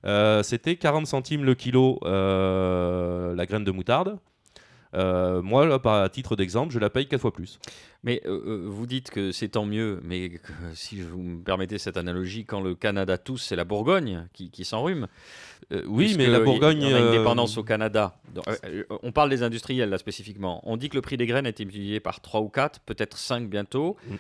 Euh, 0.06 0.44
C'était 0.44 0.78
40 0.78 1.06
centimes 1.08 1.44
le 1.44 1.56
kilo 1.56 2.00
euh, 2.06 3.36
la 3.36 3.46
graine 3.46 3.66
de 3.66 3.72
moutarde. 3.72 4.18
Euh, 4.94 5.42
moi, 5.42 5.66
là, 5.66 5.80
par 5.80 6.02
à 6.04 6.10
titre 6.10 6.36
d'exemple, 6.36 6.74
je 6.74 6.80
la 6.80 6.90
paye 6.90 7.08
4 7.08 7.20
fois 7.22 7.32
plus. 7.34 7.60
Mais 8.04 8.22
euh, 8.26 8.42
euh, 8.46 8.66
vous 8.68 8.86
dites 8.88 9.10
que 9.10 9.32
c'est 9.32 9.50
tant 9.50 9.66
mieux, 9.66 10.00
mais 10.04 10.30
que, 10.32 10.52
si 10.74 10.98
je 10.98 11.04
vous 11.04 11.22
me 11.22 11.42
permettez 11.44 11.78
cette 11.78 11.98
analogie, 11.98 12.46
quand 12.46 12.60
le 12.62 12.76
Canada 12.76 13.18
tousse, 13.18 13.44
c'est 13.44 13.56
la 13.56 13.64
Bourgogne 13.64 14.28
qui, 14.34 14.50
qui 14.52 14.66
s'enrhume. 14.66 15.08
Euh, 15.72 15.84
oui, 15.88 16.16
mais 16.18 16.28
la 16.28 16.40
il- 16.40 16.44
Bourgogne. 16.44 16.84
On 16.84 16.96
a 16.96 17.00
une 17.00 17.12
dépendance 17.12 17.58
au 17.58 17.64
Canada. 17.64 18.20
Donc, 18.34 18.46
on 19.04 19.12
parle 19.12 19.30
des 19.30 19.44
industriels 19.44 19.90
là 19.90 19.98
spécifiquement. 19.98 20.62
On 20.70 20.78
dit 20.78 20.90
que 20.90 20.96
le 20.96 21.02
prix 21.02 21.18
des 21.18 21.26
graines 21.26 21.46
a 21.46 21.50
été 21.50 21.64
multiplié 21.64 22.00
par 22.00 22.20
3 22.22 22.42
ou 22.42 22.50
4, 22.50 22.80
peut-être 22.82 23.18
5 23.18 23.48
bientôt. 23.50 23.96
Mm. 24.08 24.16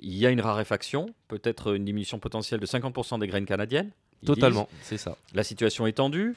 Il 0.00 0.14
y 0.14 0.26
a 0.26 0.30
une 0.30 0.40
raréfaction, 0.40 1.06
peut-être 1.28 1.74
une 1.74 1.84
diminution 1.84 2.18
potentielle 2.18 2.60
de 2.60 2.66
50% 2.66 3.18
des 3.18 3.26
graines 3.26 3.46
canadiennes. 3.46 3.90
Totalement, 4.24 4.68
c'est 4.82 4.96
ça. 4.96 5.16
La 5.34 5.44
situation 5.44 5.86
est 5.86 5.92
tendue. 5.92 6.34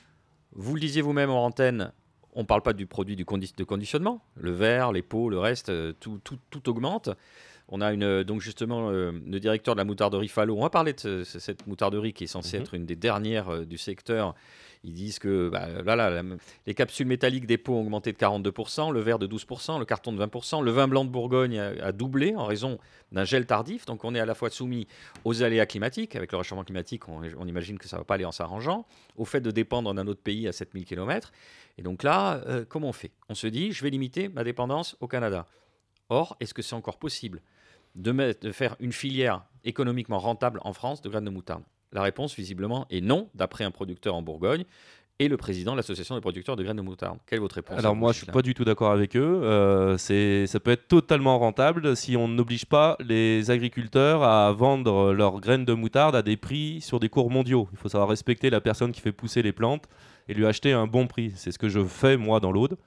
Vous 0.53 0.73
le 0.73 0.81
disiez 0.81 1.01
vous-même 1.01 1.29
en 1.29 1.45
antenne, 1.45 1.91
on 2.37 2.41
ne 2.41 2.45
parle 2.45 2.61
pas 2.61 2.73
du 2.73 2.85
produit 2.85 3.15
du 3.15 3.25
condi- 3.25 3.55
de 3.57 3.63
conditionnement. 3.63 4.21
Le 4.35 4.51
verre, 4.51 4.91
les 4.93 5.01
pots, 5.01 5.29
le 5.29 5.39
reste, 5.39 5.69
euh, 5.69 5.91
tout, 5.99 6.19
tout- 6.23 6.37
tout 6.51 6.69
augmente. 6.69 7.09
On 7.67 7.81
a 7.81 7.91
une, 7.91 8.03
euh, 8.03 8.23
donc 8.23 8.39
justement 8.41 8.89
euh, 8.91 9.11
le 9.11 9.39
directeur 9.41 9.75
de 9.75 9.79
la 9.79 9.83
moutarderie 9.85 10.27
Fallot. 10.29 10.55
On 10.57 10.61
va 10.61 10.69
parler 10.69 10.93
de 10.93 10.99
ce- 10.99 11.23
ce- 11.25 11.39
cette 11.39 11.67
moutarderie 11.67 12.13
qui 12.13 12.23
est 12.23 12.27
censée 12.27 12.57
Mhm. 12.57 12.63
être 12.63 12.73
une 12.75 12.85
des 12.85 12.95
dernières 12.95 13.49
euh, 13.49 13.65
du 13.65 13.77
secteur. 13.77 14.35
Ils 14.83 14.93
disent 14.93 15.19
que 15.19 15.49
bah, 15.49 15.67
les 16.65 16.73
capsules 16.73 17.07
métalliques 17.07 17.45
des 17.45 17.57
pots 17.57 17.73
ont 17.73 17.81
augmenté 17.81 18.11
de 18.11 18.17
42%, 18.17 18.91
le 18.91 18.99
verre 18.99 19.19
de 19.19 19.27
12%, 19.27 19.79
le 19.79 19.85
carton 19.85 20.13
de 20.13 20.25
20%, 20.25 20.63
le 20.63 20.71
vin 20.71 20.87
blanc 20.87 21.05
de 21.05 21.09
Bourgogne 21.09 21.59
a, 21.59 21.91
doublé 21.91 22.35
en 22.35 22.45
raison 22.45 22.77
d'un 23.11 23.23
gel 23.23 23.45
tardif. 23.45 23.85
Donc 23.85 24.03
on 24.03 24.13
est 24.15 24.19
à 24.19 24.25
la 24.25 24.35
fois 24.35 24.49
soumis 24.49 24.87
aux 25.25 25.43
aléas 25.43 25.65
climatiques. 25.65 26.15
Avec 26.15 26.31
le 26.31 26.37
réchauffement 26.37 26.63
climatique, 26.63 27.07
on, 27.07 27.45
imagine 27.45 27.77
que 27.77 27.87
ça 27.87 27.97
ne 27.97 28.01
va 28.01 28.05
pas 28.05 28.15
aller 28.15 28.25
en 28.25 28.31
s'arrangeant. 28.31 28.85
Au 29.17 29.25
fait 29.25 29.41
de 29.41 29.51
dépendre 29.51 29.93
d'un 29.93 30.07
autre 30.07 30.21
pays 30.21 30.47
à 30.47 30.51
7000 30.51 30.85
km. 30.85 31.31
Et 31.77 31.81
donc 31.81 32.03
là, 32.03 32.41
euh, 32.47 32.65
comment 32.67 32.89
on 32.89 32.93
fait? 32.93 33.11
On 33.29 33.35
se 33.35 33.47
dit, 33.47 33.71
je 33.71 33.83
vais 33.83 33.89
limiter 33.89 34.29
ma 34.29 34.43
dépendance 34.43 34.95
au 34.99 35.07
Canada. 35.07 35.45
Or, 36.09 36.37
est-ce 36.39 36.53
que 36.53 36.61
c'est 36.61 36.75
encore 36.75 36.97
possible 36.97 37.41
de, 37.95 38.35
de 38.39 38.51
faire 38.51 38.75
une 38.79 38.93
filière 38.93 39.43
économiquement 39.63 40.19
rentable 40.19 40.59
en 40.63 40.73
France 40.73 41.01
de 41.01 41.09
graines 41.09 41.25
de 41.25 41.29
moutarde? 41.29 41.63
La 41.93 42.01
réponse, 42.01 42.35
visiblement, 42.35 42.85
est 42.89 43.01
non, 43.01 43.29
d'après 43.33 43.63
un 43.63 43.71
producteur 43.71 44.15
en 44.15 44.21
Bourgogne 44.21 44.65
et 45.19 45.27
le 45.27 45.37
président 45.37 45.71
de 45.71 45.77
l'association 45.77 46.15
des 46.15 46.21
producteurs 46.21 46.55
de 46.55 46.63
graines 46.63 46.77
de 46.77 46.81
moutarde. 46.81 47.17
Quelle 47.25 47.37
est 47.37 47.41
votre 47.41 47.55
réponse 47.55 47.79
Alors 47.79 47.95
moi, 47.95 48.11
je 48.11 48.17
suis 48.17 48.27
pas 48.27 48.41
du 48.41 48.53
tout 48.53 48.63
d'accord 48.63 48.91
avec 48.91 49.15
eux. 49.15 49.41
Euh, 49.43 49.97
c'est, 49.97 50.45
ça 50.45 50.59
peut 50.59 50.71
être 50.71 50.87
totalement 50.87 51.39
rentable 51.39 51.95
si 51.95 52.15
on 52.15 52.27
n'oblige 52.27 52.65
pas 52.65 52.97
les 52.99 53.49
agriculteurs 53.49 54.23
à 54.23 54.51
vendre 54.51 55.13
leurs 55.13 55.39
graines 55.39 55.65
de 55.65 55.73
moutarde 55.73 56.15
à 56.15 56.21
des 56.21 56.37
prix 56.37 56.81
sur 56.81 56.99
des 56.99 57.09
cours 57.09 57.31
mondiaux. 57.31 57.67
Il 57.71 57.77
faut 57.77 57.89
savoir 57.89 58.09
respecter 58.09 58.49
la 58.49 58.61
personne 58.61 58.91
qui 58.91 59.01
fait 59.01 59.11
pousser 59.11 59.41
les 59.41 59.53
plantes 59.53 59.85
et 60.27 60.33
lui 60.35 60.45
acheter 60.45 60.71
un 60.71 60.85
bon 60.85 61.07
prix. 61.07 61.33
C'est 61.35 61.51
ce 61.51 61.57
que 61.57 61.69
je 61.69 61.83
fais 61.83 62.17
moi 62.17 62.39
dans 62.39 62.51
l'Aude. 62.51 62.77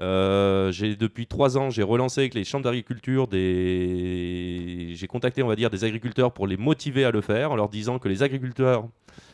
Euh, 0.00 0.72
depuis 0.98 1.26
trois 1.26 1.56
ans, 1.56 1.70
j'ai 1.70 1.82
relancé 1.82 2.20
avec 2.20 2.34
les 2.34 2.44
chambres 2.44 2.64
d'agriculture 2.64 3.28
des, 3.28 4.92
j'ai 4.94 5.06
contacté 5.06 5.42
on 5.42 5.48
va 5.48 5.56
dire 5.56 5.70
des 5.70 5.84
agriculteurs 5.84 6.32
pour 6.32 6.46
les 6.46 6.58
motiver 6.58 7.04
à 7.04 7.10
le 7.10 7.22
faire 7.22 7.52
en 7.52 7.56
leur 7.56 7.70
disant 7.70 7.98
que 7.98 8.08
les 8.08 8.22
agriculteurs, 8.22 8.86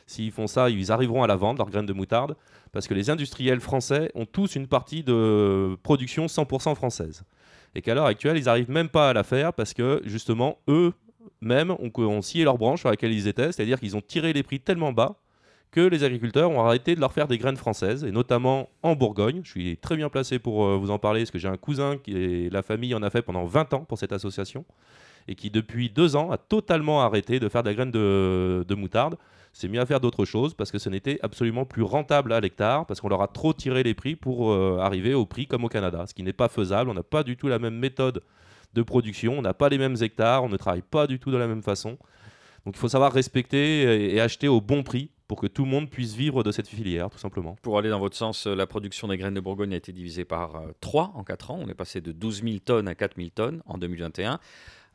s'ils 0.07 0.31
font 0.31 0.47
ça, 0.47 0.71
ils 0.71 0.93
arriveront 0.93 1.25
à 1.25 1.27
la 1.27 1.35
vendre 1.35 1.59
leurs 1.59 1.71
graines 1.71 1.87
de 1.87 1.93
moutarde 1.93 2.37
parce 2.71 2.87
que 2.87 2.95
les 2.95 3.11
industriels 3.11 3.61
français 3.61 4.11
ont 4.15 4.25
tous 4.25 4.55
une 4.55 4.69
partie 4.69 5.03
de 5.03 5.77
production 5.83 6.27
100% 6.27 6.75
française. 6.77 7.25
Et 7.75 7.83
qu'à 7.83 7.95
l'heure 7.95 8.07
actuelle, 8.07 8.37
ils 8.37 8.45
n'arrivent 8.45 8.71
même 8.71 8.89
pas 8.89 9.11
à 9.11 9.13
la 9.13 9.25
faire 9.25 9.53
parce 9.53 9.75
que 9.75 10.01
justement, 10.05 10.59
eux-mêmes 10.69 11.73
ont, 11.73 11.91
ont 11.99 12.23
scié 12.23 12.45
leur 12.45 12.57
branche 12.57 12.81
sur 12.81 12.91
laquelle 12.91 13.13
ils 13.13 13.27
étaient, 13.27 13.51
c'est-à-dire 13.51 13.81
qu'ils 13.81 13.97
ont 13.97 14.01
tiré 14.01 14.33
les 14.33 14.43
prix 14.43 14.61
tellement 14.61 14.93
bas 14.93 15.17
que 15.73 15.81
les 15.81 16.05
agriculteurs 16.05 16.51
ont 16.51 16.65
arrêté 16.65 16.95
de 16.95 17.01
leur 17.01 17.13
faire 17.13 17.27
des 17.27 17.39
graines 17.39 17.57
françaises, 17.57 18.05
et 18.05 18.13
notamment 18.13 18.69
en 18.83 18.95
Bourgogne. 18.95 19.41
Je 19.43 19.51
suis 19.51 19.77
très 19.79 19.97
bien 19.97 20.11
placé 20.11 20.39
pour 20.39 20.67
euh, 20.67 20.77
vous 20.77 20.91
en 20.91 20.99
parler, 20.99 21.23
parce 21.23 21.31
que 21.31 21.39
j'ai 21.39 21.49
un 21.49 21.57
cousin 21.57 21.97
qui 21.97 22.51
la 22.51 22.63
famille 22.63 22.95
en 22.95 23.03
a 23.03 23.09
fait 23.09 23.23
pendant 23.23 23.47
20 23.47 23.73
ans 23.73 23.85
pour 23.85 23.99
cette 23.99 24.13
association, 24.13 24.67
et 25.29 25.35
qui 25.35 25.51
depuis 25.51 25.89
deux 25.89 26.15
ans 26.15 26.31
a 26.31 26.37
totalement 26.37 27.03
arrêté 27.03 27.41
de 27.41 27.49
faire 27.49 27.63
de 27.63 27.71
la 27.71 27.75
graine 27.75 27.91
de, 27.91 28.67
de 28.69 28.75
moutarde, 28.75 29.17
s'est 29.55 29.69
mis 29.69 29.79
à 29.79 29.87
faire 29.87 30.01
d'autres 30.01 30.27
choses, 30.27 30.53
parce 30.53 30.71
que 30.71 30.79
ce 30.79 30.91
n'était 30.91 31.19
absolument 31.23 31.65
plus 31.65 31.83
rentable 31.83 32.35
à 32.35 32.41
l'hectare, 32.41 32.85
parce 32.85 33.01
qu'on 33.01 33.09
leur 33.09 33.23
a 33.23 33.29
trop 33.29 33.55
tiré 33.55 33.83
les 33.83 33.95
prix 33.95 34.15
pour 34.15 34.53
euh, 34.53 34.79
arriver 34.79 35.15
au 35.15 35.25
prix 35.25 35.47
comme 35.47 35.65
au 35.65 35.69
Canada, 35.69 36.05
ce 36.07 36.13
qui 36.13 36.23
n'est 36.23 36.35
pas 36.35 36.49
faisable, 36.49 36.91
on 36.91 36.95
n'a 36.95 37.03
pas 37.03 37.23
du 37.23 37.39
tout 37.39 37.49
la 37.49 37.59
même 37.59 37.77
méthode 37.77 38.23
de 38.75 38.83
production, 38.83 39.39
on 39.39 39.43
n'a 39.43 39.55
pas 39.55 39.71
les 39.71 39.79
mêmes 39.79 39.97
hectares, 40.03 40.45
on 40.45 40.51
ne 40.51 40.57
travaille 40.59 40.83
pas 40.83 41.07
du 41.07 41.19
tout 41.19 41.31
de 41.31 41.39
la 41.39 41.47
même 41.47 41.63
façon. 41.63 41.97
Donc 42.65 42.77
il 42.77 42.79
faut 42.79 42.89
savoir 42.89 43.13
respecter 43.13 44.15
et 44.15 44.21
acheter 44.21 44.49
au 44.49 44.61
bon 44.61 44.83
prix 44.83 45.11
pour 45.33 45.41
que 45.41 45.47
tout 45.47 45.65
le 45.65 45.71
monde 45.71 45.89
puisse 45.89 46.13
vivre 46.13 46.43
de 46.43 46.53
cette 46.53 46.69
filière, 46.69 47.09
tout 47.09 47.17
simplement. 47.17 47.57
Pour 47.63 47.79
aller 47.79 47.89
dans 47.89 47.99
votre 47.99 48.15
sens, 48.15 48.47
euh, 48.47 48.55
la 48.55 48.67
production 48.67 49.09
des 49.09 49.17
graines 49.17 49.33
de 49.33 49.41
Bourgogne 49.41 49.73
a 49.73 49.79
été 49.79 49.91
divisée 49.91 50.27
par 50.27 50.63
3 50.81 51.13
en 51.15 51.25
4 51.25 51.53
ans. 51.53 51.59
On 51.59 51.71
est 51.71 51.75
passé 51.75 52.03
de 52.03 52.13
12 52.13 52.43
000 52.43 52.59
tonnes 52.59 52.87
à 52.87 52.95
4 52.95 53.17
000 53.17 53.31
tonnes 53.35 53.63
en 53.65 53.79
2021, 53.79 54.39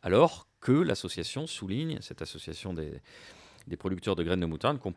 alors 0.04 0.48
que 0.62 0.74
l'association 0.74 1.48
souligne, 1.48 1.98
cette 2.02 2.22
association 2.22 2.76
des, 2.76 3.02
producteurs 3.80 4.16
de 4.16 4.22
graines 4.22 4.42
de 4.42 4.46
moutarde, 4.46 4.78
qu'on 4.78 4.94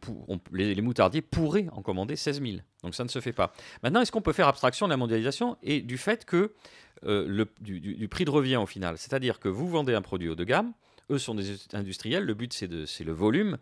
les, 0.53 0.78
moutardiers 0.82 1.22
pourraient 1.22 1.68
en 1.72 1.80
commander 1.80 2.16
16 2.16 2.43
000. 2.43 2.59
Donc 2.82 2.95
ça 2.95 3.05
ne 3.05 3.09
se 3.09 3.20
fait 3.20 3.32
pas. 3.32 3.55
Maintenant, 3.82 4.03
est-ce 4.03 4.12
qu'on 4.12 4.20
peut 4.20 4.34
faire 4.34 4.47
abstraction 4.47 4.88
de 4.88 4.91
la 4.91 4.99
mondialisation 4.99 5.57
et 5.62 5.80
du 5.80 5.97
fait 5.97 6.26
que 6.26 6.53
euh, 7.05 7.47
du, 7.62 7.80
du- 7.80 8.09
prix 8.09 8.26
de 8.26 8.30
revient 8.30 8.57
au 8.57 8.66
final? 8.66 8.99
C'est-à-dire 8.99 9.41
que 9.41 9.49
vous 9.49 9.70
vendez 9.70 9.95
un 9.95 10.03
produit 10.03 10.28
haut 10.28 10.34
de 10.34 10.45
gamme, 10.45 10.74
eux 11.11 11.18
sont 11.18 11.34
des 11.34 11.57
industriels, 11.72 12.24
le 12.24 12.34
but 12.34 12.53
c'est 12.53 13.05
le 13.05 13.12
volume. 13.12 13.57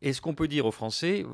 Est-ce 0.00 0.20
qu'on 0.20 0.34
peut 0.34 0.46
dire 0.46 0.64
aux 0.64 0.70
Français, 0.70 1.26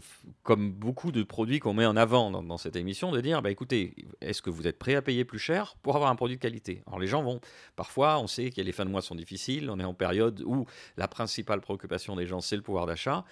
comme 0.43 0.73
beaucoup 0.73 1.13
de 1.13 1.23
produits 1.23 1.59
qu'on 1.59 1.75
met 1.75 1.85
en 1.85 1.97
avant 1.97 2.31
dans, 2.31 2.43
dans 2.43 2.57
cette 2.57 2.77
émission, 2.77 3.13
de 3.13 3.21
dire, 3.21 3.43
bah, 3.43 3.51
écoutez, 3.51 3.95
est-ce 4.23 4.41
que 4.41 4.49
vous 4.49 4.67
êtes 4.67 4.79
prêt 4.79 4.95
à 4.95 5.03
payer 5.03 5.27
plus 5.27 5.39
cher 5.39 5.77
pour 5.83 5.97
avoir 5.97 6.11
un 6.11 6.17
produit 6.17 6.37
de 6.37 6.41
qualité? 6.41 6.83
Alors 6.87 6.99
les 6.99 7.07
gens 7.07 7.23
vont, 7.23 7.41
parfois, 7.77 8.19
on 8.19 8.27
sait 8.27 8.51
que 8.51 8.63
les 8.63 8.73
fins 8.73 8.87
de 8.87 8.91
mois 8.91 9.03
sont 9.03 9.17
difficiles, 9.17 9.69
on 9.69 9.79
est 9.81 9.85
en 9.85 9.93
période 9.93 10.43
où 10.47 10.65
la 10.97 11.09
principale 11.09 11.61
préoccupation 11.61 12.17
des 12.17 12.27
gens, 12.27 12.41
c'est 12.41 12.57
le 12.57 12.63
pouvoir 12.63 12.87
d'achat. 12.87 13.25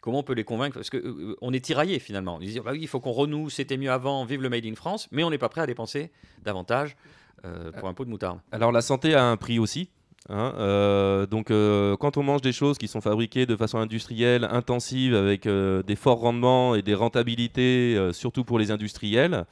Comment 0.00 0.20
on 0.20 0.22
peut 0.22 0.32
les 0.32 0.44
convaincre? 0.44 0.74
Parce 0.74 0.90
qu'on 0.90 1.52
est 1.52 1.64
tiraillé 1.64 1.98
finalement. 1.98 2.40
Ils 2.40 2.48
disent, 2.48 2.62
bah 2.64 2.72
oui, 2.72 2.80
il 2.80 2.88
faut 2.88 2.98
qu'on 2.98 3.12
renoue, 3.12 3.50
c'était 3.50 3.76
mieux 3.76 3.90
avant, 3.90 4.24
vive 4.24 4.40
le 4.40 4.48
Made 4.48 4.64
in 4.64 4.74
France, 4.74 5.06
mais 5.12 5.22
on 5.22 5.28
n'est 5.28 5.38
pas 5.38 5.50
prêt 5.50 5.60
à 5.60 5.66
dépenser 5.66 6.10
davantage 6.42 6.96
euh, 7.44 7.72
pour 7.72 7.88
un 7.88 7.94
pot 7.94 8.06
de 8.06 8.10
moutarde. 8.10 8.40
Alors 8.52 8.72
la 8.72 8.80
santé 8.80 9.14
a 9.14 9.24
un 9.24 9.36
prix 9.36 9.58
aussi. 9.58 9.90
Hein, 10.28 10.54
euh, 10.58 11.26
donc 11.26 11.50
euh, 11.50 11.96
quand 11.96 12.16
on 12.16 12.22
mange 12.22 12.40
des 12.40 12.52
choses 12.52 12.78
qui 12.78 12.88
sont 12.88 13.00
fabriquées 13.00 13.46
de 13.46 13.56
façon 13.56 13.78
industrielle, 13.78 14.44
intensive, 14.44 15.14
avec 15.14 15.46
euh, 15.46 15.82
des 15.82 15.96
forts 15.96 16.20
rendements 16.20 16.74
et 16.74 16.82
des 16.82 16.94
rentabilités, 16.94 18.10
surtout 18.12 18.44
pour 18.44 18.58
les 18.58 18.70
industriels, 18.70 19.44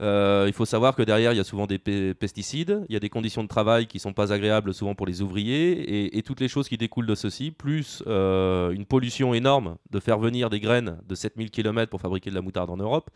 il 0.00 0.52
faut 0.52 0.64
savoir 0.64 0.94
que 0.94 1.02
derrière, 1.02 1.32
il 1.32 1.36
y 1.36 1.40
a 1.40 1.44
souvent 1.44 1.66
des 1.66 1.78
pe- 1.78 2.12
pesticides, 2.12 2.84
il 2.88 2.92
y 2.92 2.96
a 2.96 3.00
des 3.00 3.08
conditions 3.08 3.42
de 3.42 3.48
travail 3.48 3.86
qui 3.86 3.98
sont 3.98 4.12
pas 4.12 4.32
agréables 4.32 4.74
souvent 4.74 4.94
pour 4.94 5.06
les 5.06 5.22
ouvriers, 5.22 5.72
et, 5.72 6.18
et 6.18 6.22
toutes 6.22 6.40
les 6.40 6.48
choses 6.48 6.68
qui 6.68 6.76
découlent 6.76 7.06
de 7.06 7.14
ceci, 7.14 7.50
plus 7.50 8.02
une 8.06 8.84
pollution 8.86 9.34
énorme 9.34 9.76
de 9.90 10.00
faire 10.00 10.18
venir 10.18 10.50
des 10.50 10.60
graines 10.60 10.98
de 11.08 11.14
7000 11.14 11.50
km 11.50 11.90
pour 11.90 12.00
fabriquer 12.00 12.30
de 12.30 12.34
la 12.34 12.42
moutarde 12.42 12.70
en 12.70 12.76
Europe. 12.76 13.10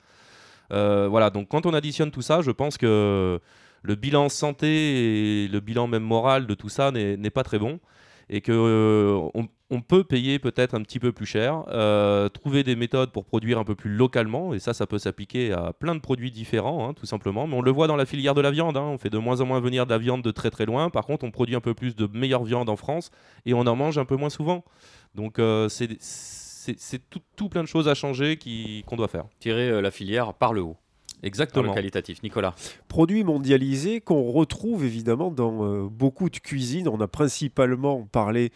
Voilà, 0.71 1.31
donc 1.31 1.49
quand 1.49 1.67
on 1.67 1.75
additionne 1.75 2.11
tout 2.11 2.23
ça, 2.23 2.43
je 2.43 2.51
pense 2.51 2.79
que 2.79 3.41
le 3.83 3.95
bilan 3.95 4.29
santé 4.29 5.45
et 5.45 5.49
le 5.49 5.61
bilan 5.61 5.87
même 5.87 6.03
moral 6.03 6.47
de 6.47 6.55
tout 6.55 6.69
ça 6.69 6.91
n'est 6.91 7.31
pas 7.31 7.43
très 7.43 7.59
bon 7.59 7.81
et 8.31 8.41
que 8.41 8.53
euh, 8.53 9.29
on, 9.71 9.81
peut 9.81 10.05
payer 10.05 10.39
peut-être 10.39 10.75
un 10.75 10.83
petit 10.83 11.01
peu 11.01 11.11
plus 11.11 11.27
cher, 11.27 11.65
euh, 11.69 12.29
trouver 12.29 12.63
des 12.63 12.77
méthodes 12.77 13.11
pour 13.11 13.25
produire 13.25 13.59
un 13.59 13.65
peu 13.65 13.75
plus 13.75 13.91
localement, 13.91 14.55
et 14.55 14.61
ça, 14.61 14.73
ça 14.73 14.87
peut 14.87 14.99
s'appliquer 14.99 15.53
à 15.53 15.73
plein 15.73 15.97
de 15.97 16.01
produits 16.01 16.31
différents, 16.31 16.89
hein, 16.89 16.95
tout 16.95 17.07
simplement. 17.07 17.49
Mais 17.49 17.57
on 17.57 17.61
le 17.61 17.73
voit 17.73 17.89
dans 17.89 17.97
la 17.97 18.07
filière 18.07 18.35
de 18.35 18.41
la 18.41 18.53
viande, 18.53 18.77
hein, 18.77 18.85
on 18.85 18.99
fait 18.99 19.11
de 19.11 19.19
moins 19.19 19.41
en 19.41 19.47
moins 19.47 19.59
venir 19.59 19.85
de 19.85 19.91
la 19.91 19.99
viande 19.99 20.23
de 20.23 20.31
très 20.31 20.51
très 20.51 20.65
loin. 20.65 20.91
Par 20.91 21.07
contre, 21.07 21.25
on 21.25 21.33
produit 21.33 21.57
un 21.57 21.61
peu 21.61 21.75
plus 21.75 21.97
de 21.97 22.09
meilleure 22.13 22.45
viande 22.45 22.69
en 22.69 22.77
France 22.77 23.11
et 23.47 23.55
on 23.55 23.63
en 23.63 23.75
mange 23.75 23.99
un 23.99 24.05
peu 24.05 24.17
moins 24.17 24.31
souvent. 24.31 24.65
Donc 25.17 25.41
euh, 25.41 25.69
c'est 25.69 27.01
tout, 27.37 27.49
plein 27.49 27.63
de 27.63 27.69
choses 27.69 27.89
à 27.89 27.95
changer 27.95 28.39
qu'on 28.87 28.97
doit 28.97 29.09
faire. 29.09 29.25
Tirer 29.41 29.83
la 29.83 29.91
filière 29.91 30.35
par 30.35 30.53
le 30.53 30.63
haut. 30.63 30.77
Dans 31.23 31.27
Exactement. 31.27 31.69
le 31.69 31.75
qualitatif. 31.75 32.23
Nicolas. 32.23 32.55
Produit 32.89 33.25
mondialisé 33.25 34.01
qu'on 34.01 34.31
retrouve 34.31 34.85
évidemment 34.85 35.31
dans 35.31 35.65
euh, 35.65 35.89
beaucoup 35.89 36.31
de 36.31 36.39
cuisines. 36.39 36.89
On 36.89 37.01
a 37.01 37.09
principalement 37.09 38.09
parlé 38.11 38.53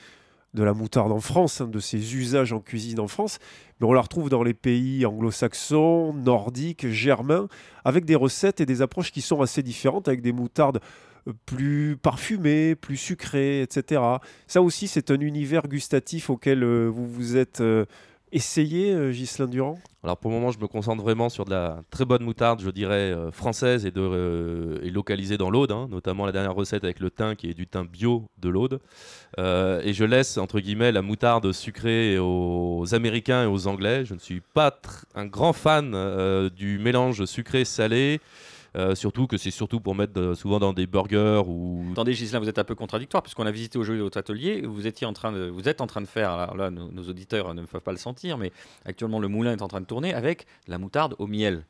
de 0.55 0.63
la 0.63 0.73
moutarde 0.73 1.13
en 1.13 1.21
France, 1.21 1.61
hein, 1.61 1.69
de 1.69 1.81
ses 1.81 2.15
usages 2.15 2.53
en 2.53 2.61
cuisine 2.61 3.01
en 3.01 3.09
France, 3.09 3.39
mais 3.81 3.87
on 3.87 3.93
la 3.93 4.01
retrouve 4.01 4.31
dans 4.31 4.43
les 4.43 4.55
pays 4.55 5.05
anglo-saxons, 5.05 6.15
nordiques, 6.15 6.89
germains, 6.89 7.49
avec 7.85 8.05
des 8.05 8.15
recettes 8.15 8.61
et 8.61 8.67
des 8.67 8.81
approches 8.81 9.11
qui 9.11 9.21
sont 9.21 9.43
assez 9.43 9.63
différentes, 9.63 10.07
avec 10.07 10.23
des 10.23 10.33
moutardes 10.33 10.81
euh, 11.27 11.33
plus 11.45 11.97
parfumées, 11.97 12.77
plus 12.77 12.97
sucrées, 12.97 13.63
etc. 13.63 14.01
Ça 14.47 14.63
aussi, 14.63 14.87
c'est 14.87 15.11
un 15.11 15.21
univers 15.21 15.67
gustatif 15.67 16.31
auquel 16.31 16.63
euh, 16.63 16.87
vous 16.87 17.07
vous 17.07 17.37
êtes 17.37 17.61
euh, 17.61 17.85
essayé, 18.35 18.93
euh, 18.93 19.13
Ghislain 19.13 19.47
Durand 19.47 19.79
Alors 20.03 20.19
pour 20.19 20.31
le 20.31 20.37
moment, 20.37 20.51
je 20.51 20.59
me 20.59 20.67
concentre 20.67 21.03
vraiment 21.03 21.29
sur 21.29 21.45
de 21.45 21.51
la 21.51 21.83
très 21.91 22.05
bonne 22.05 22.25
moutarde, 22.25 22.61
je 22.61 22.71
dirais 22.71 23.13
euh, 23.13 23.31
française 23.31 23.87
et, 23.87 23.93
de, 23.93 24.01
euh, 24.01 24.79
et 24.83 24.91
localisée 24.91 25.39
dans 25.39 25.51
l'Aude, 25.51 25.71
hein, 25.71 25.87
notamment 25.89 26.27
la 26.27 26.33
dernière 26.33 26.55
recette 26.55 26.83
avec 26.83 26.99
le 26.99 27.11
thym 27.11 27.37
qui 27.37 27.49
est 27.49 27.55
du 27.55 27.69
thym 27.69 27.87
bio 27.87 28.29
de 28.39 28.49
l'Aude. 28.49 28.81
Et 29.39 29.93
je 29.93 30.05
laisse 30.05 30.37
entre 30.37 30.61
guillemets 30.61 30.93
la 30.93 31.03
moutarde 31.03 31.51
sucrée 31.53 32.19
aux 32.19 32.85
Américains 32.93 33.45
et 33.45 33.47
aux 33.47 33.67
Anglais. 33.67 34.05
Je 34.05 34.15
ne 34.15 34.19
suis 34.19 34.41
pas 34.41 34.81
un 35.15 35.27
grand 35.27 35.53
fan 35.53 36.51
du 36.51 36.79
mélange 36.79 37.25
sucré-salé. 37.25 38.21
Euh, 38.77 38.95
surtout 38.95 39.27
que 39.27 39.37
c'est 39.37 39.51
surtout 39.51 39.81
pour 39.81 39.95
mettre 39.95 40.19
euh, 40.19 40.35
souvent 40.35 40.59
dans 40.59 40.73
des 40.73 40.87
burgers 40.87 41.43
ou 41.47 41.85
Attendez, 41.93 42.15
Gislain, 42.15 42.41
vous 42.41 42.49
êtes 42.49 42.59
un 42.59 42.65
peu 42.65 42.75
contradictoire 42.75 43.23
puisqu'on 43.23 43.47
a 43.47 43.51
visité 43.51 43.79
aujourd'hui 43.79 44.03
votre 44.03 44.19
atelier. 44.19 44.63
Vous 44.63 44.87
étiez 44.87 45.07
en 45.07 45.13
train 45.13 45.33
de, 45.33 45.47
vous 45.47 45.69
êtes 45.69 45.81
en 45.81 45.87
train 45.87 46.01
de 46.01 46.07
faire. 46.07 46.31
Alors 46.31 46.57
là, 46.57 46.71
nos, 46.71 46.91
nos 46.91 47.03
auditeurs 47.05 47.55
ne 47.55 47.63
peuvent 47.63 47.81
pas 47.81 47.93
le 47.93 47.99
sentir, 47.99 48.39
mais 48.39 48.53
actuellement 48.85 49.21
le 49.21 49.29
moulin 49.29 49.53
est 49.53 49.63
en 49.63 49.69
train 49.69 49.81
de 49.81 49.87
tourner 49.87 50.13
avec 50.13 50.47
la 50.67 50.79
moutarde 50.79 51.15
au 51.19 51.27
miel. 51.27 51.65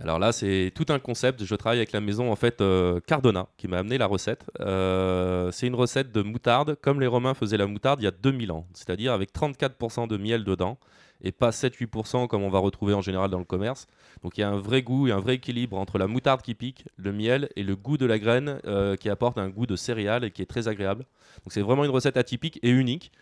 Alors 0.00 0.20
là, 0.20 0.30
c'est 0.30 0.70
tout 0.74 0.86
un 0.90 0.98
concept. 1.00 1.44
Je 1.44 1.54
travaille 1.56 1.78
avec 1.78 1.92
la 1.92 2.00
maison 2.00 2.30
en 2.30 2.36
fait 2.36 2.60
euh, 2.60 3.00
Cardona 3.06 3.48
qui 3.56 3.66
m'a 3.66 3.78
amené 3.78 3.98
la 3.98 4.06
recette. 4.06 4.44
Euh, 4.60 5.50
c'est 5.50 5.66
une 5.66 5.74
recette 5.74 6.12
de 6.12 6.22
moutarde 6.22 6.76
comme 6.80 7.00
les 7.00 7.08
Romains 7.08 7.34
faisaient 7.34 7.56
la 7.56 7.66
moutarde 7.66 8.00
il 8.00 8.04
y 8.04 8.08
a 8.08 8.12
2000 8.12 8.52
ans, 8.52 8.66
c'est-à-dire 8.74 9.12
avec 9.12 9.32
34% 9.32 10.06
de 10.06 10.16
miel 10.16 10.44
dedans 10.44 10.78
et 11.22 11.32
pas 11.32 11.50
7-8% 11.50 12.26
comme 12.28 12.42
on 12.42 12.50
va 12.50 12.58
retrouver 12.58 12.94
en 12.94 13.02
général 13.02 13.30
dans 13.30 13.38
le 13.38 13.44
commerce. 13.44 13.86
Donc 14.22 14.38
il 14.38 14.40
y 14.42 14.44
a 14.44 14.48
un 14.48 14.58
vrai 14.58 14.82
goût 14.82 15.08
et 15.08 15.12
un 15.12 15.20
vrai 15.20 15.34
équilibre 15.34 15.76
entre 15.76 15.98
la 15.98 16.06
moutarde 16.06 16.42
qui 16.42 16.54
pique, 16.54 16.84
le 16.96 17.12
miel 17.12 17.48
et 17.56 17.62
le 17.62 17.76
goût 17.76 17.96
de 17.96 18.06
la 18.06 18.18
graine 18.18 18.60
euh, 18.66 18.96
qui 18.96 19.08
apporte 19.08 19.38
un 19.38 19.48
goût 19.48 19.66
de 19.66 19.76
céréales 19.76 20.24
et 20.24 20.30
qui 20.30 20.42
est 20.42 20.46
très 20.46 20.68
agréable. 20.68 21.04
Donc 21.44 21.52
c'est 21.52 21.62
vraiment 21.62 21.84
une 21.84 21.90
recette 21.90 22.16
atypique 22.16 22.58
et 22.62 22.70
unique. 22.70 23.12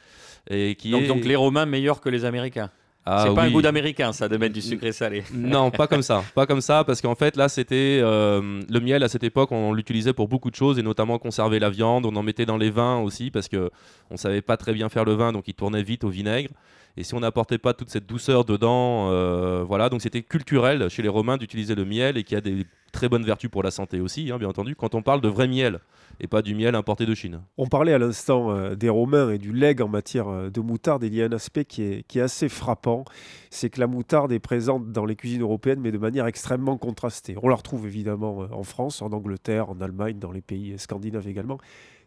Et 0.49 0.75
qui 0.75 0.91
Donc, 0.91 1.03
est... 1.03 1.07
donc 1.07 1.25
les 1.25 1.37
Romains 1.37 1.67
meilleurs 1.67 2.01
que 2.01 2.09
les 2.09 2.25
Américains. 2.25 2.71
Ah 3.09 3.25
c'est 3.25 3.35
pas 3.37 3.45
un 3.45 3.51
goût 3.53 3.63
d'américain, 3.63 4.13
ça, 4.13 4.29
de 4.29 4.37
mettre 4.37 4.53
du 4.53 4.61
sucré 4.61 4.91
salé. 4.91 5.23
Non, 5.33 5.71
pas 5.71 5.87
comme 5.87 6.03
ça, 6.03 6.25
pas 6.35 6.45
comme 6.45 6.61
ça, 6.61 6.83
parce 6.83 7.01
qu'en 7.01 7.15
fait 7.15 7.37
là 7.37 7.49
c'était 7.49 8.01
euh, 8.03 8.61
le 8.69 8.81
miel 8.81 9.05
à 9.05 9.09
cette 9.09 9.23
époque, 9.23 9.53
on 9.53 9.73
l'utilisait 9.73 10.13
pour 10.13 10.27
beaucoup 10.27 10.51
de 10.51 10.57
choses 10.57 10.77
et 10.81 10.83
notamment 10.83 11.21
conserver 11.21 11.61
la 11.61 11.71
viande. 11.71 12.05
On 12.05 12.17
en 12.17 12.25
mettait 12.25 12.47
dans 12.47 12.57
les 12.57 12.71
vins 12.71 12.99
aussi 12.99 13.31
parce 13.31 13.47
que 13.47 13.71
on 14.11 14.17
savait 14.17 14.43
pas 14.43 14.57
très 14.57 14.73
bien 14.73 14.89
faire 14.89 15.05
le 15.05 15.13
vin, 15.13 15.31
donc 15.31 15.47
il 15.47 15.55
tournait 15.55 15.85
vite 15.85 16.03
au 16.03 16.09
vinaigre. 16.09 16.51
Et 16.97 17.05
si 17.05 17.15
on 17.15 17.21
n'apportait 17.21 17.59
pas 17.59 17.75
toute 17.75 17.91
cette 17.91 18.07
douceur 18.07 18.45
dedans, 18.45 19.11
euh, 19.11 19.63
voilà, 19.63 19.91
donc 19.91 20.01
c'était 20.01 20.23
culturel 20.23 20.89
chez 20.89 21.03
les 21.03 21.09
Romains 21.09 21.37
d'utiliser 21.37 21.75
le 21.75 21.85
miel 21.85 22.17
et 22.17 22.25
qui 22.25 22.35
a 22.35 22.41
des 22.41 22.65
très 22.91 23.11
bonnes 23.11 23.25
vertus 23.25 23.51
pour 23.51 23.63
la 23.63 23.71
santé 23.71 24.01
aussi, 24.01 24.31
hein, 24.31 24.39
bien 24.39 24.49
entendu. 24.49 24.75
Quand 24.75 24.95
on 24.95 25.03
parle 25.03 25.21
de 25.21 25.29
vrai 25.29 25.47
miel 25.47 25.81
et 26.21 26.27
pas 26.27 26.41
du 26.41 26.55
miel 26.55 26.75
importé 26.75 27.05
de 27.05 27.15
Chine. 27.15 27.43
On 27.59 27.67
parlait 27.67 27.93
à 27.93 27.99
l'instant 27.99 28.51
euh, 28.51 28.75
des 28.75 28.89
Romains 28.89 29.31
et 29.31 29.37
du 29.37 29.53
legs 29.53 29.83
en 29.83 29.89
matière 29.89 30.29
euh, 30.29 30.49
de 30.49 30.61
moutarde. 30.63 31.05
Il 31.05 31.15
y 31.15 31.21
a 31.21 31.27
un 31.27 31.33
aspect 31.33 31.67
qui 31.67 31.83
est, 31.83 32.17
assez 32.19 32.49
frappant, 32.49 33.05
c'est 33.51 33.69
que 33.69 33.79
la 33.79 33.87
moutarde 33.87 34.33
est 34.33 34.39
présente 34.39 34.91
dans 34.91 35.05
les 35.05 35.17
cuisines 35.17 35.43
européennes, 35.43 35.81
mais 35.81 35.93
de 35.93 35.99
manière 35.99 36.27
extrêmement 36.27 36.79
contrastée. 36.79 37.37
On 37.43 37.49
la 37.49 37.57
retrouve 37.57 37.87
évidemment 37.87 38.47
en 38.51 38.63
France, 38.63 39.03
en 39.03 39.13
Angleterre, 39.13 39.69
en 39.69 39.83
Allemagne, 39.83 40.19
dans 40.19 40.33
les 40.33 40.41
pays 40.41 40.79
scandinaves 40.79 41.29
également. 41.29 41.59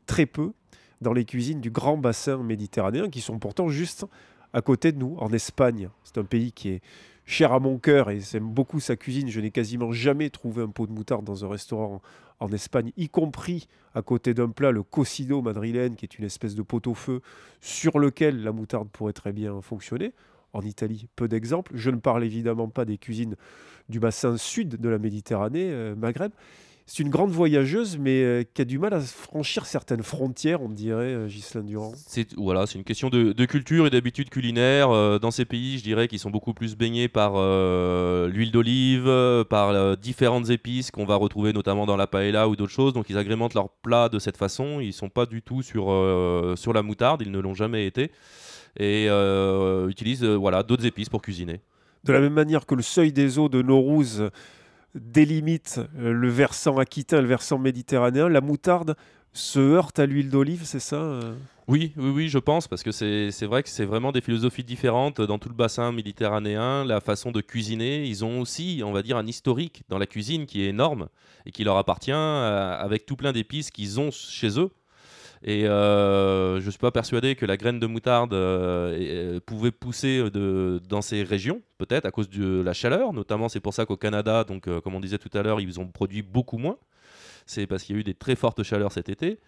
Très 0.08 0.26
peu 0.26 0.54
dans 1.02 1.14
les 1.14 1.26
cuisines 1.26 1.62
du 1.62 1.70
grand 1.70 1.98
bassin 1.98 2.38
méditerranéen, 2.38 3.10
qui 3.10 3.22
sont 3.22 3.38
pourtant 3.38 3.70
juste 3.70 4.06
à 4.54 4.62
côté 4.62 4.92
de 4.92 4.98
nous, 4.98 5.16
en 5.20 5.32
Espagne. 5.32 5.90
C'est 6.04 6.18
un 6.18 6.24
pays 6.24 6.52
qui 6.52 6.70
est 6.70 6.82
cher 7.26 7.54
à 7.54 7.60
mon 7.60 7.78
cœur 7.78 8.10
et 8.10 8.20
j'aime 8.20 8.50
beaucoup 8.50 8.80
sa 8.80 8.96
cuisine. 8.96 9.30
Je 9.30 9.40
n'ai 9.40 9.52
quasiment 9.52 9.92
jamais 9.92 10.30
trouvé 10.30 10.64
un 10.64 10.70
pot 10.70 10.88
de 10.88 10.92
moutarde 10.92 11.24
dans 11.24 11.46
un 11.46 11.50
restaurant 11.50 12.02
en 12.40 12.52
Espagne, 12.52 12.92
y 12.98 13.10
compris 13.10 13.68
à 13.94 14.02
côté 14.02 14.34
d'un 14.34 14.50
plat, 14.50 14.72
le 14.72 14.82
cocido 14.82 15.42
madrilène, 15.42 15.96
qui 15.96 16.06
est 16.06 16.18
une 16.18 16.26
espèce 16.26 16.56
de 16.56 16.62
pot-au-feu 16.62 17.22
sur 17.60 18.00
lequel 18.00 18.44
la 18.44 18.52
moutarde 18.52 18.90
pourrait 18.90 19.14
très 19.14 19.34
bien 19.34 19.62
fonctionner. 19.62 20.14
En 20.54 20.62
Italie, 20.62 21.08
peu 21.16 21.28
d'exemples. 21.28 21.74
Je 21.76 21.92
ne 21.92 21.98
parle 21.98 22.24
évidemment 22.24 22.70
pas 22.70 22.86
des 22.86 22.98
cuisines 22.98 23.36
du 23.90 24.00
bassin 24.00 24.36
sud 24.38 24.78
de 24.78 24.90
la 24.90 24.98
Méditerranée, 24.98 25.70
euh, 25.70 25.96
Maghreb. 25.96 26.32
C'est 26.92 27.04
une 27.04 27.12
grande 27.12 27.30
voyageuse, 27.30 28.00
mais 28.00 28.24
euh, 28.24 28.44
qui 28.52 28.64
a 28.64 28.66
du 28.66 28.80
mal 28.80 28.96
à 28.96 29.00
franchir 29.00 29.68
certaines 29.68 30.02
frontières, 30.02 30.64
on 30.64 30.70
dirait, 30.70 31.14
euh, 31.14 31.28
Ghislain 31.28 31.62
Durand. 31.62 31.92
C'est 31.96 32.34
voilà, 32.36 32.66
c'est 32.66 32.80
une 32.80 32.84
question 32.84 33.12
de, 33.12 33.32
de 33.32 33.46
culture 33.46 33.86
et 33.86 33.92
d'habitude 33.92 34.32
culinaire. 34.32 34.90
Euh, 34.90 35.20
dans 35.20 35.30
ces 35.30 35.46
pays, 35.46 35.78
je 35.78 35.84
dirais 35.84 36.08
qu'ils 36.08 36.18
sont 36.18 36.32
beaucoup 36.32 36.56
plus 36.56 36.76
baignés 36.76 37.08
par 37.08 37.34
euh, 37.36 38.28
l'huile 38.28 38.52
d'olive, 38.52 39.08
par 39.52 39.98
différentes 39.98 40.50
épices 40.50 40.90
qu'on 40.90 41.06
va 41.06 41.16
retrouver 41.16 41.54
notamment 41.54 41.86
dans 41.86 41.96
la 41.96 42.08
paella 42.08 42.50
ou 42.50 42.56
d'autres 42.56 42.72
choses. 42.72 42.94
Donc 42.94 43.12
ils 43.12 43.20
agrémentent 43.20 43.54
leurs 43.54 43.70
plats 43.70 44.10
de 44.10 44.18
cette 44.18 44.38
façon. 44.38 44.80
Ils 44.80 44.92
sont 44.92 45.10
pas 45.10 45.28
du 45.28 45.44
tout 45.44 45.62
sur, 45.62 45.94
sur 46.58 46.74
la 46.74 46.82
moutarde, 46.82 47.22
ils 47.22 47.32
ne 47.32 47.40
l'ont 47.40 47.54
jamais 47.54 47.86
été. 47.86 48.12
Et 48.80 49.08
utilisent 49.88 50.26
voilà, 50.26 50.64
d'autres 50.64 50.88
épices 50.88 51.10
pour 51.10 51.22
cuisiner. 51.22 51.62
De 52.04 52.14
la 52.14 52.20
même 52.20 52.34
manière 52.34 52.66
que 52.66 52.74
le 52.74 52.82
seuil 52.82 53.12
des 53.12 53.38
eaux 53.38 53.50
de 53.50 53.62
Naurouz 53.62 54.32
délimite 55.00 55.80
euh, 55.98 56.12
le 56.12 56.30
versant 56.30 56.78
aquitain, 56.78 57.22
le 57.22 57.28
versant 57.28 57.58
méditerranéen, 57.58 58.30
la 58.30 58.42
moutarde 58.42 58.96
se 59.34 59.60
heurte 59.60 60.00
à 60.00 60.06
l'huile 60.06 60.30
d'olive, 60.30 60.62
c'est 60.64 60.80
ça 60.80 60.98
euh 60.98 61.36
Oui, 61.68 61.94
oui, 61.98 62.10
oui, 62.10 62.30
je 62.30 62.40
pense, 62.40 62.68
parce 62.68 62.84
que 62.84 62.92
c'est 62.92 63.46
vrai 63.46 63.64
que 63.64 63.70
c'est 63.70 63.86
vraiment 63.86 64.12
des 64.12 64.22
philosophies 64.22 64.64
différentes 64.64 65.22
dans 65.22 65.38
tout 65.38 65.50
le 65.50 65.56
bassin 65.56 65.92
méditerranéen, 65.92 66.84
la 66.84 67.00
façon 67.00 67.32
de 67.32 67.42
cuisiner. 67.42 68.06
Ils 68.06 68.26
ont 68.26 68.42
aussi, 68.42 68.82
on 68.84 68.92
va 68.92 69.02
dire, 69.02 69.18
un 69.18 69.28
historique 69.28 69.84
dans 69.88 69.98
la 69.98 70.08
cuisine 70.08 70.46
qui 70.46 70.64
est 70.64 70.70
énorme 70.70 71.10
et 71.46 71.52
qui 71.52 71.64
leur 71.64 71.78
appartient, 71.78 72.12
euh, 72.12 72.78
avec 72.80 73.06
tout 73.06 73.16
plein 73.16 73.32
d'épices 73.32 73.72
qu'ils 73.72 74.00
ont 74.00 74.12
chez 74.12 74.60
eux. 74.60 74.72
Et 75.44 75.68
euh, 75.68 76.60
je 76.60 76.66
ne 76.66 76.72
suis 76.72 76.80
pas 76.80 76.92
persuadé 76.92 77.36
que 77.36 77.46
la 77.46 77.56
graine 77.56 77.80
de 77.80 77.88
moutarde 77.88 78.34
euh, 78.34 78.98
euh, 79.00 79.40
pouvait 79.46 79.72
pousser 79.72 80.30
de, 80.30 80.82
dans 80.88 81.02
ces 81.02 81.24
régions, 81.24 81.62
peut-être 81.78 82.06
à 82.06 82.12
cause 82.12 82.30
de 82.30 82.62
la 82.62 82.74
chaleur. 82.74 83.14
Notamment, 83.14 83.48
c'est 83.48 83.62
pour 83.62 83.74
ça 83.74 83.86
qu'au 83.86 83.98
Canada, 83.98 84.44
donc, 84.44 84.68
comme 84.82 84.96
on 84.96 85.00
disait 85.00 85.18
tout 85.18 85.36
à 85.38 85.42
l'heure, 85.42 85.62
ils 85.62 85.80
ont 85.80 85.88
produit 85.88 86.22
beaucoup 86.22 86.58
moins. 86.58 86.78
C'est 87.50 87.66
parce 87.66 87.84
qu'il 87.84 87.96
y 87.96 87.98
a 87.98 88.02
eu 88.02 88.04
des 88.04 88.14
très 88.14 88.36
fortes 88.36 88.62
chaleurs 88.62 88.92
cet 88.92 89.10
été. 89.10 89.40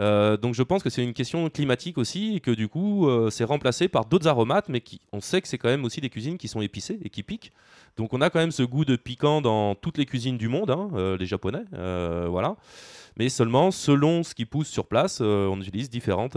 Euh, 0.00 0.36
donc 0.36 0.54
je 0.54 0.64
pense 0.64 0.82
que 0.82 0.90
c'est 0.90 1.04
une 1.04 1.14
question 1.14 1.48
climatique 1.48 1.96
aussi 1.96 2.34
et 2.34 2.40
que 2.40 2.50
du 2.50 2.66
coup 2.66 3.08
euh, 3.08 3.30
c'est 3.30 3.44
remplacé 3.44 3.86
par 3.86 4.04
d'autres 4.04 4.26
aromates 4.26 4.68
mais 4.68 4.80
qui 4.80 5.00
on 5.12 5.20
sait 5.20 5.40
que 5.40 5.46
c'est 5.46 5.56
quand 5.56 5.68
même 5.68 5.84
aussi 5.84 6.00
des 6.00 6.10
cuisines 6.10 6.38
qui 6.38 6.48
sont 6.48 6.60
épicées 6.60 6.98
et 7.04 7.08
qui 7.08 7.22
piquent. 7.22 7.52
Donc 7.96 8.12
on 8.14 8.20
a 8.20 8.30
quand 8.30 8.40
même 8.40 8.50
ce 8.50 8.64
goût 8.64 8.84
de 8.84 8.96
piquant 8.96 9.40
dans 9.42 9.76
toutes 9.76 9.96
les 9.96 10.06
cuisines 10.06 10.36
du 10.36 10.48
monde 10.48 10.72
hein, 10.72 10.90
euh, 10.94 11.16
les 11.16 11.26
japonais 11.26 11.62
voilà. 11.70 12.56
Mais 13.16 13.28
seulement 13.28 13.70
selon 13.70 14.24
ce 14.24 14.34
qui 14.34 14.44
pousse 14.44 14.68
sur 14.68 14.86
place 14.86 15.20
on 15.20 15.60
utilise 15.60 15.88
différents 15.88 16.28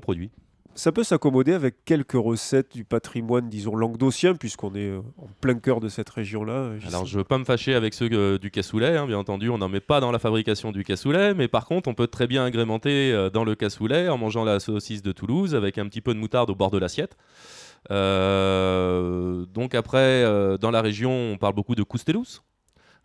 produits 0.00 0.30
Ça 0.78 0.92
peut 0.92 1.02
s'accommoder 1.02 1.54
avec 1.54 1.84
quelques 1.84 2.12
recettes 2.12 2.70
du 2.72 2.84
patrimoine, 2.84 3.48
disons, 3.48 3.74
languedocien, 3.74 4.36
puisqu'on 4.36 4.76
est 4.76 4.90
euh, 4.90 5.00
en 5.18 5.26
plein 5.40 5.58
cœur 5.58 5.80
de 5.80 5.88
cette 5.88 6.08
région-là. 6.08 6.74
Ghislain. 6.76 6.88
Alors, 6.90 7.04
je 7.04 7.18
veux 7.18 7.24
pas 7.24 7.36
me 7.36 7.42
fâcher 7.42 7.74
avec 7.74 7.94
ceux 7.94 8.08
euh, 8.12 8.38
du 8.38 8.52
cassoulet, 8.52 8.96
hein, 8.96 9.04
bien 9.04 9.18
entendu, 9.18 9.50
on 9.50 9.58
n'en 9.58 9.68
met 9.68 9.80
pas 9.80 9.98
dans 9.98 10.12
la 10.12 10.20
fabrication 10.20 10.70
du 10.70 10.84
cassoulet, 10.84 11.34
mais 11.34 11.48
par 11.48 11.66
contre, 11.66 11.88
on 11.88 11.94
peut 11.94 12.06
très 12.06 12.28
bien 12.28 12.44
agrémenter 12.44 13.10
euh, 13.12 13.28
dans 13.28 13.42
le 13.42 13.56
cassoulet 13.56 14.08
en 14.08 14.18
mangeant 14.18 14.44
la 14.44 14.60
saucisse 14.60 15.02
de 15.02 15.10
Toulouse 15.10 15.56
avec 15.56 15.78
un 15.78 15.88
petit 15.88 16.00
peu 16.00 16.14
de 16.14 16.20
moutarde 16.20 16.48
au 16.48 16.54
bord 16.54 16.70
de 16.70 16.78
l'assiette. 16.78 17.16
Euh, 17.90 19.46
donc 19.46 19.74
après, 19.74 20.22
dans 20.60 20.70
la 20.70 20.80
région, 20.80 21.10
on 21.10 21.38
parle 21.38 21.54
beaucoup 21.54 21.74
de 21.74 21.82
coustelous. 21.82 22.38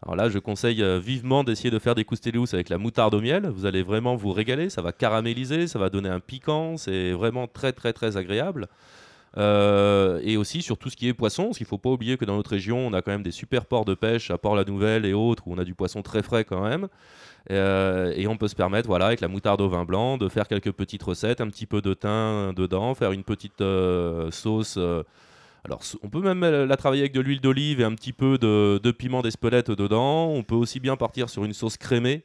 Alors 0.06 0.18
là, 0.18 0.30
je 0.30 0.38
conseille 0.38 0.84
euh, 0.84 1.00
vivement 1.00 1.46
d'essayer 1.46 1.72
de 1.72 1.80
faire 1.80 1.96
des 1.96 2.04
coustelous 2.04 2.54
avec 2.54 2.68
la 2.68 2.78
moutarde 2.78 3.14
au 3.14 3.22
miel. 3.22 3.48
Vous 3.48 3.66
allez 3.66 3.84
vraiment 3.84 4.16
vous 4.16 4.34
régaler. 4.34 4.70
Ça 4.70 4.82
va 4.82 4.92
caraméliser, 4.92 5.68
ça 5.68 5.80
va 5.80 5.90
donner 5.90 6.10
un 6.10 6.20
piquant. 6.20 6.76
C'est 6.76 7.14
vraiment 7.14 7.48
très, 7.48 7.72
très, 7.72 7.94
très 7.94 8.18
agréable. 8.18 8.68
Euh, 9.38 10.20
et 10.24 10.36
aussi 10.36 10.62
sur 10.62 10.78
tout 10.78 10.90
ce 10.90 10.98
qui 10.98 11.08
est 11.08 11.14
poisson, 11.14 11.46
parce 11.46 11.58
qu'il 11.58 11.66
ne 11.66 11.70
faut 11.70 11.78
pas 11.78 11.90
oublier 11.90 12.18
que 12.18 12.26
dans 12.26 12.36
notre 12.36 12.52
région, 12.52 12.86
on 12.86 12.94
a 12.94 13.02
quand 13.02 13.12
même 13.12 13.24
des 13.24 13.32
super 13.32 13.66
ports 13.66 13.86
de 13.86 13.94
pêche 13.94 14.30
à 14.30 14.38
Port-la-Nouvelle 14.38 15.06
et 15.06 15.14
autres, 15.14 15.44
où 15.48 15.54
on 15.54 15.58
a 15.58 15.64
du 15.64 15.74
poisson 15.74 16.02
très 16.02 16.22
frais 16.22 16.44
quand 16.44 16.62
même. 16.62 16.88
Euh, 17.50 18.14
et 18.16 18.28
on 18.28 18.36
peut 18.36 18.50
se 18.50 18.56
permettre, 18.56 18.88
voilà, 18.88 19.08
avec 19.08 19.22
la 19.22 19.30
moutarde 19.30 19.62
au 19.62 19.70
vin 19.70 19.86
blanc, 19.86 20.18
de 20.18 20.28
faire 20.28 20.50
quelques 20.50 20.72
petites 20.72 21.04
recettes, 21.04 21.40
un 21.40 21.48
petit 21.48 21.66
peu 21.66 21.82
de 21.82 21.94
thym 21.94 22.54
dedans, 22.56 22.94
faire 22.94 23.14
une 23.14 23.24
petite 23.24 23.64
sauce. 24.32 24.78
Alors, 25.66 25.82
on 26.04 26.10
peut 26.10 26.20
même 26.22 26.44
euh, 26.44 26.66
la 26.66 26.76
travailler 26.76 27.04
avec 27.04 27.14
de 27.14 27.22
l'huile 27.22 27.40
d'olive 27.40 27.80
et 27.80 27.84
un 27.86 27.94
petit 27.96 28.12
peu 28.14 28.38
de, 28.38 28.80
de 28.84 28.92
piment 28.92 29.22
d'Espelette 29.22 29.72
dedans. 29.72 30.28
On 30.28 30.44
peut 30.44 30.56
aussi 30.56 30.80
bien 30.80 30.96
partir 30.98 31.30
sur 31.30 31.46
une 31.46 31.54
sauce 31.54 31.78
crémée. 31.78 32.24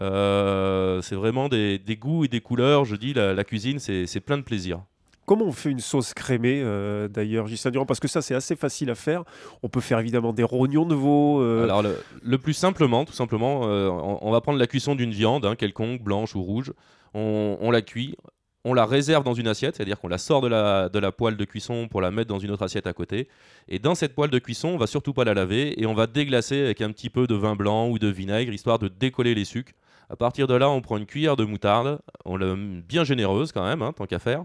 Euh, 0.00 1.00
c'est 1.02 1.14
vraiment 1.14 1.48
des, 1.48 1.78
des 1.78 1.96
goûts 1.96 2.24
et 2.24 2.28
des 2.28 2.40
couleurs. 2.40 2.84
Je 2.84 2.96
dis, 2.96 3.12
la, 3.14 3.34
la 3.34 3.44
cuisine, 3.44 3.78
c'est 3.78 4.20
plein 4.20 4.36
de 4.38 4.42
plaisir. 4.42 4.80
Comment 5.24 5.44
on 5.44 5.52
fait 5.52 5.70
une 5.70 5.78
sauce 5.78 6.12
crémée 6.14 6.60
euh, 6.64 7.06
d'ailleurs, 7.06 7.46
Gisèle 7.46 7.70
Durand 7.70 7.86
Parce 7.86 8.00
que 8.00 8.08
ça, 8.08 8.20
c'est 8.22 8.34
assez 8.34 8.56
facile 8.56 8.90
à 8.90 8.96
faire. 8.96 9.22
On 9.62 9.68
peut 9.68 9.80
faire 9.80 10.00
évidemment 10.00 10.32
des 10.32 10.42
rognons 10.42 10.84
de 10.84 10.96
veau. 10.96 11.40
euh, 11.40 11.62
Alors 11.62 11.82
le, 11.82 11.96
le 12.22 12.38
plus 12.38 12.54
simplement, 12.54 13.04
tout 13.04 13.12
simplement, 13.12 13.60
on, 13.60 14.18
on 14.20 14.30
va 14.32 14.40
prendre 14.40 14.58
la 14.58 14.66
cuisson 14.66 14.96
d'une 14.96 15.12
viande, 15.12 15.46
hein, 15.46 15.54
quelconque, 15.54 16.02
blanche 16.02 16.34
ou 16.34 16.42
rouge. 16.42 16.72
On, 17.14 17.58
on 17.60 17.70
la 17.70 17.82
cuit, 17.82 18.16
on 18.64 18.74
la 18.74 18.86
réserve 18.86 19.24
dans 19.24 19.34
une 19.34 19.48
assiette, 19.48 19.76
c'est-à-dire 19.76 19.98
qu'on 19.98 20.08
la 20.08 20.18
sort 20.18 20.40
de 20.40 20.48
la, 20.48 20.88
de 20.88 20.98
la 20.98 21.10
poêle 21.10 21.36
de 21.36 21.44
cuisson 21.44 21.88
pour 21.88 22.00
la 22.00 22.10
mettre 22.10 22.28
dans 22.28 22.38
une 22.38 22.50
autre 22.50 22.62
assiette 22.62 22.86
à 22.86 22.92
côté. 22.92 23.28
Et 23.68 23.78
dans 23.78 23.94
cette 23.94 24.14
poêle 24.14 24.30
de 24.30 24.38
cuisson, 24.38 24.68
on 24.68 24.76
va 24.76 24.86
surtout 24.86 25.12
pas 25.12 25.24
la 25.24 25.34
laver 25.34 25.80
et 25.80 25.86
on 25.86 25.94
va 25.94 26.06
déglacer 26.06 26.60
avec 26.60 26.80
un 26.80 26.90
petit 26.92 27.10
peu 27.10 27.26
de 27.26 27.34
vin 27.34 27.56
blanc 27.56 27.88
ou 27.88 27.98
de 27.98 28.08
vinaigre, 28.08 28.52
histoire 28.52 28.78
de 28.78 28.88
décoller 28.88 29.34
les 29.34 29.44
sucres. 29.44 29.72
À 30.08 30.16
partir 30.16 30.46
de 30.46 30.54
là, 30.54 30.68
on 30.68 30.80
prend 30.82 30.98
une 30.98 31.06
cuillère 31.06 31.36
de 31.36 31.44
moutarde, 31.44 31.98
on 32.24 32.36
la 32.36 32.54
bien 32.54 33.02
généreuse 33.02 33.50
quand 33.50 33.64
même, 33.64 33.80
hein, 33.80 33.92
tant 33.96 34.04
qu'à 34.04 34.18
faire, 34.18 34.44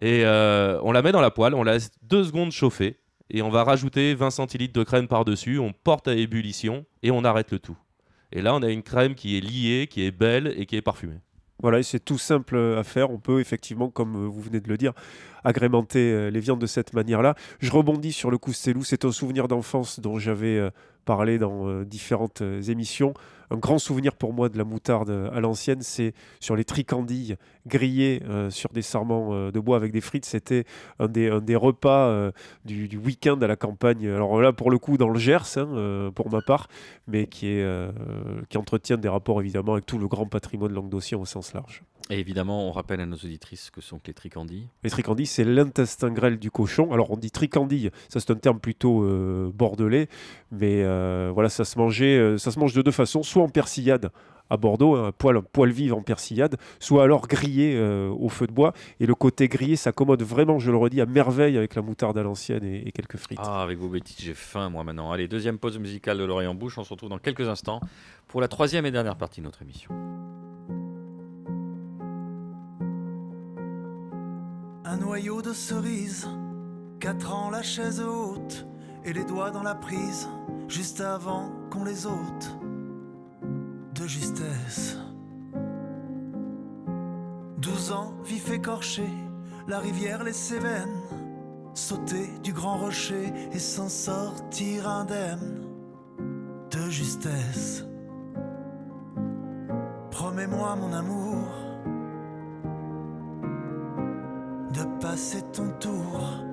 et 0.00 0.24
euh, 0.24 0.78
on 0.84 0.92
la 0.92 1.02
met 1.02 1.10
dans 1.10 1.20
la 1.20 1.32
poêle, 1.32 1.54
on 1.54 1.64
la 1.64 1.72
laisse 1.72 1.90
deux 2.02 2.22
secondes 2.22 2.52
chauffer, 2.52 2.96
et 3.28 3.42
on 3.42 3.50
va 3.50 3.64
rajouter 3.64 4.14
20 4.14 4.30
centilitres 4.30 4.72
de 4.72 4.84
crème 4.84 5.08
par-dessus, 5.08 5.58
on 5.58 5.72
porte 5.72 6.06
à 6.06 6.14
ébullition, 6.14 6.84
et 7.02 7.10
on 7.10 7.24
arrête 7.24 7.50
le 7.50 7.58
tout. 7.58 7.76
Et 8.30 8.40
là, 8.40 8.54
on 8.54 8.62
a 8.62 8.68
une 8.68 8.84
crème 8.84 9.16
qui 9.16 9.36
est 9.36 9.40
liée, 9.40 9.88
qui 9.88 10.04
est 10.04 10.12
belle 10.12 10.54
et 10.56 10.66
qui 10.66 10.76
est 10.76 10.82
parfumée. 10.82 11.18
Voilà, 11.62 11.82
c'est 11.82 12.02
tout 12.02 12.18
simple 12.18 12.56
à 12.56 12.84
faire. 12.84 13.10
On 13.10 13.18
peut 13.18 13.40
effectivement, 13.40 13.90
comme 13.90 14.16
euh, 14.16 14.26
vous 14.26 14.40
venez 14.40 14.60
de 14.60 14.68
le 14.68 14.76
dire, 14.76 14.92
agrémenter 15.44 16.12
euh, 16.12 16.30
les 16.30 16.40
viandes 16.40 16.60
de 16.60 16.66
cette 16.66 16.94
manière-là. 16.94 17.34
Je 17.60 17.70
rebondis 17.70 18.12
sur 18.12 18.30
le 18.30 18.38
coustelou. 18.38 18.82
C'est 18.82 19.04
un 19.04 19.12
souvenir 19.12 19.48
d'enfance 19.48 20.00
dont 20.00 20.18
j'avais 20.18 20.56
euh, 20.56 20.70
parlé 21.04 21.38
dans 21.38 21.68
euh, 21.68 21.84
différentes 21.84 22.42
euh, 22.42 22.62
émissions. 22.62 23.14
Un 23.50 23.56
grand 23.56 23.78
souvenir 23.78 24.14
pour 24.14 24.32
moi 24.32 24.48
de 24.48 24.56
la 24.56 24.64
moutarde 24.64 25.10
euh, 25.10 25.30
à 25.32 25.40
l'ancienne, 25.40 25.82
c'est 25.82 26.14
sur 26.38 26.54
les 26.54 26.64
tricandilles 26.64 27.36
grillées 27.66 28.22
sur 28.48 28.70
des 28.70 28.80
sarments 28.82 29.50
de 29.50 29.60
bois 29.60 29.76
avec 29.76 29.92
des 29.92 30.00
frites. 30.00 30.24
C'était 30.24 30.64
un 30.98 31.08
des, 31.08 31.28
un 31.28 31.40
des 31.40 31.56
repas 31.56 32.32
du, 32.64 32.88
du 32.88 32.96
week-end 32.96 33.38
à 33.42 33.46
la 33.46 33.56
campagne. 33.56 34.08
Alors 34.08 34.40
là, 34.40 34.52
pour 34.52 34.70
le 34.70 34.78
coup, 34.78 34.96
dans 34.96 35.10
le 35.10 35.18
Gers, 35.18 35.58
hein, 35.58 36.10
pour 36.14 36.30
ma 36.30 36.40
part, 36.40 36.68
mais 37.06 37.26
qui, 37.26 37.48
est, 37.48 37.90
qui 38.48 38.56
entretient 38.56 38.96
des 38.96 39.08
rapports 39.08 39.42
évidemment 39.42 39.74
avec 39.74 39.84
tout 39.84 39.98
le 39.98 40.08
grand 40.08 40.26
patrimoine 40.26 40.72
languedocien 40.72 41.18
au 41.18 41.26
sens 41.26 41.52
large. 41.52 41.82
Et 42.10 42.18
évidemment, 42.18 42.66
on 42.68 42.72
rappelle 42.72 43.00
à 43.00 43.06
nos 43.06 43.16
auditrices 43.16 43.66
ce 43.66 43.70
que 43.70 43.80
sont 43.80 43.98
que 44.00 44.08
les 44.08 44.14
tricandis. 44.14 44.66
Les 44.82 44.90
tricandilles, 44.90 45.26
c'est 45.26 45.44
l'intestin 45.44 46.10
grêle 46.10 46.38
du 46.38 46.50
cochon. 46.50 46.92
Alors 46.92 47.12
on 47.12 47.16
dit 47.16 47.30
tricandille, 47.30 47.90
ça 48.08 48.18
c'est 48.18 48.32
un 48.32 48.36
terme 48.36 48.58
plutôt 48.58 49.04
euh, 49.04 49.52
bordelais, 49.54 50.08
mais 50.50 50.82
voilà, 51.32 51.48
ça 51.48 51.64
se 51.64 51.78
mangeait, 51.78 52.18
euh, 52.18 52.38
ça 52.38 52.50
se 52.50 52.58
mange 52.58 52.74
de 52.74 52.82
deux 52.82 52.90
façons, 52.90 53.22
soit 53.22 53.42
en 53.42 53.48
persillade 53.48 54.10
à 54.50 54.56
Bordeaux, 54.56 54.96
un 54.96 55.12
poil, 55.12 55.36
un 55.36 55.42
poil 55.42 55.70
vive 55.70 55.94
en 55.94 56.02
persillade, 56.02 56.56
soit 56.80 57.04
alors 57.04 57.28
grillé 57.28 57.74
euh, 57.76 58.10
au 58.10 58.28
feu 58.28 58.46
de 58.48 58.52
bois. 58.52 58.72
Et 58.98 59.06
le 59.06 59.14
côté 59.14 59.46
grillé 59.48 59.76
s'accommode 59.76 60.22
vraiment, 60.22 60.58
je 60.58 60.70
le 60.70 60.76
redis, 60.76 61.00
à 61.00 61.06
merveille 61.06 61.56
avec 61.56 61.76
la 61.76 61.82
moutarde 61.82 62.18
à 62.18 62.22
l'ancienne 62.22 62.64
et, 62.64 62.88
et 62.88 62.92
quelques 62.92 63.16
frites. 63.16 63.38
Ah, 63.40 63.62
avec 63.62 63.78
vos 63.78 63.88
bêtises, 63.88 64.16
j'ai 64.18 64.34
faim 64.34 64.68
moi 64.68 64.82
maintenant. 64.82 65.12
Allez, 65.12 65.28
deuxième 65.28 65.58
pause 65.58 65.78
musicale 65.78 66.18
de 66.18 66.24
l'Orient 66.24 66.54
Bouche. 66.54 66.78
On 66.78 66.84
se 66.84 66.90
retrouve 66.90 67.10
dans 67.10 67.18
quelques 67.18 67.48
instants 67.48 67.80
pour 68.26 68.40
la 68.40 68.48
troisième 68.48 68.86
et 68.86 68.90
dernière 68.90 69.16
partie 69.16 69.40
de 69.40 69.46
notre 69.46 69.62
émission. 69.62 69.94
Un 74.84 74.96
noyau 74.96 75.40
de 75.40 75.52
cerise, 75.52 76.28
quatre 76.98 77.32
ans 77.32 77.50
la 77.50 77.62
chaise 77.62 78.00
haute, 78.00 78.66
et 79.04 79.12
les 79.12 79.24
doigts 79.24 79.50
dans 79.50 79.62
la 79.62 79.74
prise, 79.74 80.28
juste 80.68 81.00
avant 81.00 81.50
qu'on 81.70 81.84
les 81.84 82.06
ôte. 82.06 82.56
De 83.94 84.06
justesse. 84.06 84.96
Douze 87.58 87.92
ans, 87.92 88.14
vif 88.24 88.50
écorché, 88.50 89.06
la 89.68 89.78
rivière 89.78 90.24
les 90.24 90.32
Cévennes, 90.32 91.02
sauter 91.74 92.28
du 92.42 92.52
grand 92.52 92.78
rocher 92.78 93.32
et 93.52 93.58
s'en 93.58 93.88
sortir 93.88 94.88
indemne. 94.88 95.66
De 96.70 96.88
justesse. 96.88 97.84
Promets-moi 100.10 100.76
mon 100.76 100.92
amour 100.92 101.48
de 104.72 104.84
passer 105.00 105.42
ton 105.52 105.70
tour. 105.80 106.49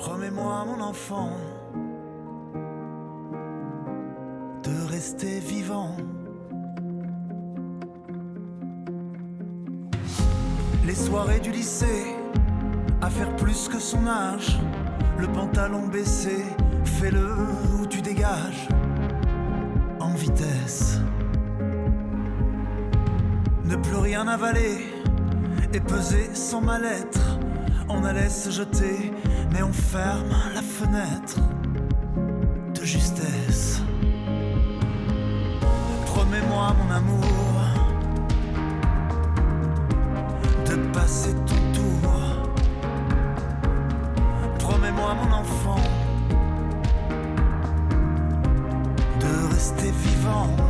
Promets-moi, 0.00 0.64
mon 0.64 0.82
enfant, 0.82 1.32
de 4.62 4.90
rester 4.90 5.40
vivant. 5.40 5.94
Les 10.86 10.94
soirées 10.94 11.40
du 11.40 11.50
lycée, 11.50 12.16
à 13.02 13.10
faire 13.10 13.36
plus 13.36 13.68
que 13.68 13.78
son 13.78 14.06
âge, 14.06 14.58
le 15.18 15.26
pantalon 15.26 15.86
baissé, 15.88 16.46
fais-le 16.82 17.36
ou 17.78 17.86
tu 17.86 18.00
dégages, 18.00 18.68
en 20.00 20.14
vitesse. 20.14 20.98
Ne 23.64 23.76
plus 23.76 23.96
rien 23.96 24.26
avaler 24.28 24.78
et 25.74 25.80
peser 25.80 26.34
sans 26.34 26.62
mal-être. 26.62 27.39
On 27.92 28.04
allait 28.04 28.30
se 28.30 28.50
jeter, 28.50 29.12
mais 29.52 29.62
on 29.62 29.72
ferme 29.72 30.30
la 30.54 30.62
fenêtre 30.62 31.40
de 32.74 32.84
justesse. 32.84 33.82
Promets-moi, 36.06 36.74
mon 36.78 36.94
amour, 36.94 37.60
de 40.66 40.76
passer 40.92 41.34
ton 41.46 41.60
tour. 41.74 42.12
Promets-moi, 44.60 45.14
mon 45.14 45.32
enfant, 45.34 45.82
de 49.18 49.52
rester 49.52 49.90
vivant. 49.90 50.69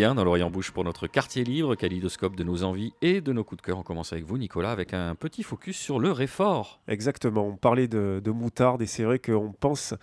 Dans 0.00 0.24
l'Orient 0.24 0.50
Bouche 0.50 0.70
pour 0.70 0.82
notre 0.82 1.06
quartier 1.06 1.44
libre, 1.44 1.74
kaléidoscope 1.74 2.34
de 2.34 2.42
nos 2.42 2.62
envies 2.62 2.94
et 3.02 3.20
de 3.20 3.34
nos 3.34 3.44
coups 3.44 3.60
de 3.60 3.66
cœur. 3.66 3.78
On 3.78 3.82
commence 3.82 4.14
avec 4.14 4.24
vous, 4.24 4.38
Nicolas, 4.38 4.70
avec 4.70 4.94
un 4.94 5.14
petit 5.14 5.42
focus 5.42 5.76
sur 5.76 5.98
le 5.98 6.10
réfort. 6.10 6.80
Exactement, 6.88 7.46
on 7.46 7.56
parlait 7.56 7.86
de, 7.86 8.22
de 8.24 8.30
moutarde 8.30 8.80
et 8.80 8.86
c'est 8.86 9.04
vrai 9.04 9.18
qu'on 9.18 9.52
pense 9.52 9.94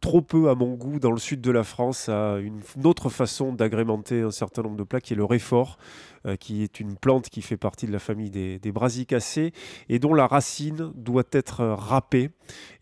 trop 0.00 0.22
peu 0.22 0.48
à 0.48 0.54
mon 0.54 0.74
goût 0.74 0.98
dans 0.98 1.12
le 1.12 1.18
sud 1.18 1.40
de 1.40 1.50
la 1.50 1.62
France 1.62 2.08
à 2.08 2.38
une, 2.38 2.62
autre 2.84 3.10
façon 3.10 3.52
d'agrémenter 3.52 4.22
un 4.22 4.30
certain 4.30 4.62
nombre 4.62 4.76
de 4.76 4.82
plats 4.82 5.00
qui 5.00 5.12
est 5.12 5.16
le 5.16 5.24
réfort, 5.24 5.76
euh, 6.26 6.36
qui 6.36 6.62
est 6.62 6.80
une 6.80 6.96
plante 6.96 7.28
qui 7.28 7.42
fait 7.42 7.58
partie 7.58 7.86
de 7.86 7.92
la 7.92 7.98
famille 7.98 8.30
des, 8.30 8.58
des 8.58 8.72
brasicacées 8.72 9.52
et 9.88 9.98
dont 9.98 10.14
la 10.14 10.26
racine 10.26 10.90
doit 10.94 11.24
être 11.32 11.64
râpée 11.64 12.30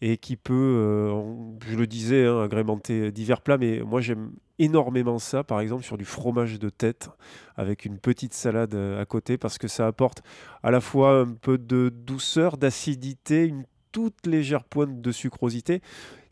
et 0.01 0.17
qui 0.17 0.37
peut, 0.37 0.55
euh, 0.55 1.23
je 1.67 1.77
le 1.77 1.87
disais, 1.87 2.25
hein, 2.25 2.41
agrémenter 2.43 3.11
divers 3.11 3.41
plats, 3.41 3.59
mais 3.59 3.81
moi 3.81 4.01
j'aime 4.01 4.31
énormément 4.61 5.19
ça, 5.19 5.43
par 5.43 5.61
exemple 5.61 5.85
sur 5.85 5.99
du 5.99 6.05
fromage 6.05 6.59
de 6.59 6.69
tête 6.69 7.11
avec 7.57 7.85
une 7.85 7.99
petite 7.99 8.35
salade 8.35 8.75
euh, 8.75 9.01
à 9.01 9.07
côté 9.07 9.39
parce 9.39 9.59
que 9.59 9.67
ça 9.67 9.89
apporte 9.89 10.23
à 10.63 10.71
la 10.71 10.81
fois 10.81 11.21
un 11.21 11.33
peu 11.33 11.59
de 11.59 11.89
douceur, 11.89 12.57
d'acidité, 12.57 13.45
une 13.45 13.65
toute 13.93 14.27
légère 14.27 14.65
pointe 14.65 15.01
de 15.01 15.13
sucrosité. 15.13 15.81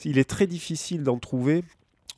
Il 0.05 0.19
est 0.19 0.29
très 0.29 0.47
difficile 0.47 1.03
d'en 1.03 1.19
trouver 1.19 1.65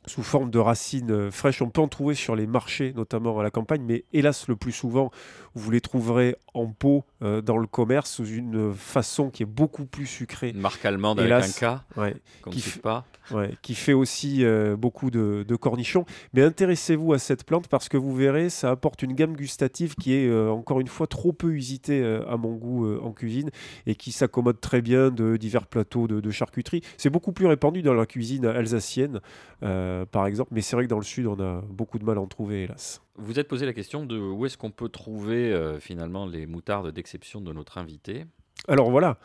sous 0.05 0.23
forme 0.23 0.49
de 0.49 0.59
racines 0.59 1.11
euh, 1.11 1.31
fraîches. 1.31 1.61
On 1.61 1.69
peut 1.69 1.81
en 1.81 1.87
trouver 1.87 2.15
sur 2.15 2.35
les 2.35 2.47
marchés, 2.47 2.93
notamment 2.95 3.39
à 3.39 3.43
la 3.43 3.51
campagne, 3.51 3.81
mais 3.85 4.05
hélas, 4.13 4.47
le 4.47 4.55
plus 4.55 4.71
souvent, 4.71 5.11
vous 5.55 5.71
les 5.71 5.81
trouverez 5.81 6.35
en 6.53 6.67
pot 6.67 7.03
euh, 7.21 7.41
dans 7.41 7.57
le 7.57 7.67
commerce 7.67 8.09
sous 8.11 8.25
une 8.25 8.73
façon 8.73 9.29
qui 9.29 9.43
est 9.43 9.45
beaucoup 9.45 9.85
plus 9.85 10.07
sucrée. 10.07 10.49
Une 10.49 10.61
marque 10.61 10.83
allemande 10.85 11.19
avec 11.19 11.31
un 11.63 11.77
K, 11.77 11.97
ouais, 11.97 12.15
qui 12.49 12.61
fait- 12.61 12.79
pas. 12.79 13.05
Ouais, 13.31 13.51
qui 13.61 13.75
fait 13.75 13.93
aussi 13.93 14.43
euh, 14.43 14.75
beaucoup 14.75 15.11
de, 15.11 15.45
de 15.47 15.55
cornichons. 15.55 16.03
Mais 16.33 16.41
intéressez-vous 16.41 17.13
à 17.13 17.19
cette 17.19 17.43
plante 17.43 17.67
parce 17.67 17.87
que 17.87 17.95
vous 17.95 18.15
verrez, 18.15 18.49
ça 18.49 18.71
apporte 18.71 19.03
une 19.03 19.13
gamme 19.13 19.35
gustative 19.35 19.93
qui 19.93 20.15
est 20.15 20.27
euh, 20.27 20.49
encore 20.49 20.79
une 20.79 20.87
fois 20.87 21.05
trop 21.05 21.31
peu 21.31 21.51
usitée 21.51 22.03
à 22.27 22.37
mon 22.37 22.55
goût 22.55 22.91
en 22.99 23.11
cuisine 23.11 23.51
et 23.85 23.93
qui 23.93 24.11
s'accommode 24.11 24.59
très 24.59 24.81
bien 24.81 25.11
de 25.11 25.37
divers 25.37 25.67
plateaux 25.67 26.07
de, 26.07 26.21
de 26.21 26.31
charcuterie. 26.31 26.81
C'est 26.97 27.11
beaucoup 27.11 27.31
plus 27.31 27.45
répandu 27.45 27.83
dans 27.83 27.93
la 27.93 28.07
cuisine 28.07 28.47
alsacienne, 28.47 29.19
euh, 29.61 29.88
par 30.11 30.25
exemple, 30.25 30.51
mais 30.53 30.61
c'est 30.61 30.75
vrai 30.75 30.85
que 30.85 30.89
dans 30.89 30.97
le 30.97 31.03
sud, 31.03 31.27
on 31.27 31.39
a 31.39 31.61
beaucoup 31.61 31.99
de 31.99 32.05
mal 32.05 32.17
à 32.17 32.21
en 32.21 32.27
trouver, 32.27 32.63
hélas. 32.63 33.01
Vous 33.15 33.39
êtes 33.39 33.47
posé 33.47 33.65
la 33.65 33.73
question 33.73 34.05
de 34.05 34.17
où 34.17 34.45
est-ce 34.45 34.57
qu'on 34.57 34.71
peut 34.71 34.89
trouver 34.89 35.51
euh, 35.51 35.79
finalement 35.79 36.25
les 36.25 36.45
moutardes 36.45 36.91
d'exception 36.91 37.41
de 37.41 37.51
notre 37.53 37.77
invité. 37.77 38.25
Alors 38.67 38.89
voilà, 38.91 39.17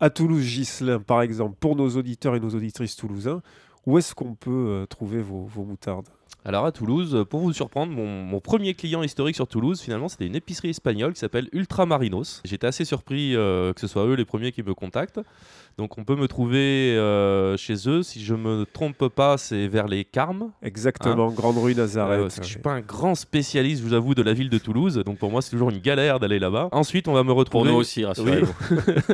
à 0.00 0.10
Toulouse, 0.10 0.42
Gislin, 0.42 1.00
par 1.00 1.22
exemple, 1.22 1.56
pour 1.58 1.76
nos 1.76 1.88
auditeurs 1.90 2.34
et 2.36 2.40
nos 2.40 2.50
auditrices 2.50 2.96
toulousains, 2.96 3.42
où 3.86 3.98
est-ce 3.98 4.14
qu'on 4.14 4.34
peut 4.34 4.50
euh, 4.50 4.86
trouver 4.86 5.20
vos, 5.20 5.44
vos 5.44 5.64
moutardes? 5.64 6.08
Alors 6.44 6.66
à 6.66 6.72
Toulouse, 6.72 7.24
pour 7.30 7.40
vous 7.40 7.52
surprendre, 7.52 7.92
mon, 7.92 8.22
mon 8.22 8.40
premier 8.40 8.74
client 8.74 9.02
historique 9.02 9.34
sur 9.36 9.46
Toulouse, 9.48 9.80
finalement, 9.80 10.08
c'était 10.08 10.26
une 10.26 10.36
épicerie 10.36 10.70
espagnole 10.70 11.14
qui 11.14 11.20
s'appelle 11.20 11.48
Ultramarinos. 11.52 12.42
J'étais 12.44 12.66
assez 12.66 12.84
surpris 12.84 13.34
euh, 13.34 13.72
que 13.72 13.80
ce 13.80 13.86
soit 13.86 14.04
eux 14.04 14.14
les 14.14 14.24
premiers 14.26 14.52
qui 14.52 14.62
me 14.62 14.74
contactent. 14.74 15.20
Donc 15.76 15.98
on 15.98 16.04
peut 16.04 16.14
me 16.14 16.28
trouver 16.28 16.96
euh, 16.96 17.56
chez 17.56 17.88
eux. 17.88 18.02
Si 18.02 18.22
je 18.24 18.34
me 18.34 18.64
trompe 18.64 19.08
pas, 19.08 19.38
c'est 19.38 19.66
vers 19.66 19.88
les 19.88 20.04
Carmes. 20.04 20.50
Exactement, 20.62 21.30
Grande 21.32 21.58
Rue 21.58 21.74
Nazareth. 21.74 22.18
Euh, 22.18 22.22
parce 22.22 22.36
que 22.38 22.44
je 22.44 22.50
suis 22.50 22.60
pas 22.60 22.72
un 22.72 22.80
grand 22.80 23.14
spécialiste, 23.14 23.82
je 23.82 23.88
vous 23.88 23.94
avoue, 23.94 24.14
de 24.14 24.22
la 24.22 24.34
ville 24.34 24.50
de 24.50 24.58
Toulouse. 24.58 25.02
Donc 25.04 25.18
pour 25.18 25.30
moi, 25.30 25.42
c'est 25.42 25.50
toujours 25.50 25.70
une 25.70 25.80
galère 25.80 26.20
d'aller 26.20 26.38
là-bas. 26.38 26.68
Ensuite, 26.70 27.08
on 27.08 27.12
va 27.12 27.22
me 27.22 27.28
Pour 27.28 27.38
retrouver. 27.38 27.70
nous 27.70 27.76
aussi, 27.76 28.04
rassurez-vous. 28.04 28.54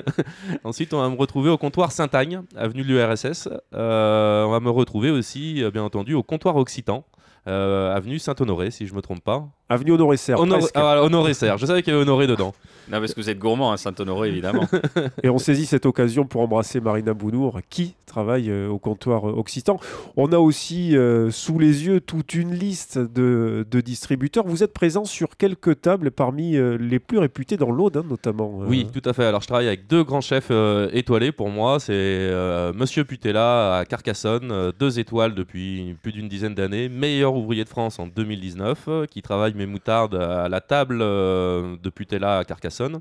Ensuite, 0.64 0.92
on 0.92 1.00
va 1.00 1.08
me 1.08 1.16
retrouver 1.16 1.48
au 1.48 1.56
comptoir 1.56 1.92
Saint-Agne, 1.92 2.42
avenue 2.56 2.82
de 2.82 2.88
l'URSS. 2.88 3.48
Euh, 3.72 4.44
on 4.44 4.50
va 4.50 4.60
me 4.60 4.70
retrouver 4.70 5.10
aussi, 5.10 5.62
bien 5.72 5.82
entendu, 5.82 6.12
au 6.12 6.22
comptoir 6.22 6.56
Occitan, 6.56 7.04
euh, 7.46 7.94
avenue 7.94 8.18
Saint-Honoré, 8.18 8.70
si 8.70 8.86
je 8.86 8.94
me 8.94 9.00
trompe 9.00 9.22
pas. 9.24 9.44
Avenue 9.68 9.92
Honoré 9.92 10.16
Serre, 10.16 10.40
Honor- 10.40 10.58
presque. 10.58 10.72
ah, 10.76 10.80
voilà, 10.80 11.02
Honoré 11.04 11.32
Serre. 11.32 11.56
Je 11.58 11.64
savais 11.66 11.82
qu'il 11.82 11.92
y 11.92 11.96
avait 11.96 12.02
Honoré 12.02 12.26
dedans. 12.26 12.52
Non, 12.90 12.98
parce 12.98 13.14
que 13.14 13.20
vous 13.20 13.30
êtes 13.30 13.38
gourmand, 13.38 13.70
hein, 13.72 13.76
Saint-Honoré, 13.76 14.28
évidemment. 14.28 14.66
Et 15.22 15.28
on 15.30 15.38
saisit 15.38 15.64
cette 15.64 15.86
occasion 15.86 16.24
pour 16.24 16.40
embrasser 16.40 16.80
Marina 16.80 17.14
Bounour, 17.14 17.60
qui 17.70 17.94
travaille 18.04 18.50
euh, 18.50 18.68
au 18.68 18.78
comptoir 18.80 19.28
euh, 19.30 19.34
Occitan. 19.38 19.78
On 20.16 20.32
a 20.32 20.38
aussi 20.38 20.96
euh, 20.96 21.30
sous 21.30 21.60
les 21.60 21.86
yeux 21.86 22.00
toute 22.00 22.34
une 22.34 22.52
liste 22.52 22.98
de, 22.98 23.64
de 23.70 23.80
distributeurs. 23.80 24.44
Vous 24.44 24.64
êtes 24.64 24.72
présent 24.72 25.04
sur 25.04 25.36
quelques 25.36 25.80
tables 25.82 26.10
parmi 26.10 26.56
euh, 26.56 26.76
les 26.80 26.98
plus 26.98 27.18
réputés 27.18 27.56
dans 27.56 27.70
l'Aude, 27.70 27.96
hein, 27.96 28.04
notamment. 28.10 28.62
euh. 28.62 28.66
Oui, 28.66 28.88
tout 28.92 29.08
à 29.08 29.12
fait. 29.12 29.24
Alors, 29.24 29.40
je 29.40 29.46
travaille 29.46 29.68
avec 29.68 29.86
deux 29.86 30.02
grands 30.02 30.20
chefs 30.20 30.48
euh, 30.50 30.88
étoilés 30.92 31.30
pour 31.30 31.48
moi. 31.48 31.78
C'est 31.78 31.92
euh, 31.94 32.72
Monsieur 32.72 33.04
Putella 33.04 33.76
à 33.78 33.84
Carcassonne, 33.84 34.50
euh, 34.50 34.72
deux 34.76 34.98
étoiles 34.98 35.36
depuis 35.36 35.94
plus 36.02 36.10
d'une 36.10 36.28
dizaine 36.28 36.56
d'années, 36.56 36.88
meilleur 36.88 37.29
ouvrier 37.36 37.64
de 37.64 37.68
France 37.68 37.98
en 37.98 38.06
2019, 38.06 38.84
euh, 38.88 39.06
qui 39.06 39.22
travaille 39.22 39.54
mes 39.54 39.66
moutardes 39.66 40.14
à 40.14 40.48
la 40.48 40.60
table 40.60 40.98
euh, 41.00 41.76
de 41.82 41.90
Putella 41.90 42.38
à 42.38 42.44
Carcassonne. 42.44 43.00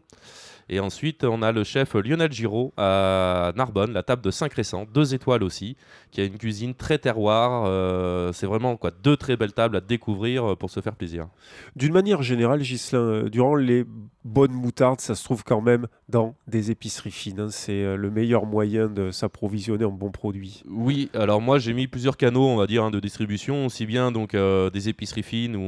Et 0.70 0.80
ensuite, 0.80 1.24
on 1.24 1.42
a 1.42 1.52
le 1.52 1.64
chef 1.64 1.96
Lionel 1.96 2.32
Giraud 2.32 2.74
à 2.78 3.52
Narbonne, 3.56 3.92
la 3.92 4.04
table 4.04 4.22
de 4.22 4.32
Saint-Crescent, 4.32 4.86
deux 4.94 5.14
étoiles 5.14 5.44
aussi, 5.44 5.76
qui 6.12 6.22
a 6.22 6.24
une 6.26 6.38
cuisine 6.38 6.76
très 6.76 6.98
terroir. 6.98 7.66
euh, 7.66 8.32
c'est 8.34 8.46
vraiment 8.46 8.78
quoi, 8.78 8.92
deux 8.92 9.18
très 9.18 9.36
belles 9.36 9.54
tables 9.54 9.76
à 9.76 9.82
découvrir 9.82 10.52
euh, 10.52 10.56
pour 10.56 10.70
se 10.70 10.80
faire 10.80 10.96
plaisir. 10.96 11.28
D'une 11.76 11.94
manière 11.94 12.22
générale, 12.22 12.62
Ghislain, 12.62 13.00
euh, 13.00 13.30
durant 13.30 13.56
les 13.56 13.86
bonnes 14.26 14.52
moutardes, 14.52 15.02
ça 15.02 15.16
se 15.16 15.24
trouve 15.24 15.44
quand 15.44 15.62
même 15.62 15.88
dans 16.08 16.36
des 16.48 16.72
épiceries 16.72 17.12
fines. 17.12 17.40
hein. 17.40 17.48
C'est 17.50 17.96
le 17.96 18.12
meilleur 18.12 18.46
moyen 18.46 18.88
de 18.88 19.12
s'approvisionner 19.12 19.86
en 19.86 19.92
bons 19.92 20.12
produits. 20.12 20.64
Oui, 20.70 21.10
alors 21.14 21.42
moi 21.42 21.58
j'ai 21.58 21.74
mis 21.74 21.88
plusieurs 21.88 22.18
canaux, 22.18 22.46
on 22.46 22.58
va 22.58 22.68
dire, 22.68 22.84
hein, 22.84 22.92
de 22.92 23.00
distribution, 23.00 23.66
aussi 23.66 23.86
bien 23.86 24.12
donc 24.12 24.36
euh, 24.36 24.70
des 24.70 24.90
épiceries 24.90 25.24
fines 25.24 25.56
où 25.56 25.60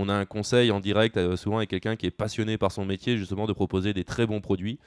on 0.00 0.08
a 0.08 0.14
un 0.14 0.24
conseil 0.24 0.70
en 0.70 0.80
direct, 0.80 1.16
euh, 1.16 1.36
souvent 1.36 1.58
avec 1.58 1.70
quelqu'un 1.70 1.96
qui 1.96 2.06
est 2.06 2.10
passionné 2.10 2.58
par 2.58 2.72
son 2.72 2.84
métier, 2.84 3.16
justement 3.16 3.46
de 3.46 3.52
proposer 3.52 3.92
des 3.92 4.04
très 4.04 4.26
bons 4.26 4.39
produits. 4.40 4.78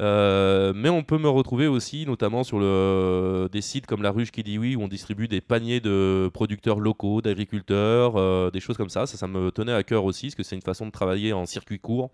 Euh, 0.00 0.72
mais 0.74 0.88
on 0.88 1.04
peut 1.04 1.18
me 1.18 1.28
retrouver 1.28 1.66
aussi, 1.68 2.04
notamment 2.06 2.42
sur 2.42 2.58
le, 2.58 3.48
des 3.52 3.60
sites 3.60 3.86
comme 3.86 4.02
La 4.02 4.10
Ruche 4.10 4.32
qui 4.32 4.42
dit 4.42 4.58
oui, 4.58 4.74
où 4.76 4.82
on 4.82 4.88
distribue 4.88 5.28
des 5.28 5.40
paniers 5.40 5.80
de 5.80 6.30
producteurs 6.32 6.80
locaux, 6.80 7.22
d'agriculteurs, 7.22 8.16
euh, 8.16 8.50
des 8.50 8.60
choses 8.60 8.76
comme 8.76 8.88
ça. 8.90 9.06
Ça, 9.06 9.16
ça 9.16 9.26
me 9.28 9.50
tenait 9.50 9.72
à 9.72 9.82
cœur 9.84 10.04
aussi, 10.04 10.26
parce 10.26 10.34
que 10.34 10.42
c'est 10.42 10.56
une 10.56 10.62
façon 10.62 10.86
de 10.86 10.90
travailler 10.90 11.32
en 11.32 11.46
circuit 11.46 11.78
court. 11.78 12.10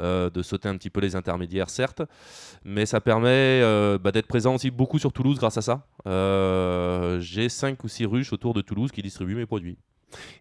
euh, 0.00 0.30
de 0.30 0.42
sauter 0.42 0.68
un 0.68 0.76
petit 0.76 0.90
peu 0.90 1.00
les 1.00 1.14
intermédiaires, 1.16 1.70
certes, 1.70 2.02
mais 2.64 2.86
ça 2.86 3.00
permet 3.00 3.28
euh, 3.62 3.98
bah, 3.98 4.10
d'être 4.10 4.26
présent 4.26 4.54
aussi 4.54 4.70
beaucoup 4.70 4.98
sur 4.98 5.12
Toulouse 5.12 5.38
grâce 5.38 5.58
à 5.58 5.62
ça. 5.62 5.86
Euh, 6.06 7.20
J'ai 7.20 7.48
5 7.48 7.82
ou 7.84 7.88
6 7.88 8.06
ruches 8.06 8.32
autour 8.32 8.54
de 8.54 8.62
Toulouse 8.62 8.90
qui 8.90 9.02
distribuent 9.02 9.36
mes 9.36 9.46
produits. 9.46 9.78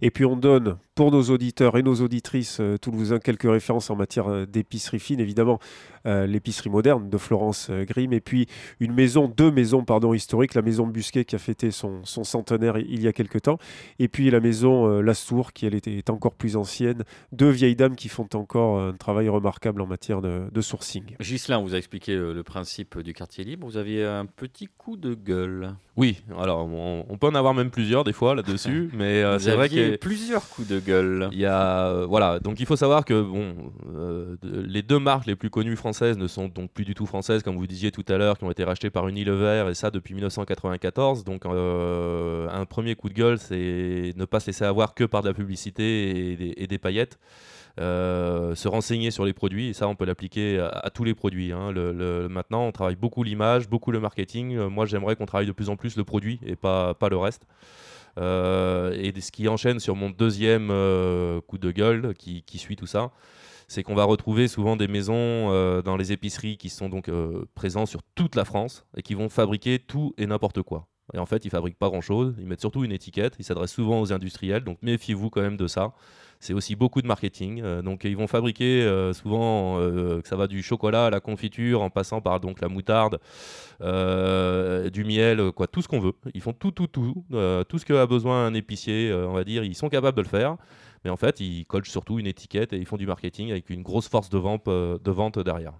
Et 0.01 0.11
puis 0.11 0.25
on 0.25 0.35
donne 0.35 0.77
pour 0.95 1.11
nos 1.11 1.23
auditeurs 1.23 1.77
et 1.77 1.83
nos 1.83 1.95
auditrices 1.95 2.59
euh, 2.59 2.77
toulousains 2.77 3.19
quelques 3.19 3.49
références 3.49 3.89
en 3.89 3.95
matière 3.95 4.27
euh, 4.27 4.45
d'épicerie 4.45 4.99
fine, 4.99 5.19
évidemment 5.19 5.59
euh, 6.05 6.27
l'épicerie 6.27 6.69
moderne 6.69 7.09
de 7.09 7.17
Florence 7.17 7.69
euh, 7.69 7.85
Grimm, 7.85 8.13
et 8.13 8.19
puis 8.19 8.47
une 8.79 8.93
maison, 8.93 9.27
deux 9.27 9.51
maisons 9.51 9.83
pardon, 9.83 10.13
historiques, 10.13 10.53
la 10.53 10.61
maison 10.61 10.85
Busquet 10.85 11.23
qui 11.25 11.35
a 11.35 11.39
fêté 11.39 11.71
son, 11.71 12.03
centenaire 12.03 12.77
il 12.77 13.01
y 13.01 13.07
a 13.07 13.13
quelque 13.13 13.37
temps, 13.37 13.57
et 13.99 14.09
puis 14.09 14.29
la 14.29 14.39
maison 14.39 15.01
Lastour 15.01 15.53
qui 15.53 15.65
est 15.65 16.09
encore 16.09 16.33
plus 16.33 16.55
ancienne, 16.55 17.03
deux 17.31 17.49
vieilles 17.49 17.75
dames 17.75 17.95
qui 17.95 18.09
font 18.09 18.27
encore 18.33 18.79
un 18.79 18.93
travail 18.93 19.29
remarquable 19.29 19.81
en 19.81 19.87
matière 19.87 20.21
de, 20.21 20.61
sourcing. 20.61 21.15
Ghislain, 21.19 21.57
on 21.57 21.63
vous 21.63 21.75
a 21.75 21.77
expliqué 21.77 22.15
le 22.15 22.43
principe 22.43 22.99
du 22.99 23.13
quartier 23.13 23.43
libre. 23.43 23.67
Vous 23.67 23.77
aviez 23.77 24.05
un 24.05 24.25
petit 24.25 24.67
coup 24.67 24.97
de 24.97 25.15
gueule. 25.15 25.75
Oui, 25.97 26.21
alors 26.39 26.65
on, 26.67 27.05
on 27.09 27.17
peut 27.17 27.27
en 27.27 27.35
avoir 27.35 27.53
même 27.53 27.69
plusieurs 27.69 28.05
des 28.05 28.13
fois 28.13 28.33
là-dessus, 28.33 28.89
mais 28.93 29.21
euh, 29.23 29.37
c'est 29.39 29.51
vrai 29.55 29.65
aviez 29.65 29.91
que 29.91 29.95
plusieurs 29.97 30.47
coups 30.49 30.67
de 30.69 30.79
gueule. 30.79 31.27
Il 31.33 31.39
y 31.39 31.45
a, 31.45 31.87
euh, 31.87 32.05
voilà, 32.05 32.39
donc 32.39 32.61
il 32.61 32.65
faut 32.65 32.77
savoir 32.77 33.03
que 33.03 33.21
bon, 33.21 33.53
euh, 33.93 34.37
de- 34.41 34.61
les 34.61 34.83
deux 34.83 34.99
marques 34.99 35.25
les 35.25 35.35
plus 35.35 35.49
connues 35.49 35.75
françaises 35.75 36.17
ne 36.17 36.27
sont 36.27 36.47
donc 36.47 36.71
plus 36.71 36.85
du 36.85 36.95
tout 36.95 37.05
françaises, 37.05 37.43
comme 37.43 37.57
vous 37.57 37.67
disiez 37.67 37.91
tout 37.91 38.05
à 38.07 38.17
l'heure, 38.17 38.37
qui 38.37 38.45
ont 38.45 38.51
été 38.51 38.63
rachetées 38.63 38.89
par 38.89 39.07
Unilever 39.09 39.65
et 39.69 39.73
ça 39.73 39.91
depuis 39.91 40.13
1994. 40.13 41.25
Donc 41.25 41.45
un 41.45 42.65
premier 42.65 42.95
coup 42.95 43.09
de 43.09 43.13
gueule, 43.13 43.37
c'est 43.37 44.13
ne 44.15 44.25
pas 44.25 44.39
se 44.39 44.47
laisser 44.47 44.63
avoir 44.65 44.93
que 44.93 45.03
par 45.03 45.21
de 45.23 45.27
la 45.27 45.33
publicité 45.33 46.31
et 46.31 46.35
des, 46.37 46.53
et 46.57 46.67
des 46.67 46.77
paillettes. 46.77 47.19
Euh, 47.79 48.53
se 48.53 48.67
renseigner 48.67 49.11
sur 49.11 49.23
les 49.23 49.31
produits 49.31 49.69
et 49.69 49.73
ça 49.73 49.87
on 49.87 49.95
peut 49.95 50.03
l'appliquer 50.03 50.59
à, 50.59 50.67
à 50.67 50.89
tous 50.89 51.05
les 51.05 51.13
produits. 51.15 51.53
hein. 51.53 51.71
Le- 51.71 51.93
le- 51.93 52.27
maintenant 52.27 52.65
on 52.65 52.73
travaille 52.73 52.97
beaucoup 52.97 53.23
l'image, 53.23 53.69
beaucoup 53.69 53.91
le 53.93 54.01
marketing. 54.01 54.57
Euh, 54.57 54.69
moi 54.69 54.85
j'aimerais 54.85 55.15
qu'on 55.15 55.25
travaille 55.25 55.47
de 55.47 55.53
plus 55.53 55.69
en 55.69 55.77
plus 55.77 55.80
le 55.95 56.03
produit 56.03 56.39
et 56.45 56.55
pas, 56.55 56.93
pas 56.93 57.09
le 57.09 57.17
reste. 57.17 57.45
Euh, 58.17 58.93
et 58.93 59.19
ce 59.19 59.31
qui 59.31 59.47
enchaîne 59.47 59.79
sur 59.79 59.95
mon 59.95 60.09
deuxième 60.09 60.69
euh, 60.71 61.41
coup 61.41 61.57
de 61.57 61.71
gueule 61.71 62.13
qui, 62.15 62.43
suit 62.57 62.75
tout 62.75 62.87
ça, 62.87 63.11
c'est 63.67 63.83
qu'on 63.83 63.95
va 63.95 64.03
retrouver 64.03 64.47
souvent 64.47 64.75
des 64.75 64.87
maisons 64.87 65.13
euh, 65.15 65.81
dans 65.81 65.95
les 65.95 66.11
épiceries 66.11 66.57
qui 66.57 66.69
sont 66.69 66.89
donc 66.89 67.09
présents 67.55 67.85
sur 67.85 68.01
toute 68.15 68.35
la 68.35 68.45
France 68.45 68.85
et 68.97 69.01
qui 69.01 69.13
vont 69.13 69.29
fabriquer 69.29 69.79
tout 69.79 70.13
et 70.17 70.25
n'importe 70.25 70.61
quoi. 70.61 70.87
Et 71.13 71.17
en 71.17 71.25
fait, 71.25 71.43
ils 71.45 71.51
fabriquent 71.51 71.79
pas 71.79 71.89
grand-chose, 71.89 72.35
ils 72.39 72.47
mettent 72.47 72.61
surtout 72.61 72.83
une 72.83 72.91
étiquette, 72.91 73.35
ils 73.37 73.43
s'adressent 73.43 73.73
souvent 73.73 73.99
aux 73.99 74.13
industriels, 74.13 74.63
donc 74.63 74.77
méfiez-vous 74.81 75.29
quand 75.29 75.41
même 75.41 75.57
de 75.57 75.67
ça. 75.67 75.93
C'est 76.41 76.53
aussi 76.53 76.75
beaucoup 76.75 77.03
de 77.03 77.07
marketing, 77.07 77.61
euh, 77.61 77.83
donc 77.83 78.03
ils 78.03 78.17
vont 78.17 78.25
fabriquer 78.25 78.81
euh, 78.81 79.13
souvent, 79.13 79.77
euh, 79.77 80.21
ça 80.25 80.35
va 80.35 80.47
du 80.47 80.63
chocolat 80.63 81.05
à 81.05 81.09
la 81.11 81.19
confiture, 81.19 81.83
en 81.83 81.91
passant 81.91 82.19
par 82.19 82.39
donc 82.39 82.61
la 82.61 82.67
moutarde, 82.67 83.19
du 83.79 85.03
miel, 85.05 85.51
quoi, 85.51 85.67
tout 85.67 85.83
ce 85.83 85.87
qu'on 85.87 85.99
veut. 85.99 86.13
Ils 86.33 86.41
font 86.41 86.53
tout, 86.53 86.71
tout, 86.71 86.87
tout, 86.87 87.23
tout 87.69 87.77
ce 87.77 87.85
que 87.85 87.93
a 87.93 88.07
besoin 88.07 88.47
un 88.47 88.55
épicier, 88.55 89.13
on 89.13 89.33
va 89.33 89.43
dire, 89.43 89.63
ils 89.63 89.75
sont 89.75 89.89
capables 89.89 90.17
de 90.17 90.23
le 90.23 90.27
faire. 90.27 90.57
Mais 91.03 91.11
en 91.11 91.17
fait, 91.17 91.39
ils 91.39 91.65
collent 91.65 91.85
surtout 91.85 92.19
une 92.19 92.27
étiquette 92.27 92.73
et 92.73 92.77
ils 92.77 92.85
font 92.85 92.97
du 92.97 93.05
marketing 93.07 93.51
avec 93.51 93.69
une 93.69 93.83
grosse 93.83 94.07
force 94.07 94.29
de 94.29 94.37
vente 95.11 95.39
derrière. 95.39 95.73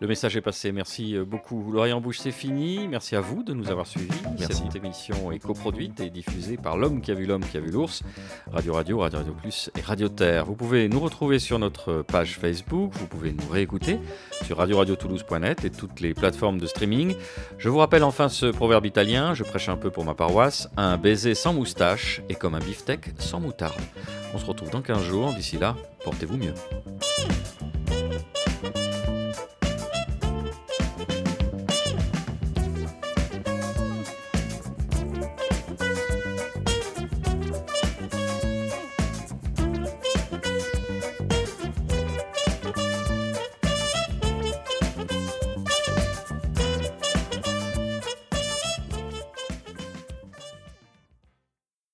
Le 0.00 0.06
message 0.06 0.34
est 0.34 0.40
passé. 0.40 0.72
Merci 0.72 1.14
euh, 1.14 1.26
beaucoup. 1.26 1.70
L'Orient 1.70 2.00
Bouche, 2.00 2.20
c'est 2.20 2.32
fini. 2.32 2.88
Merci 2.88 3.16
à 3.16 3.20
vous 3.20 3.42
de 3.42 3.52
nous 3.52 3.70
avoir 3.70 3.86
suivis. 3.86 4.08
Merci. 4.38 4.62
Cette 4.64 4.76
émission 4.76 5.30
est 5.30 5.38
coproduite 5.38 6.00
et 6.00 6.08
diffusée 6.08 6.56
par 6.56 6.78
l'homme 6.78 7.02
qui 7.02 7.10
a 7.10 7.14
vu 7.14 7.26
l'homme 7.26 7.44
qui 7.44 7.58
a 7.58 7.60
vu 7.60 7.70
l'ours. 7.70 8.02
Radio 8.50 8.72
Radio, 8.72 8.98
Radio 8.98 9.18
Radio 9.18 9.34
Plus 9.34 9.70
et 9.78 9.82
Radio 9.82 10.08
Terre. 10.08 10.46
Vous 10.46 10.54
pouvez 10.54 10.88
nous 10.88 11.00
retrouver 11.00 11.38
sur 11.38 11.58
notre 11.58 12.00
page 12.00 12.38
Facebook. 12.38 12.92
Vous 12.94 13.06
pouvez 13.06 13.32
nous 13.32 13.46
réécouter 13.50 13.98
sur 14.44 14.56
radio-radio-toulouse.net 14.56 15.66
et 15.66 15.70
toutes 15.70 16.00
les 16.00 16.14
plateformes 16.14 16.58
de 16.58 16.66
streaming. 16.66 17.14
Je 17.58 17.68
vous 17.68 17.78
rappelle 17.78 18.02
enfin 18.02 18.30
ce 18.30 18.46
proverbe 18.46 18.86
italien. 18.86 19.34
Je 19.34 19.44
prêche 19.44 19.68
un 19.68 19.76
peu 19.76 19.90
pour 19.90 20.06
ma 20.06 20.14
paroisse. 20.14 20.70
Un 20.78 20.96
baiser 20.96 21.34
sans 21.34 21.52
moustache 21.52 22.22
est 22.30 22.36
comme 22.36 22.54
un 22.54 22.60
beefsteak 22.60 23.10
sans 23.18 23.38
moutarde. 23.38 23.80
On 24.32 24.38
se 24.38 24.46
retrouve 24.46 24.70
dans 24.70 24.80
15 24.80 25.04
jours. 25.04 25.34
D'ici 25.34 25.58
là, 25.58 25.76
portez-vous 26.04 26.38
mieux. 26.38 26.54